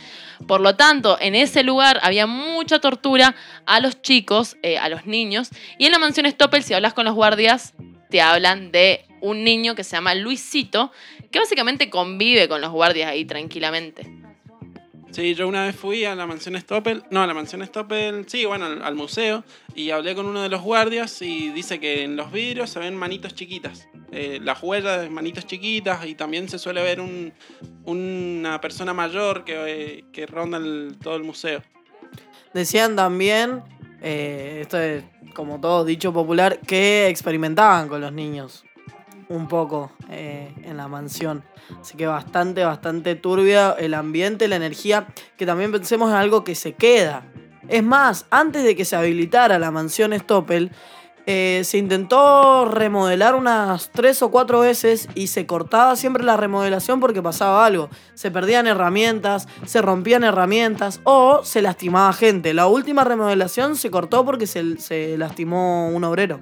Por 0.46 0.60
lo 0.60 0.76
tanto, 0.76 1.16
en 1.20 1.34
ese 1.34 1.62
lugar 1.62 2.00
había 2.02 2.26
mucha 2.26 2.80
tortura 2.80 3.34
a 3.66 3.80
los 3.80 4.02
chicos, 4.02 4.56
eh, 4.62 4.76
a 4.76 4.88
los 4.88 5.06
niños. 5.06 5.48
Y 5.78 5.86
en 5.86 5.92
la 5.92 5.98
mansión 5.98 6.30
Stoppel, 6.30 6.62
si 6.62 6.74
hablas 6.74 6.92
con 6.92 7.06
los 7.06 7.14
guardias, 7.14 7.72
te 8.10 8.20
hablan 8.20 8.72
de 8.72 9.06
un 9.20 9.42
niño 9.42 9.74
que 9.74 9.84
se 9.84 9.96
llama 9.96 10.14
Luisito, 10.14 10.92
que 11.30 11.38
básicamente 11.38 11.88
convive 11.88 12.48
con 12.48 12.60
los 12.60 12.72
guardias 12.72 13.10
ahí 13.10 13.24
tranquilamente. 13.24 14.23
Sí, 15.14 15.36
yo 15.36 15.46
una 15.46 15.66
vez 15.66 15.76
fui 15.76 16.04
a 16.04 16.16
la 16.16 16.26
mansión 16.26 16.60
Stoppel, 16.60 17.04
no, 17.10 17.22
a 17.22 17.26
la 17.28 17.34
mansión 17.34 17.64
Stoppel, 17.64 18.24
sí, 18.28 18.46
bueno, 18.46 18.66
al, 18.66 18.96
museo, 18.96 19.44
y 19.72 19.90
hablé 19.90 20.16
con 20.16 20.26
uno 20.26 20.42
de 20.42 20.48
los 20.48 20.60
guardias 20.60 21.22
y 21.22 21.50
dice 21.50 21.78
que 21.78 22.02
en 22.02 22.16
los 22.16 22.32
vidrios 22.32 22.70
se 22.70 22.80
ven 22.80 22.96
manitos 22.96 23.32
chiquitas, 23.32 23.86
eh, 24.10 24.40
las 24.42 24.60
huellas 24.60 25.02
de 25.02 25.10
manitos 25.10 25.46
chiquitas, 25.46 26.04
y 26.04 26.16
también 26.16 26.48
se 26.48 26.58
suele 26.58 26.82
ver 26.82 27.00
un, 27.00 27.32
una 27.84 28.60
persona 28.60 28.92
mayor 28.92 29.44
que, 29.44 29.54
eh, 29.68 30.04
que 30.12 30.26
ronda 30.26 30.60
todo 31.00 31.14
el 31.14 31.22
museo. 31.22 31.62
Decían 32.52 32.96
también, 32.96 33.62
eh, 34.02 34.58
esto 34.62 34.80
es 34.80 35.04
como 35.32 35.60
todo 35.60 35.84
dicho 35.84 36.12
popular, 36.12 36.58
que 36.58 37.06
experimentaban 37.06 37.88
con 37.88 38.00
los 38.00 38.12
niños 38.12 38.64
un 39.28 39.48
poco 39.48 39.92
eh, 40.10 40.52
en 40.62 40.76
la 40.76 40.88
mansión. 40.88 41.44
Así 41.80 41.96
que 41.96 42.06
bastante, 42.06 42.64
bastante 42.64 43.14
turbia 43.14 43.74
el 43.78 43.94
ambiente, 43.94 44.48
la 44.48 44.56
energía, 44.56 45.06
que 45.36 45.46
también 45.46 45.72
pensemos 45.72 46.10
en 46.10 46.16
algo 46.16 46.44
que 46.44 46.54
se 46.54 46.74
queda. 46.74 47.26
Es 47.68 47.82
más, 47.82 48.26
antes 48.30 48.64
de 48.64 48.76
que 48.76 48.84
se 48.84 48.96
habilitara 48.96 49.58
la 49.58 49.70
mansión 49.70 50.12
Stoppel, 50.18 50.70
eh, 51.26 51.62
se 51.64 51.78
intentó 51.78 52.66
remodelar 52.66 53.34
unas 53.34 53.90
tres 53.90 54.20
o 54.22 54.30
cuatro 54.30 54.60
veces 54.60 55.08
y 55.14 55.28
se 55.28 55.46
cortaba 55.46 55.96
siempre 55.96 56.22
la 56.22 56.36
remodelación 56.36 57.00
porque 57.00 57.22
pasaba 57.22 57.64
algo. 57.64 57.88
Se 58.12 58.30
perdían 58.30 58.66
herramientas, 58.66 59.48
se 59.64 59.80
rompían 59.80 60.22
herramientas 60.22 61.00
o 61.04 61.40
se 61.42 61.62
lastimaba 61.62 62.12
gente. 62.12 62.52
La 62.52 62.66
última 62.66 63.04
remodelación 63.04 63.76
se 63.76 63.90
cortó 63.90 64.24
porque 64.26 64.46
se, 64.46 64.76
se 64.76 65.16
lastimó 65.16 65.88
un 65.88 66.04
obrero. 66.04 66.40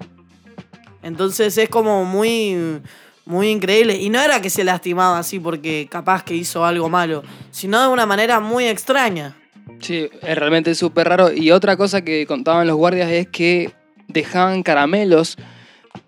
Entonces 1.03 1.57
es 1.59 1.69
como 1.69 2.05
muy, 2.05 2.81
muy 3.25 3.49
increíble. 3.49 3.97
Y 3.97 4.09
no 4.11 4.21
era 4.21 4.41
que 4.41 4.51
se 4.51 4.65
lastimaba 4.65 5.19
así 5.19 5.39
porque 5.39 5.89
capaz 5.91 6.25
que 6.25 6.35
hizo 6.35 6.65
algo 6.65 6.89
malo, 6.89 7.23
sino 7.51 7.81
de 7.81 7.89
una 7.89 8.07
manera 8.07 8.41
muy 8.41 8.67
extraña. 8.67 9.37
Sí, 9.81 10.09
es 10.23 10.39
realmente 10.39 10.75
súper 10.75 11.09
raro. 11.09 11.33
Y 11.33 11.51
otra 11.51 11.77
cosa 11.77 12.03
que 12.03 12.27
contaban 12.27 12.67
los 12.67 12.77
guardias 12.77 13.11
es 13.11 13.29
que 13.29 13.73
dejaban 14.09 14.63
caramelos 14.63 15.37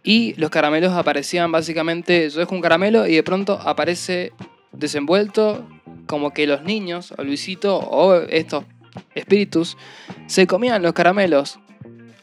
y 0.02 0.34
los 0.34 0.50
caramelos 0.50 0.92
aparecían 0.92 1.50
básicamente, 1.50 2.28
yo 2.30 2.40
dejo 2.40 2.54
un 2.54 2.60
caramelo 2.60 3.06
y 3.06 3.14
de 3.14 3.22
pronto 3.22 3.58
aparece 3.60 4.32
desenvuelto 4.72 5.66
como 6.06 6.32
que 6.32 6.46
los 6.46 6.62
niños, 6.62 7.14
o 7.16 7.24
Luisito, 7.24 7.78
o 7.78 8.14
estos 8.14 8.64
espíritus, 9.14 9.76
se 10.26 10.46
comían 10.46 10.82
los 10.82 10.92
caramelos. 10.92 11.58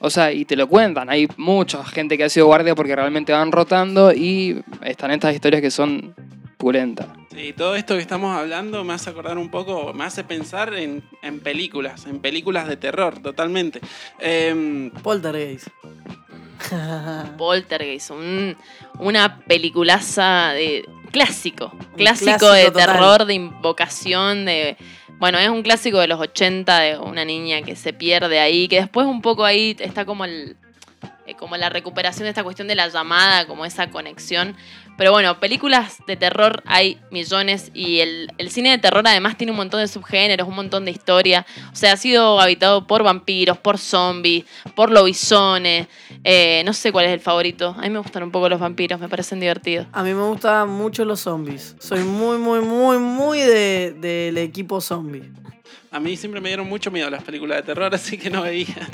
O 0.03 0.09
sea, 0.09 0.31
y 0.31 0.45
te 0.45 0.55
lo 0.55 0.67
cuentan, 0.67 1.09
hay 1.09 1.27
mucha 1.37 1.83
gente 1.85 2.17
que 2.17 2.23
ha 2.23 2.29
sido 2.29 2.47
guardia 2.47 2.73
porque 2.75 2.95
realmente 2.95 3.31
van 3.33 3.51
rotando 3.51 4.11
y 4.11 4.61
están 4.83 5.11
estas 5.11 5.33
historias 5.35 5.61
que 5.61 5.69
son 5.71 6.15
pulentas. 6.57 7.07
Sí, 7.31 7.53
todo 7.55 7.75
esto 7.75 7.95
que 7.95 8.01
estamos 8.01 8.35
hablando 8.35 8.83
me 8.83 8.93
hace 8.93 9.09
acordar 9.11 9.37
un 9.37 9.49
poco, 9.49 9.93
me 9.93 10.03
hace 10.03 10.23
pensar 10.23 10.73
en, 10.73 11.03
en 11.21 11.39
películas, 11.39 12.05
en 12.07 12.19
películas 12.19 12.67
de 12.67 12.77
terror, 12.77 13.19
totalmente. 13.19 13.79
Em, 14.19 14.89
Poltergeist. 14.91 15.67
Poltergeist, 17.37 18.11
un- 18.11 18.55
una 18.99 19.39
peliculaza 19.45 20.51
de 20.53 20.87
clásico, 21.11 21.71
clásico, 21.95 22.31
clásico 22.37 22.51
de 22.51 22.65
total. 22.65 22.85
terror, 22.87 23.25
de 23.25 23.33
invocación, 23.33 24.45
de 24.45 24.77
bueno, 25.21 25.37
es 25.37 25.49
un 25.49 25.61
clásico 25.61 25.99
de 25.99 26.07
los 26.07 26.19
80 26.19 26.79
de 26.79 26.97
una 26.97 27.23
niña 27.23 27.61
que 27.61 27.75
se 27.75 27.93
pierde 27.93 28.39
ahí, 28.39 28.67
que 28.67 28.77
después 28.77 29.05
un 29.05 29.21
poco 29.21 29.45
ahí 29.45 29.75
está 29.79 30.03
como 30.03 30.25
el 30.25 30.57
eh, 31.27 31.35
como 31.35 31.57
la 31.57 31.69
recuperación 31.69 32.23
de 32.23 32.29
esta 32.29 32.43
cuestión 32.43 32.67
de 32.67 32.73
la 32.73 32.87
llamada, 32.87 33.45
como 33.45 33.63
esa 33.63 33.91
conexión. 33.91 34.55
Pero 35.01 35.13
bueno, 35.13 35.39
películas 35.39 35.97
de 36.05 36.15
terror 36.15 36.61
hay 36.67 36.99
millones 37.09 37.71
y 37.73 38.01
el, 38.01 38.31
el 38.37 38.51
cine 38.51 38.69
de 38.69 38.77
terror 38.77 39.03
además 39.07 39.35
tiene 39.35 39.49
un 39.49 39.57
montón 39.57 39.79
de 39.79 39.87
subgéneros, 39.87 40.47
un 40.47 40.53
montón 40.53 40.85
de 40.85 40.91
historia. 40.91 41.43
O 41.73 41.75
sea, 41.75 41.93
ha 41.93 41.97
sido 41.97 42.39
habitado 42.39 42.85
por 42.85 43.01
vampiros, 43.01 43.57
por 43.57 43.79
zombies, 43.79 44.45
por 44.75 44.91
lobisones. 44.91 45.87
Eh, 46.23 46.61
no 46.65 46.73
sé 46.73 46.91
cuál 46.91 47.05
es 47.07 47.13
el 47.13 47.19
favorito. 47.19 47.73
A 47.79 47.81
mí 47.81 47.89
me 47.89 47.97
gustan 47.97 48.21
un 48.21 48.29
poco 48.29 48.47
los 48.47 48.59
vampiros, 48.59 48.99
me 48.99 49.09
parecen 49.09 49.39
divertidos. 49.39 49.87
A 49.91 50.03
mí 50.03 50.13
me 50.13 50.21
gustan 50.21 50.69
mucho 50.69 51.03
los 51.03 51.19
zombies. 51.21 51.75
Soy 51.79 52.01
muy, 52.03 52.37
muy, 52.37 52.59
muy, 52.59 52.99
muy 52.99 53.39
de- 53.39 53.95
del 53.97 54.37
equipo 54.37 54.81
zombie. 54.81 55.23
a 55.89 55.99
mí 55.99 56.15
siempre 56.15 56.39
me 56.41 56.49
dieron 56.49 56.69
mucho 56.69 56.91
miedo 56.91 57.09
las 57.09 57.23
películas 57.23 57.57
de 57.57 57.63
terror, 57.63 57.91
así 57.95 58.19
que 58.19 58.29
no 58.29 58.43
veía. 58.43 58.87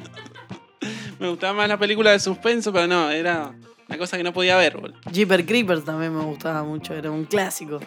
me 1.19 1.27
gustaba 1.27 1.51
más 1.51 1.67
la 1.67 1.77
película 1.77 2.11
de 2.11 2.19
suspenso, 2.21 2.71
pero 2.71 2.87
no, 2.87 3.11
era 3.11 3.53
una 3.87 3.97
cosa 3.97 4.17
que 4.17 4.23
no 4.23 4.33
podía 4.33 4.57
ver. 4.57 4.77
boludo. 4.77 4.99
Jeeper 5.11 5.45
Creepers 5.45 5.85
también 5.85 6.15
me 6.15 6.23
gustaba 6.23 6.63
mucho, 6.63 6.93
era 6.93 7.11
un 7.11 7.25
clásico. 7.25 7.79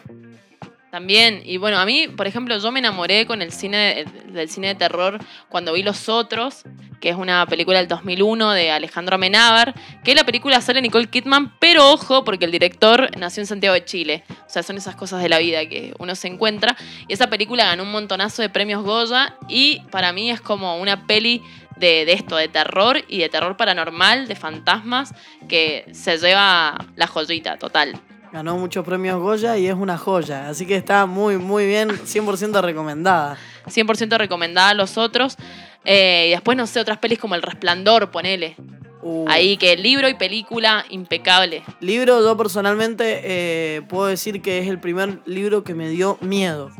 También, 0.91 1.41
y 1.45 1.55
bueno, 1.55 1.79
a 1.79 1.85
mí, 1.85 2.09
por 2.09 2.27
ejemplo, 2.27 2.57
yo 2.57 2.69
me 2.69 2.79
enamoré 2.79 3.25
con 3.25 3.41
el 3.41 3.53
cine 3.53 4.03
del 4.27 4.49
cine 4.49 4.67
de 4.67 4.75
terror 4.75 5.19
cuando 5.47 5.71
vi 5.71 5.83
Los 5.83 6.09
Otros, 6.09 6.63
que 6.99 7.07
es 7.07 7.15
una 7.15 7.45
película 7.45 7.77
del 7.77 7.87
2001 7.87 8.51
de 8.51 8.71
Alejandro 8.71 9.15
Amenábar, 9.15 9.73
que 10.03 10.13
la 10.13 10.25
película 10.25 10.59
sale 10.59 10.81
Nicole 10.81 11.07
Kidman, 11.07 11.57
pero 11.59 11.89
ojo, 11.91 12.25
porque 12.25 12.43
el 12.43 12.51
director 12.51 13.09
nació 13.17 13.39
en 13.39 13.47
Santiago 13.47 13.73
de 13.73 13.85
Chile. 13.85 14.23
O 14.45 14.49
sea, 14.49 14.63
son 14.63 14.75
esas 14.75 14.97
cosas 14.97 15.23
de 15.23 15.29
la 15.29 15.39
vida 15.39 15.65
que 15.65 15.93
uno 15.97 16.13
se 16.13 16.27
encuentra. 16.27 16.75
Y 17.07 17.13
esa 17.13 17.29
película 17.29 17.63
ganó 17.63 17.83
un 17.83 17.91
montonazo 17.91 18.41
de 18.41 18.49
premios 18.49 18.83
Goya 18.83 19.37
y 19.47 19.79
para 19.91 20.11
mí 20.11 20.29
es 20.29 20.41
como 20.41 20.77
una 20.77 21.07
peli 21.07 21.41
de, 21.81 22.05
de 22.05 22.13
esto, 22.13 22.37
de 22.37 22.47
terror 22.47 23.03
y 23.09 23.19
de 23.19 23.27
terror 23.27 23.57
paranormal, 23.57 24.29
de 24.29 24.35
fantasmas, 24.35 25.13
que 25.49 25.85
se 25.91 26.17
lleva 26.17 26.77
la 26.95 27.07
joyita 27.07 27.57
total. 27.57 27.99
Ganó 28.31 28.57
muchos 28.57 28.85
premios 28.85 29.19
Goya 29.19 29.57
y 29.57 29.67
es 29.67 29.73
una 29.73 29.97
joya. 29.97 30.47
Así 30.47 30.65
que 30.65 30.77
está 30.77 31.05
muy, 31.05 31.37
muy 31.37 31.65
bien, 31.65 31.89
100% 31.89 32.61
recomendada. 32.61 33.37
100% 33.65 34.17
recomendada 34.17 34.69
a 34.69 34.73
los 34.73 34.97
otros. 34.97 35.35
Eh, 35.83 36.27
y 36.27 36.31
después, 36.31 36.57
no 36.57 36.65
sé, 36.65 36.79
otras 36.79 36.97
pelis 36.99 37.19
como 37.19 37.35
El 37.35 37.41
Resplandor, 37.41 38.09
ponele. 38.09 38.55
Uh. 39.01 39.25
Ahí 39.27 39.57
que 39.57 39.75
libro 39.75 40.07
y 40.07 40.13
película 40.13 40.85
impecable. 40.89 41.63
Libro, 41.81 42.21
yo 42.23 42.37
personalmente 42.37 43.21
eh, 43.23 43.81
puedo 43.89 44.05
decir 44.05 44.41
que 44.41 44.59
es 44.59 44.69
el 44.69 44.79
primer 44.79 45.19
libro 45.25 45.65
que 45.65 45.73
me 45.73 45.89
dio 45.89 46.17
miedo. 46.21 46.71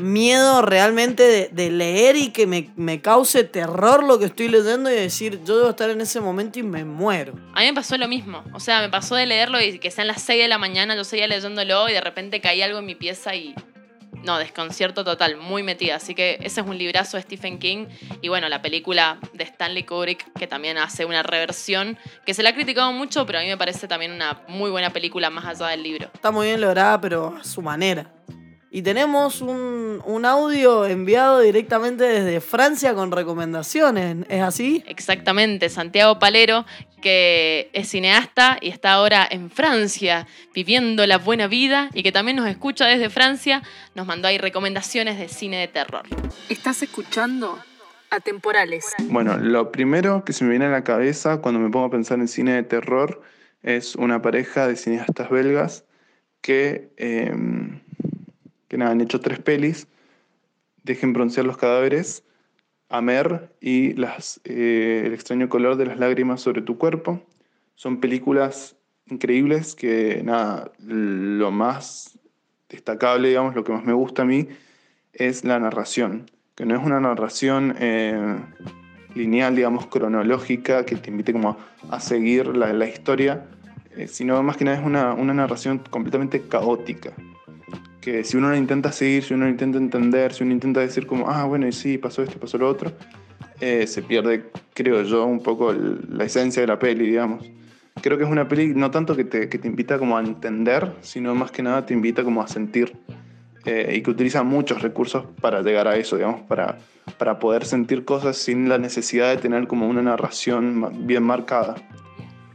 Miedo 0.00 0.62
realmente 0.62 1.22
de, 1.22 1.48
de 1.52 1.70
leer 1.70 2.16
y 2.16 2.30
que 2.30 2.46
me, 2.46 2.70
me 2.76 3.00
cause 3.00 3.44
terror 3.44 4.02
lo 4.02 4.18
que 4.18 4.26
estoy 4.26 4.48
leyendo 4.48 4.90
y 4.90 4.94
decir, 4.94 5.40
yo 5.44 5.58
debo 5.58 5.70
estar 5.70 5.90
en 5.90 6.00
ese 6.00 6.20
momento 6.20 6.58
y 6.58 6.62
me 6.62 6.84
muero. 6.84 7.34
A 7.54 7.60
mí 7.60 7.66
me 7.66 7.74
pasó 7.74 7.96
lo 7.98 8.08
mismo. 8.08 8.42
O 8.54 8.60
sea, 8.60 8.80
me 8.80 8.88
pasó 8.88 9.14
de 9.14 9.26
leerlo 9.26 9.60
y 9.60 9.78
que 9.78 9.90
sean 9.90 10.06
las 10.06 10.22
6 10.22 10.42
de 10.42 10.48
la 10.48 10.58
mañana, 10.58 10.96
yo 10.96 11.04
seguía 11.04 11.26
leyéndolo 11.26 11.88
y 11.88 11.92
de 11.92 12.00
repente 12.00 12.40
caía 12.40 12.66
algo 12.66 12.78
en 12.78 12.86
mi 12.86 12.94
pieza 12.94 13.34
y. 13.34 13.54
No, 14.22 14.38
desconcierto 14.38 15.02
total, 15.02 15.36
muy 15.36 15.64
metida. 15.64 15.96
Así 15.96 16.14
que 16.14 16.38
ese 16.42 16.60
es 16.60 16.66
un 16.66 16.78
librazo 16.78 17.16
de 17.16 17.24
Stephen 17.24 17.58
King. 17.58 17.86
Y 18.20 18.28
bueno, 18.28 18.48
la 18.48 18.62
película 18.62 19.18
de 19.32 19.42
Stanley 19.42 19.82
Kubrick, 19.82 20.32
que 20.38 20.46
también 20.46 20.78
hace 20.78 21.04
una 21.04 21.24
reversión, 21.24 21.98
que 22.24 22.32
se 22.32 22.44
la 22.44 22.50
ha 22.50 22.54
criticado 22.54 22.92
mucho, 22.92 23.26
pero 23.26 23.40
a 23.40 23.42
mí 23.42 23.48
me 23.48 23.56
parece 23.56 23.88
también 23.88 24.12
una 24.12 24.42
muy 24.46 24.70
buena 24.70 24.90
película 24.90 25.28
más 25.28 25.44
allá 25.46 25.72
del 25.72 25.82
libro. 25.82 26.08
Está 26.14 26.30
muy 26.30 26.46
bien 26.46 26.60
lograda, 26.60 27.00
pero 27.00 27.36
a 27.36 27.42
su 27.42 27.62
manera. 27.62 28.12
Y 28.74 28.80
tenemos 28.80 29.42
un, 29.42 30.00
un 30.06 30.24
audio 30.24 30.86
enviado 30.86 31.40
directamente 31.40 32.04
desde 32.04 32.40
Francia 32.40 32.94
con 32.94 33.12
recomendaciones. 33.12 34.24
¿Es 34.30 34.40
así? 34.40 34.82
Exactamente, 34.86 35.68
Santiago 35.68 36.18
Palero, 36.18 36.64
que 37.02 37.68
es 37.74 37.90
cineasta 37.90 38.56
y 38.62 38.70
está 38.70 38.92
ahora 38.92 39.28
en 39.30 39.50
Francia 39.50 40.26
viviendo 40.54 41.06
la 41.06 41.18
buena 41.18 41.48
vida 41.48 41.90
y 41.92 42.02
que 42.02 42.12
también 42.12 42.38
nos 42.38 42.48
escucha 42.48 42.86
desde 42.86 43.10
Francia, 43.10 43.62
nos 43.94 44.06
mandó 44.06 44.28
ahí 44.28 44.38
recomendaciones 44.38 45.18
de 45.18 45.28
cine 45.28 45.58
de 45.58 45.68
terror. 45.68 46.04
Estás 46.48 46.82
escuchando 46.82 47.58
Atemporales. 48.08 48.86
Bueno, 49.08 49.36
lo 49.36 49.70
primero 49.70 50.24
que 50.24 50.32
se 50.32 50.44
me 50.44 50.50
viene 50.50 50.64
a 50.64 50.70
la 50.70 50.82
cabeza 50.82 51.42
cuando 51.42 51.60
me 51.60 51.68
pongo 51.68 51.86
a 51.86 51.90
pensar 51.90 52.18
en 52.20 52.28
cine 52.28 52.54
de 52.54 52.62
terror 52.62 53.20
es 53.62 53.96
una 53.96 54.22
pareja 54.22 54.66
de 54.66 54.76
cineastas 54.76 55.28
belgas 55.28 55.84
que, 56.42 56.90
eh, 56.96 57.32
que 58.72 58.78
nada, 58.78 58.92
han 58.92 59.02
hecho 59.02 59.20
tres 59.20 59.38
pelis, 59.38 59.86
Dejen 60.82 61.12
broncear 61.12 61.44
los 61.44 61.58
cadáveres, 61.58 62.24
Amer 62.88 63.54
y 63.60 63.94
eh, 64.44 65.02
El 65.04 65.12
extraño 65.12 65.50
color 65.50 65.76
de 65.76 65.84
las 65.84 65.98
lágrimas 65.98 66.40
sobre 66.40 66.62
tu 66.62 66.78
cuerpo. 66.78 67.22
Son 67.74 68.00
películas 68.00 68.76
increíbles 69.04 69.74
que, 69.74 70.22
nada, 70.24 70.72
lo 70.78 71.50
más 71.50 72.18
destacable, 72.70 73.28
digamos, 73.28 73.54
lo 73.54 73.62
que 73.62 73.72
más 73.72 73.84
me 73.84 73.92
gusta 73.92 74.22
a 74.22 74.24
mí 74.24 74.48
es 75.12 75.44
la 75.44 75.60
narración, 75.60 76.30
que 76.54 76.64
no 76.64 76.74
es 76.74 76.82
una 76.82 76.98
narración 76.98 77.74
eh, 77.78 78.38
lineal, 79.14 79.54
digamos, 79.54 79.86
cronológica, 79.86 80.86
que 80.86 80.96
te 80.96 81.10
invite 81.10 81.34
como 81.34 81.58
a 81.90 82.00
seguir 82.00 82.56
la, 82.56 82.72
la 82.72 82.88
historia, 82.88 83.44
eh, 83.96 84.08
sino 84.08 84.42
más 84.42 84.56
que 84.56 84.64
nada 84.64 84.78
es 84.78 84.86
una, 84.86 85.12
una 85.12 85.34
narración 85.34 85.78
completamente 85.90 86.40
caótica. 86.48 87.12
Que 88.02 88.24
si 88.24 88.36
uno 88.36 88.50
la 88.50 88.56
intenta 88.58 88.90
seguir, 88.92 89.22
si 89.22 89.32
uno 89.32 89.44
la 89.44 89.50
intenta 89.50 89.78
entender, 89.78 90.34
si 90.34 90.42
uno 90.42 90.52
intenta 90.52 90.80
decir 90.80 91.06
como, 91.06 91.30
ah, 91.30 91.44
bueno, 91.44 91.66
y 91.68 91.72
sí, 91.72 91.96
pasó 91.98 92.22
esto, 92.22 92.38
pasó 92.38 92.58
lo 92.58 92.68
otro, 92.68 92.92
eh, 93.60 93.86
se 93.86 94.02
pierde, 94.02 94.50
creo 94.74 95.02
yo, 95.04 95.24
un 95.24 95.40
poco 95.40 95.70
el- 95.70 96.00
la 96.10 96.24
esencia 96.24 96.60
de 96.60 96.66
la 96.66 96.78
peli, 96.80 97.06
digamos. 97.06 97.48
Creo 98.02 98.18
que 98.18 98.24
es 98.24 98.30
una 98.30 98.48
peli 98.48 98.74
no 98.74 98.90
tanto 98.90 99.14
que 99.14 99.22
te, 99.24 99.48
que 99.48 99.56
te 99.58 99.68
invita 99.68 99.98
como 99.98 100.18
a 100.18 100.20
entender, 100.20 100.92
sino 101.00 101.34
más 101.36 101.52
que 101.52 101.62
nada 101.62 101.86
te 101.86 101.94
invita 101.94 102.24
como 102.24 102.42
a 102.42 102.48
sentir 102.48 102.96
eh, 103.64 103.94
y 103.96 104.02
que 104.02 104.10
utiliza 104.10 104.42
muchos 104.42 104.82
recursos 104.82 105.24
para 105.40 105.62
llegar 105.62 105.86
a 105.86 105.96
eso, 105.96 106.16
digamos, 106.16 106.40
para, 106.42 106.78
para 107.18 107.38
poder 107.38 107.64
sentir 107.64 108.04
cosas 108.04 108.36
sin 108.36 108.68
la 108.68 108.78
necesidad 108.78 109.30
de 109.30 109.36
tener 109.36 109.68
como 109.68 109.86
una 109.88 110.02
narración 110.02 111.06
bien 111.06 111.22
marcada. 111.22 111.76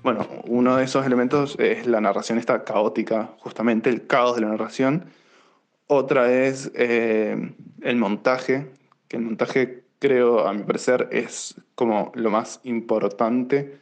Bueno, 0.04 0.28
uno 0.48 0.76
de 0.76 0.84
esos 0.84 1.06
elementos 1.06 1.56
es 1.60 1.88
la 1.88 2.02
narración 2.02 2.38
esta 2.38 2.66
caótica, 2.66 3.30
justamente 3.40 3.90
el 3.90 4.06
caos 4.06 4.36
de 4.36 4.42
la 4.42 4.50
narración. 4.50 5.06
Otra 5.88 6.34
es 6.34 6.70
eh, 6.76 7.54
el 7.82 7.96
montaje, 7.96 8.68
que 9.08 9.16
el 9.16 9.24
montaje 9.24 9.84
creo, 10.00 10.46
a 10.46 10.54
mi 10.54 10.64
parecer, 10.64 11.08
es 11.12 11.56
como 11.76 12.12
lo 12.14 12.30
más 12.30 12.60
importante 12.66 13.78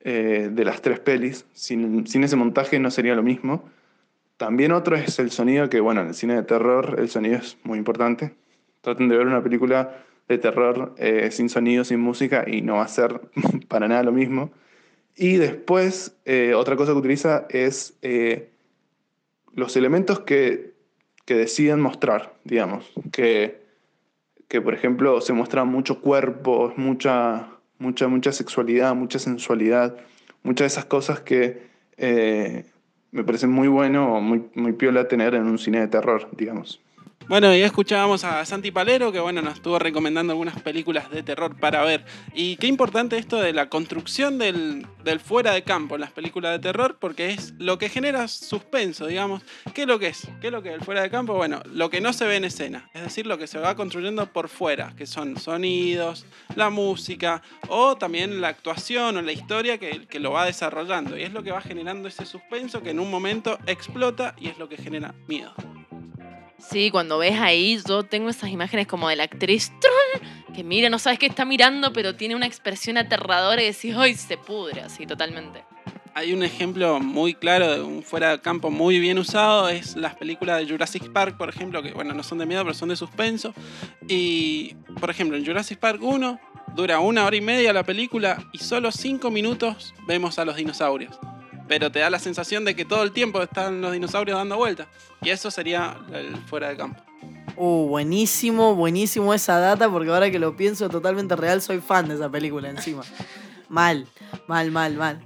eh, 0.00 0.48
de 0.50 0.64
las 0.64 0.80
tres 0.80 0.98
pelis. 0.98 1.44
Sin, 1.52 2.06
sin 2.06 2.24
ese 2.24 2.36
montaje 2.36 2.78
no 2.78 2.90
sería 2.90 3.14
lo 3.14 3.22
mismo. 3.22 3.68
También 4.38 4.72
otro 4.72 4.96
es 4.96 5.18
el 5.18 5.30
sonido, 5.30 5.68
que 5.68 5.80
bueno, 5.80 6.00
en 6.00 6.08
el 6.08 6.14
cine 6.14 6.36
de 6.36 6.42
terror 6.42 6.96
el 6.98 7.10
sonido 7.10 7.36
es 7.36 7.58
muy 7.64 7.78
importante. 7.78 8.32
Traten 8.80 9.10
de 9.10 9.18
ver 9.18 9.26
una 9.26 9.42
película 9.42 10.02
de 10.28 10.38
terror 10.38 10.94
eh, 10.96 11.30
sin 11.30 11.50
sonido, 11.50 11.84
sin 11.84 12.00
música, 12.00 12.44
y 12.46 12.62
no 12.62 12.76
va 12.76 12.84
a 12.84 12.88
ser 12.88 13.20
para 13.68 13.88
nada 13.88 14.02
lo 14.04 14.12
mismo. 14.12 14.50
Y 15.14 15.36
después, 15.36 16.16
otra 16.56 16.74
cosa 16.76 16.92
que 16.92 16.98
utiliza 16.98 17.46
es 17.50 17.98
los 19.54 19.76
elementos 19.76 20.20
que, 20.20 20.71
que 21.32 21.38
deciden 21.38 21.80
mostrar, 21.80 22.34
digamos. 22.44 22.92
Que, 23.10 23.62
que, 24.48 24.60
por 24.60 24.74
ejemplo, 24.74 25.22
se 25.22 25.32
muestra 25.32 25.64
mucho 25.64 26.02
cuerpo, 26.02 26.74
mucha, 26.76 27.48
mucha, 27.78 28.06
mucha 28.06 28.32
sexualidad, 28.32 28.94
mucha 28.94 29.18
sensualidad, 29.18 29.96
muchas 30.42 30.64
de 30.64 30.66
esas 30.66 30.84
cosas 30.84 31.20
que 31.20 31.62
eh, 31.96 32.66
me 33.12 33.24
parecen 33.24 33.50
muy 33.50 33.66
bueno 33.68 34.14
o 34.14 34.20
muy, 34.20 34.44
muy 34.54 34.74
piola 34.74 35.08
tener 35.08 35.34
en 35.34 35.44
un 35.44 35.58
cine 35.58 35.80
de 35.80 35.88
terror, 35.88 36.28
digamos. 36.36 36.82
Bueno, 37.32 37.54
ya 37.54 37.64
escuchábamos 37.64 38.24
a 38.24 38.44
Santi 38.44 38.70
Palero, 38.70 39.10
que 39.10 39.18
bueno, 39.18 39.40
nos 39.40 39.54
estuvo 39.54 39.78
recomendando 39.78 40.34
algunas 40.34 40.60
películas 40.60 41.10
de 41.10 41.22
terror 41.22 41.58
para 41.58 41.82
ver. 41.82 42.04
Y 42.34 42.56
qué 42.56 42.66
importante 42.66 43.16
esto 43.16 43.40
de 43.40 43.54
la 43.54 43.70
construcción 43.70 44.36
del, 44.36 44.86
del 45.02 45.18
fuera 45.18 45.52
de 45.52 45.62
campo 45.62 45.94
en 45.94 46.02
las 46.02 46.12
películas 46.12 46.52
de 46.52 46.58
terror, 46.58 46.98
porque 47.00 47.30
es 47.30 47.54
lo 47.56 47.78
que 47.78 47.88
genera 47.88 48.28
suspenso, 48.28 49.06
digamos. 49.06 49.42
¿Qué 49.72 49.80
es 49.80 49.88
lo 49.88 49.98
que 49.98 50.08
es? 50.08 50.28
¿Qué 50.42 50.48
es 50.48 50.52
lo 50.52 50.62
que 50.62 50.68
es 50.68 50.74
el 50.74 50.82
fuera 50.82 51.00
de 51.00 51.08
campo? 51.08 51.32
Bueno, 51.32 51.62
lo 51.72 51.88
que 51.88 52.02
no 52.02 52.12
se 52.12 52.26
ve 52.26 52.36
en 52.36 52.44
escena, 52.44 52.90
es 52.92 53.00
decir, 53.00 53.26
lo 53.26 53.38
que 53.38 53.46
se 53.46 53.58
va 53.58 53.76
construyendo 53.76 54.26
por 54.26 54.50
fuera, 54.50 54.92
que 54.94 55.06
son 55.06 55.38
sonidos, 55.38 56.26
la 56.54 56.68
música, 56.68 57.40
o 57.68 57.96
también 57.96 58.42
la 58.42 58.48
actuación 58.48 59.16
o 59.16 59.22
la 59.22 59.32
historia 59.32 59.78
que, 59.78 60.06
que 60.06 60.20
lo 60.20 60.32
va 60.32 60.44
desarrollando. 60.44 61.16
Y 61.16 61.22
es 61.22 61.32
lo 61.32 61.42
que 61.42 61.50
va 61.50 61.62
generando 61.62 62.08
ese 62.08 62.26
suspenso 62.26 62.82
que 62.82 62.90
en 62.90 63.00
un 63.00 63.10
momento 63.10 63.58
explota 63.64 64.34
y 64.38 64.48
es 64.48 64.58
lo 64.58 64.68
que 64.68 64.76
genera 64.76 65.14
miedo. 65.28 65.54
Sí, 66.70 66.90
cuando 66.90 67.18
ves 67.18 67.38
ahí, 67.38 67.78
yo 67.86 68.04
tengo 68.04 68.30
esas 68.30 68.50
imágenes 68.50 68.86
como 68.86 69.08
de 69.08 69.16
la 69.16 69.24
actriz 69.24 69.72
¡trun! 69.80 70.54
que 70.54 70.62
mira, 70.62 70.88
no 70.90 70.98
sabes 70.98 71.18
qué 71.18 71.26
está 71.26 71.44
mirando, 71.44 71.92
pero 71.92 72.14
tiene 72.14 72.36
una 72.36 72.46
expresión 72.46 72.96
aterradora 72.98 73.62
y 73.62 73.66
decís, 73.66 73.94
¡ay, 73.96 74.14
se 74.14 74.36
pudre! 74.36 74.82
Así, 74.82 75.06
totalmente. 75.06 75.64
Hay 76.14 76.32
un 76.32 76.42
ejemplo 76.42 77.00
muy 77.00 77.34
claro 77.34 77.72
de 77.72 77.80
un 77.80 78.02
fuera 78.02 78.32
de 78.32 78.40
campo 78.40 78.70
muy 78.70 78.98
bien 79.00 79.18
usado, 79.18 79.68
es 79.70 79.96
las 79.96 80.14
películas 80.14 80.58
de 80.58 80.70
Jurassic 80.70 81.10
Park, 81.10 81.36
por 81.38 81.48
ejemplo, 81.48 81.82
que 81.82 81.92
bueno, 81.92 82.12
no 82.12 82.22
son 82.22 82.38
de 82.38 82.46
miedo, 82.46 82.62
pero 82.62 82.74
son 82.74 82.90
de 82.90 82.96
suspenso. 82.96 83.54
Y, 84.06 84.74
por 85.00 85.10
ejemplo, 85.10 85.36
en 85.38 85.44
Jurassic 85.44 85.78
Park 85.78 86.02
1 86.02 86.38
dura 86.76 87.00
una 87.00 87.24
hora 87.24 87.36
y 87.36 87.40
media 87.40 87.72
la 87.72 87.82
película 87.82 88.44
y 88.52 88.58
solo 88.58 88.92
cinco 88.92 89.30
minutos 89.30 89.94
vemos 90.06 90.38
a 90.38 90.44
los 90.44 90.56
dinosaurios. 90.56 91.18
Pero 91.68 91.90
te 91.90 92.00
da 92.00 92.10
la 92.10 92.18
sensación 92.18 92.64
de 92.64 92.74
que 92.74 92.84
todo 92.84 93.02
el 93.02 93.12
tiempo 93.12 93.42
están 93.42 93.80
los 93.80 93.92
dinosaurios 93.92 94.36
dando 94.36 94.56
vueltas. 94.56 94.88
Y 95.22 95.30
eso 95.30 95.50
sería 95.50 95.96
el 96.12 96.36
fuera 96.46 96.68
de 96.68 96.76
campo. 96.76 97.02
Uh, 97.56 97.86
buenísimo, 97.86 98.74
buenísimo 98.74 99.32
esa 99.34 99.58
data, 99.58 99.88
porque 99.88 100.10
ahora 100.10 100.30
que 100.30 100.38
lo 100.38 100.56
pienso 100.56 100.88
totalmente 100.88 101.36
real, 101.36 101.60
soy 101.62 101.80
fan 101.80 102.08
de 102.08 102.14
esa 102.14 102.28
película 102.28 102.70
encima. 102.70 103.02
mal, 103.68 104.06
mal, 104.46 104.70
mal, 104.70 104.94
mal. 104.94 105.20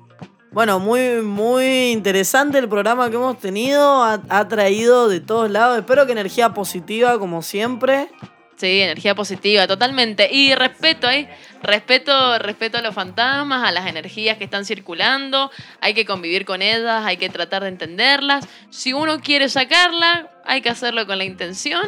Bueno, 0.53 0.79
muy, 0.79 1.23
muy 1.23 1.93
interesante 1.93 2.59
el 2.59 2.69
programa 2.69 3.11
que 3.11 3.17
hemos 3.17 3.39
tenido. 3.39 4.03
Ha, 4.03 4.23
ha 4.29 4.49
traído 4.49 5.09
de 5.09 5.21
todos 5.21 5.51
lados. 5.51 5.79
Espero 5.79 6.07
que 6.07 6.13
energía 6.13 6.55
positiva, 6.55 7.19
como 7.19 7.43
siempre. 7.43 8.09
Sí, 8.57 8.81
energía 8.81 9.15
positiva, 9.15 9.67
totalmente. 9.67 10.31
Y 10.33 10.55
respeto, 10.55 11.11
¿eh? 11.11 11.29
Respeto, 11.63 12.39
respeto 12.39 12.79
a 12.79 12.81
los 12.83 12.95
fantasmas, 12.95 13.69
a 13.69 13.71
las 13.71 13.87
energías 13.87 14.39
que 14.39 14.45
están 14.45 14.65
circulando. 14.65 15.51
Hay 15.83 15.93
que 15.93 16.07
convivir 16.07 16.47
con 16.47 16.63
ellas, 16.63 17.05
hay 17.05 17.19
que 17.19 17.29
tratar 17.29 17.65
de 17.65 17.69
entenderlas. 17.69 18.49
Si 18.71 18.95
uno 18.95 19.21
quiere 19.21 19.51
sacarla, 19.51 20.31
hay 20.47 20.63
que 20.63 20.71
hacerlo 20.71 21.07
con 21.07 21.19
la 21.19 21.25
intención. 21.25 21.87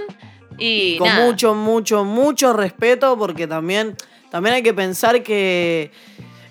Y 0.58 0.98
con 0.98 1.08
nada. 1.08 1.24
mucho, 1.24 1.54
mucho, 1.54 2.04
mucho 2.04 2.52
respeto, 2.52 3.16
porque 3.16 3.46
también, 3.46 3.96
también 4.30 4.56
hay 4.56 4.62
que 4.62 4.74
pensar 4.74 5.22
que, 5.22 5.90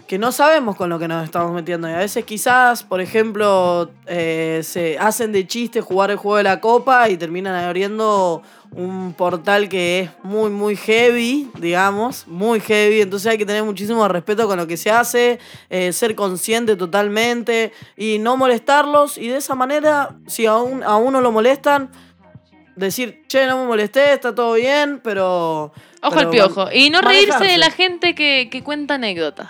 que 0.07 0.18
no 0.18 0.32
sabemos 0.32 0.76
con 0.78 0.89
lo 0.89 0.97
que 0.97 1.07
nos 1.07 1.24
estamos 1.24 1.51
metiendo. 1.53 1.88
Y 1.88 1.93
a 1.93 1.97
veces 1.97 2.26
quizás, 2.26 2.82
por 2.82 3.01
ejemplo, 3.01 3.91
eh, 4.07 4.61
se 4.63 4.97
hacen 4.97 5.32
de 5.32 5.45
chiste 5.45 5.82
jugar 5.82 6.09
el 6.09 6.18
juego 6.18 6.38
de 6.38 6.43
la 6.43 6.59
copa 6.59 7.07
y 7.09 7.18
terminan 7.18 7.53
abriendo 7.53 8.41
un 8.72 9.13
portal 9.13 9.70
que 9.70 10.01
es 10.01 10.09
muy, 10.24 10.49
muy 10.49 10.76
heavy, 10.76 11.49
digamos, 11.59 12.28
muy 12.28 12.59
heavy. 12.59 13.01
Entonces 13.01 13.32
hay 13.32 13.38
que 13.38 13.45
tener 13.45 13.63
muchísimo 13.63 14.07
respeto 14.07 14.47
con 14.47 14.57
lo 14.57 14.68
que 14.68 14.78
se 14.78 14.91
hace, 14.91 15.39
eh, 15.70 15.91
ser 15.93 16.15
consciente 16.15 16.76
totalmente 16.76 17.72
y 17.95 18.20
no 18.20 18.38
molestarlos. 18.38 19.18
Y 19.18 19.28
de 19.30 19.38
esa 19.38 19.55
manera, 19.55 20.15
si 20.28 20.45
a, 20.45 20.55
un- 20.57 20.84
a 20.84 20.95
uno 20.97 21.22
lo 21.22 21.32
molestan, 21.32 21.89
decir, 22.76 23.24
che, 23.28 23.47
no 23.47 23.57
me 23.61 23.65
molesté, 23.68 24.13
está 24.13 24.36
todo 24.36 24.53
bien, 24.53 24.99
pero... 25.03 25.74
Ojo 26.03 26.20
al 26.20 26.30
piojo. 26.30 26.68
Y 26.72 26.89
no 26.91 27.01
reírse 27.01 27.43
de 27.43 27.57
la 27.57 27.72
gente 27.72 28.13
que, 28.13 28.49
que 28.51 28.61
cuenta 28.63 28.95
anécdotas, 28.95 29.49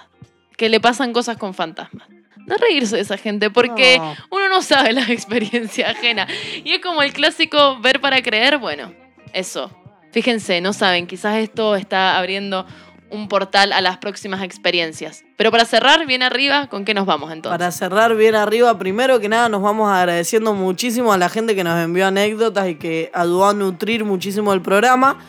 que 0.55 0.69
le 0.69 0.79
pasan 0.79 1.11
cosas 1.11 1.35
con 1.37 1.53
fantasmas. 1.53 2.07
No 2.45 2.55
reírse 2.55 2.95
de 2.95 3.01
esa 3.01 3.17
gente, 3.17 3.49
porque 3.49 3.97
No. 3.99 4.15
uno 4.31 4.47
no 4.47 4.61
sabe 4.61 4.93
la 4.93 5.01
experiencia 5.11 5.89
ajena. 5.89 6.25
Y 6.63 6.71
es 6.71 6.79
como 6.81 7.01
el 7.01 7.11
clásico 7.11 7.77
ver 7.81 7.99
para 7.99 8.21
creer, 8.21 8.57
bueno, 8.57 8.93
eso. 9.33 9.71
Fíjense, 10.11 10.61
no 10.61 10.73
saben, 10.73 11.07
quizás 11.07 11.37
esto 11.37 11.75
está 11.75 12.17
abriendo 12.17 12.65
un 13.09 13.27
portal 13.27 13.71
a 13.71 13.81
las 13.81 13.97
próximas 13.97 14.43
experiencias. 14.43 15.23
Pero 15.37 15.51
para 15.51 15.65
cerrar, 15.65 16.05
bien 16.05 16.23
arriba, 16.23 16.67
¿con 16.67 16.85
qué 16.85 16.93
nos 16.93 17.05
vamos 17.05 17.31
entonces? 17.31 17.57
Para 17.57 17.71
cerrar 17.71 18.15
bien 18.15 18.35
arriba, 18.35 18.77
primero 18.77 19.19
que 19.19 19.29
nada 19.29 19.49
nos 19.49 19.61
vamos 19.61 19.91
agradeciendo 19.91 20.53
muchísimo 20.53 21.13
a 21.13 21.17
la 21.17 21.29
gente 21.29 21.55
que 21.55 21.63
nos 21.63 21.79
envió 21.79 22.07
anécdotas 22.07 22.67
y 22.67 22.75
que 22.75 23.11
ayudó 23.13 23.47
a 23.47 23.53
nutrir 23.53 24.03
muchísimo 24.03 24.53
el 24.53 24.61
programa. 24.61 25.19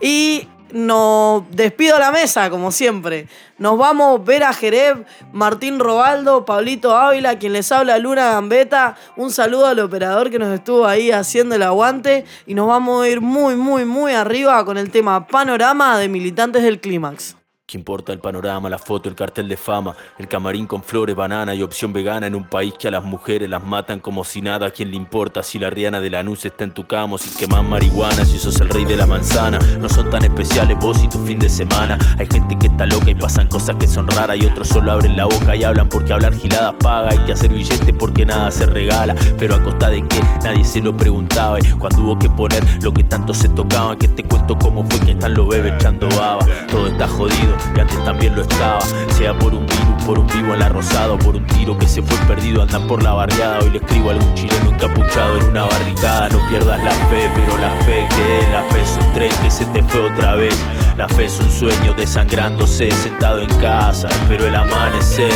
Y 0.00 0.48
nos 0.72 1.44
despido 1.50 1.98
la 1.98 2.12
mesa, 2.12 2.50
como 2.50 2.72
siempre. 2.72 3.26
Nos 3.58 3.78
vamos 3.78 4.24
ver 4.24 4.44
a 4.44 4.52
Jerez, 4.52 4.96
Martín 5.32 5.78
Robaldo, 5.78 6.44
Pablito 6.44 6.96
Ávila, 6.96 7.38
quien 7.38 7.52
les 7.52 7.70
habla 7.72 7.98
Luna 7.98 8.32
Gambeta. 8.32 8.96
Un 9.16 9.30
saludo 9.30 9.66
al 9.66 9.80
operador 9.80 10.30
que 10.30 10.38
nos 10.38 10.52
estuvo 10.54 10.86
ahí 10.86 11.10
haciendo 11.10 11.54
el 11.54 11.62
aguante. 11.62 12.24
Y 12.46 12.54
nos 12.54 12.68
vamos 12.68 13.04
a 13.04 13.08
ir 13.08 13.20
muy, 13.20 13.56
muy, 13.56 13.84
muy 13.84 14.12
arriba 14.12 14.64
con 14.64 14.78
el 14.78 14.90
tema 14.90 15.26
Panorama 15.26 15.98
de 15.98 16.08
Militantes 16.08 16.62
del 16.62 16.80
Clímax. 16.80 17.39
¿Qué 17.70 17.78
importa 17.78 18.12
el 18.12 18.18
panorama, 18.18 18.68
la 18.68 18.80
foto, 18.80 19.08
el 19.08 19.14
cartel 19.14 19.48
de 19.48 19.56
fama, 19.56 19.94
el 20.18 20.26
camarín 20.26 20.66
con 20.66 20.82
flores, 20.82 21.14
banana 21.14 21.54
y 21.54 21.62
opción 21.62 21.92
vegana 21.92 22.26
en 22.26 22.34
un 22.34 22.42
país 22.42 22.74
que 22.76 22.88
a 22.88 22.90
las 22.90 23.04
mujeres 23.04 23.48
las 23.48 23.62
matan 23.62 24.00
como 24.00 24.24
si 24.24 24.42
nada? 24.42 24.66
¿A 24.66 24.70
quién 24.72 24.90
le 24.90 24.96
importa 24.96 25.44
si 25.44 25.60
la 25.60 25.70
riana 25.70 26.00
de 26.00 26.10
la 26.10 26.18
Lanús 26.18 26.44
está 26.44 26.64
en 26.64 26.74
tu 26.74 26.88
cama 26.88 27.14
o 27.14 27.18
si 27.18 27.30
quemas 27.38 27.62
marihuana, 27.62 28.24
si 28.24 28.40
sos 28.40 28.60
el 28.60 28.70
rey 28.70 28.84
de 28.86 28.96
la 28.96 29.06
manzana? 29.06 29.60
No 29.78 29.88
son 29.88 30.10
tan 30.10 30.24
especiales 30.24 30.76
vos 30.80 31.00
y 31.00 31.08
tu 31.08 31.24
fin 31.24 31.38
de 31.38 31.48
semana. 31.48 31.96
Hay 32.18 32.26
gente 32.26 32.58
que 32.58 32.66
está 32.66 32.86
loca 32.86 33.08
y 33.08 33.14
pasan 33.14 33.46
cosas 33.46 33.76
que 33.76 33.86
son 33.86 34.08
raras 34.08 34.36
y 34.36 34.46
otros 34.46 34.66
solo 34.66 34.90
abren 34.90 35.16
la 35.16 35.26
boca 35.26 35.54
y 35.54 35.62
hablan 35.62 35.88
porque 35.88 36.12
hablar 36.12 36.34
giladas 36.34 36.74
paga. 36.80 37.10
Hay 37.10 37.18
que 37.18 37.34
hacer 37.34 37.52
billetes 37.52 37.94
porque 37.96 38.26
nada 38.26 38.50
se 38.50 38.66
regala, 38.66 39.14
pero 39.38 39.54
a 39.54 39.62
costa 39.62 39.90
de 39.90 40.04
que 40.08 40.20
nadie 40.42 40.64
se 40.64 40.80
lo 40.80 40.96
preguntaba. 40.96 41.60
Y 41.60 41.70
cuando 41.78 42.02
hubo 42.02 42.18
que 42.18 42.28
poner 42.30 42.64
lo 42.82 42.92
que 42.92 43.04
tanto 43.04 43.32
se 43.32 43.48
tocaba, 43.48 43.96
que 43.96 44.08
te 44.08 44.24
cuento 44.24 44.58
cómo 44.58 44.84
fue 44.90 44.98
que 45.06 45.12
están 45.12 45.34
los 45.34 45.46
bebés 45.46 45.74
echando 45.74 46.08
baba. 46.18 46.44
Todo 46.68 46.88
está 46.88 47.06
jodido 47.06 47.59
y 47.76 47.80
antes 47.80 48.04
también 48.04 48.34
lo 48.34 48.42
estaba. 48.42 48.80
Sea 49.16 49.36
por 49.38 49.54
un 49.54 49.66
virus, 49.66 50.04
por 50.04 50.18
un 50.18 50.26
vivo 50.28 50.54
en 50.54 50.60
la 50.60 50.68
rosada 50.68 51.12
o 51.12 51.18
por 51.18 51.36
un 51.36 51.46
tiro 51.46 51.76
que 51.78 51.86
se 51.86 52.02
fue 52.02 52.16
perdido, 52.26 52.62
andan 52.62 52.86
por 52.86 53.02
la 53.02 53.12
barriada. 53.12 53.58
Hoy 53.60 53.70
le 53.70 53.78
escribo 53.78 54.10
a 54.10 54.12
algún 54.12 54.34
chileno 54.34 54.70
encapuchado 54.70 55.38
en 55.38 55.44
una 55.44 55.64
barricada. 55.64 56.28
No 56.28 56.48
pierdas 56.48 56.82
la 56.82 56.90
fe, 56.90 57.30
pero 57.34 57.58
la 57.58 57.70
fe 57.84 58.08
que 58.16 58.38
es, 58.38 58.48
la 58.50 58.62
fe 58.64 58.82
es 58.82 58.98
un 59.00 59.12
tren 59.12 59.32
que 59.42 59.50
se 59.50 59.64
te 59.66 59.82
fue 59.82 60.10
otra 60.10 60.34
vez. 60.34 60.58
La 60.96 61.08
fe 61.08 61.24
es 61.24 61.40
un 61.40 61.50
sueño 61.50 61.94
desangrándose, 61.94 62.90
sentado 62.90 63.40
en 63.40 63.48
casa, 63.60 64.08
pero 64.28 64.46
el 64.46 64.54
amanecer. 64.54 65.32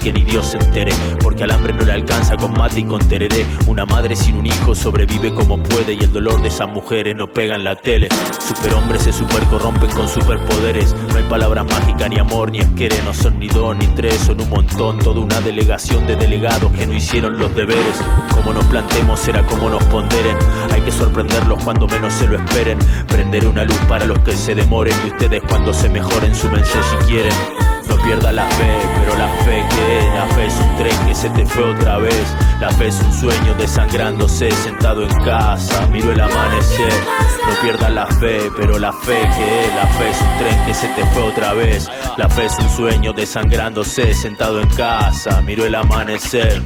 Que 0.00 0.12
ni 0.12 0.22
Dios 0.22 0.46
se 0.46 0.58
entere, 0.58 0.92
porque 1.22 1.44
al 1.44 1.50
hambre 1.50 1.74
no 1.74 1.84
le 1.84 1.92
alcanza 1.92 2.36
con 2.36 2.52
mate 2.52 2.80
y 2.80 2.84
con 2.84 3.06
tereré. 3.06 3.44
Una 3.66 3.84
madre 3.84 4.16
sin 4.16 4.36
un 4.36 4.46
hijo 4.46 4.74
sobrevive 4.74 5.34
como 5.34 5.62
puede 5.62 5.94
y 5.94 5.98
el 5.98 6.12
dolor 6.12 6.40
de 6.40 6.48
esas 6.48 6.68
mujeres 6.68 7.14
no 7.14 7.26
pega 7.26 7.54
en 7.54 7.64
la 7.64 7.76
tele. 7.76 8.08
Superhombres 8.46 9.02
se 9.02 9.12
supercorrompen 9.12 9.90
con 9.90 10.08
superpoderes. 10.08 10.94
No 11.10 11.16
hay 11.18 11.24
palabras 11.24 11.66
mágicas, 11.66 12.08
ni 12.08 12.18
amor, 12.18 12.50
ni 12.50 12.60
esquere. 12.60 12.96
No 13.04 13.12
son 13.12 13.38
ni 13.38 13.48
dos 13.48 13.76
ni 13.76 13.86
tres, 13.88 14.14
son 14.14 14.40
un 14.40 14.48
montón. 14.48 14.98
Toda 14.98 15.20
una 15.20 15.40
delegación 15.40 16.06
de 16.06 16.16
delegados 16.16 16.72
que 16.72 16.86
no 16.86 16.94
hicieron 16.94 17.38
los 17.38 17.54
deberes. 17.54 18.00
Como 18.34 18.52
nos 18.52 18.64
plantemos 18.66 19.20
será 19.20 19.42
como 19.46 19.68
nos 19.68 19.84
ponderen. 19.84 20.36
Hay 20.72 20.80
que 20.80 20.90
sorprenderlos 20.90 21.62
cuando 21.62 21.86
menos 21.86 22.14
se 22.14 22.26
lo 22.26 22.36
esperen. 22.36 22.78
Prender 23.06 23.46
una 23.46 23.64
luz 23.64 23.78
para 23.88 24.06
los 24.06 24.18
que 24.20 24.32
se 24.32 24.54
demoren 24.54 24.94
y 25.04 25.10
ustedes 25.10 25.42
cuando 25.48 25.74
se 25.74 25.88
mejoren 25.88 26.34
súmense 26.34 26.78
si 26.82 26.96
quieren. 27.06 27.69
Pierdas 28.04 28.34
la 28.34 28.46
fe, 28.46 28.78
pero 28.96 29.16
la 29.16 29.28
fe 29.44 29.64
que 29.68 30.10
la 30.14 30.26
fe 30.34 30.46
es 30.46 30.54
un 30.58 30.76
tren 30.76 31.06
que 31.06 31.14
se 31.14 31.28
te 31.30 31.46
fue 31.46 31.74
otra 31.74 31.98
vez. 31.98 32.36
La 32.60 32.70
fe 32.70 32.88
es 32.88 33.00
un 33.00 33.12
sueño 33.12 33.54
desangrándose 33.54 34.50
sentado 34.50 35.02
en 35.02 35.24
casa, 35.24 35.86
miro 35.88 36.10
el 36.12 36.20
amanecer. 36.20 36.92
No 37.46 37.54
pierdas 37.62 37.90
la 37.92 38.06
fe, 38.06 38.50
pero 38.56 38.78
la 38.78 38.92
fe 38.92 39.20
que 39.20 39.70
la 39.76 39.86
fe 39.86 40.10
es 40.10 40.20
un 40.20 40.38
tren 40.38 40.66
que 40.66 40.74
se 40.74 40.88
te 40.88 41.06
fue 41.06 41.22
otra 41.22 41.52
vez. 41.54 41.88
La 42.16 42.28
fe 42.28 42.46
es 42.46 42.58
un 42.58 42.68
sueño 42.70 43.12
desangrándose 43.12 44.14
sentado 44.14 44.60
en 44.60 44.68
casa, 44.70 45.40
miro 45.42 45.64
el 45.64 45.74
amanecer. 45.74 46.62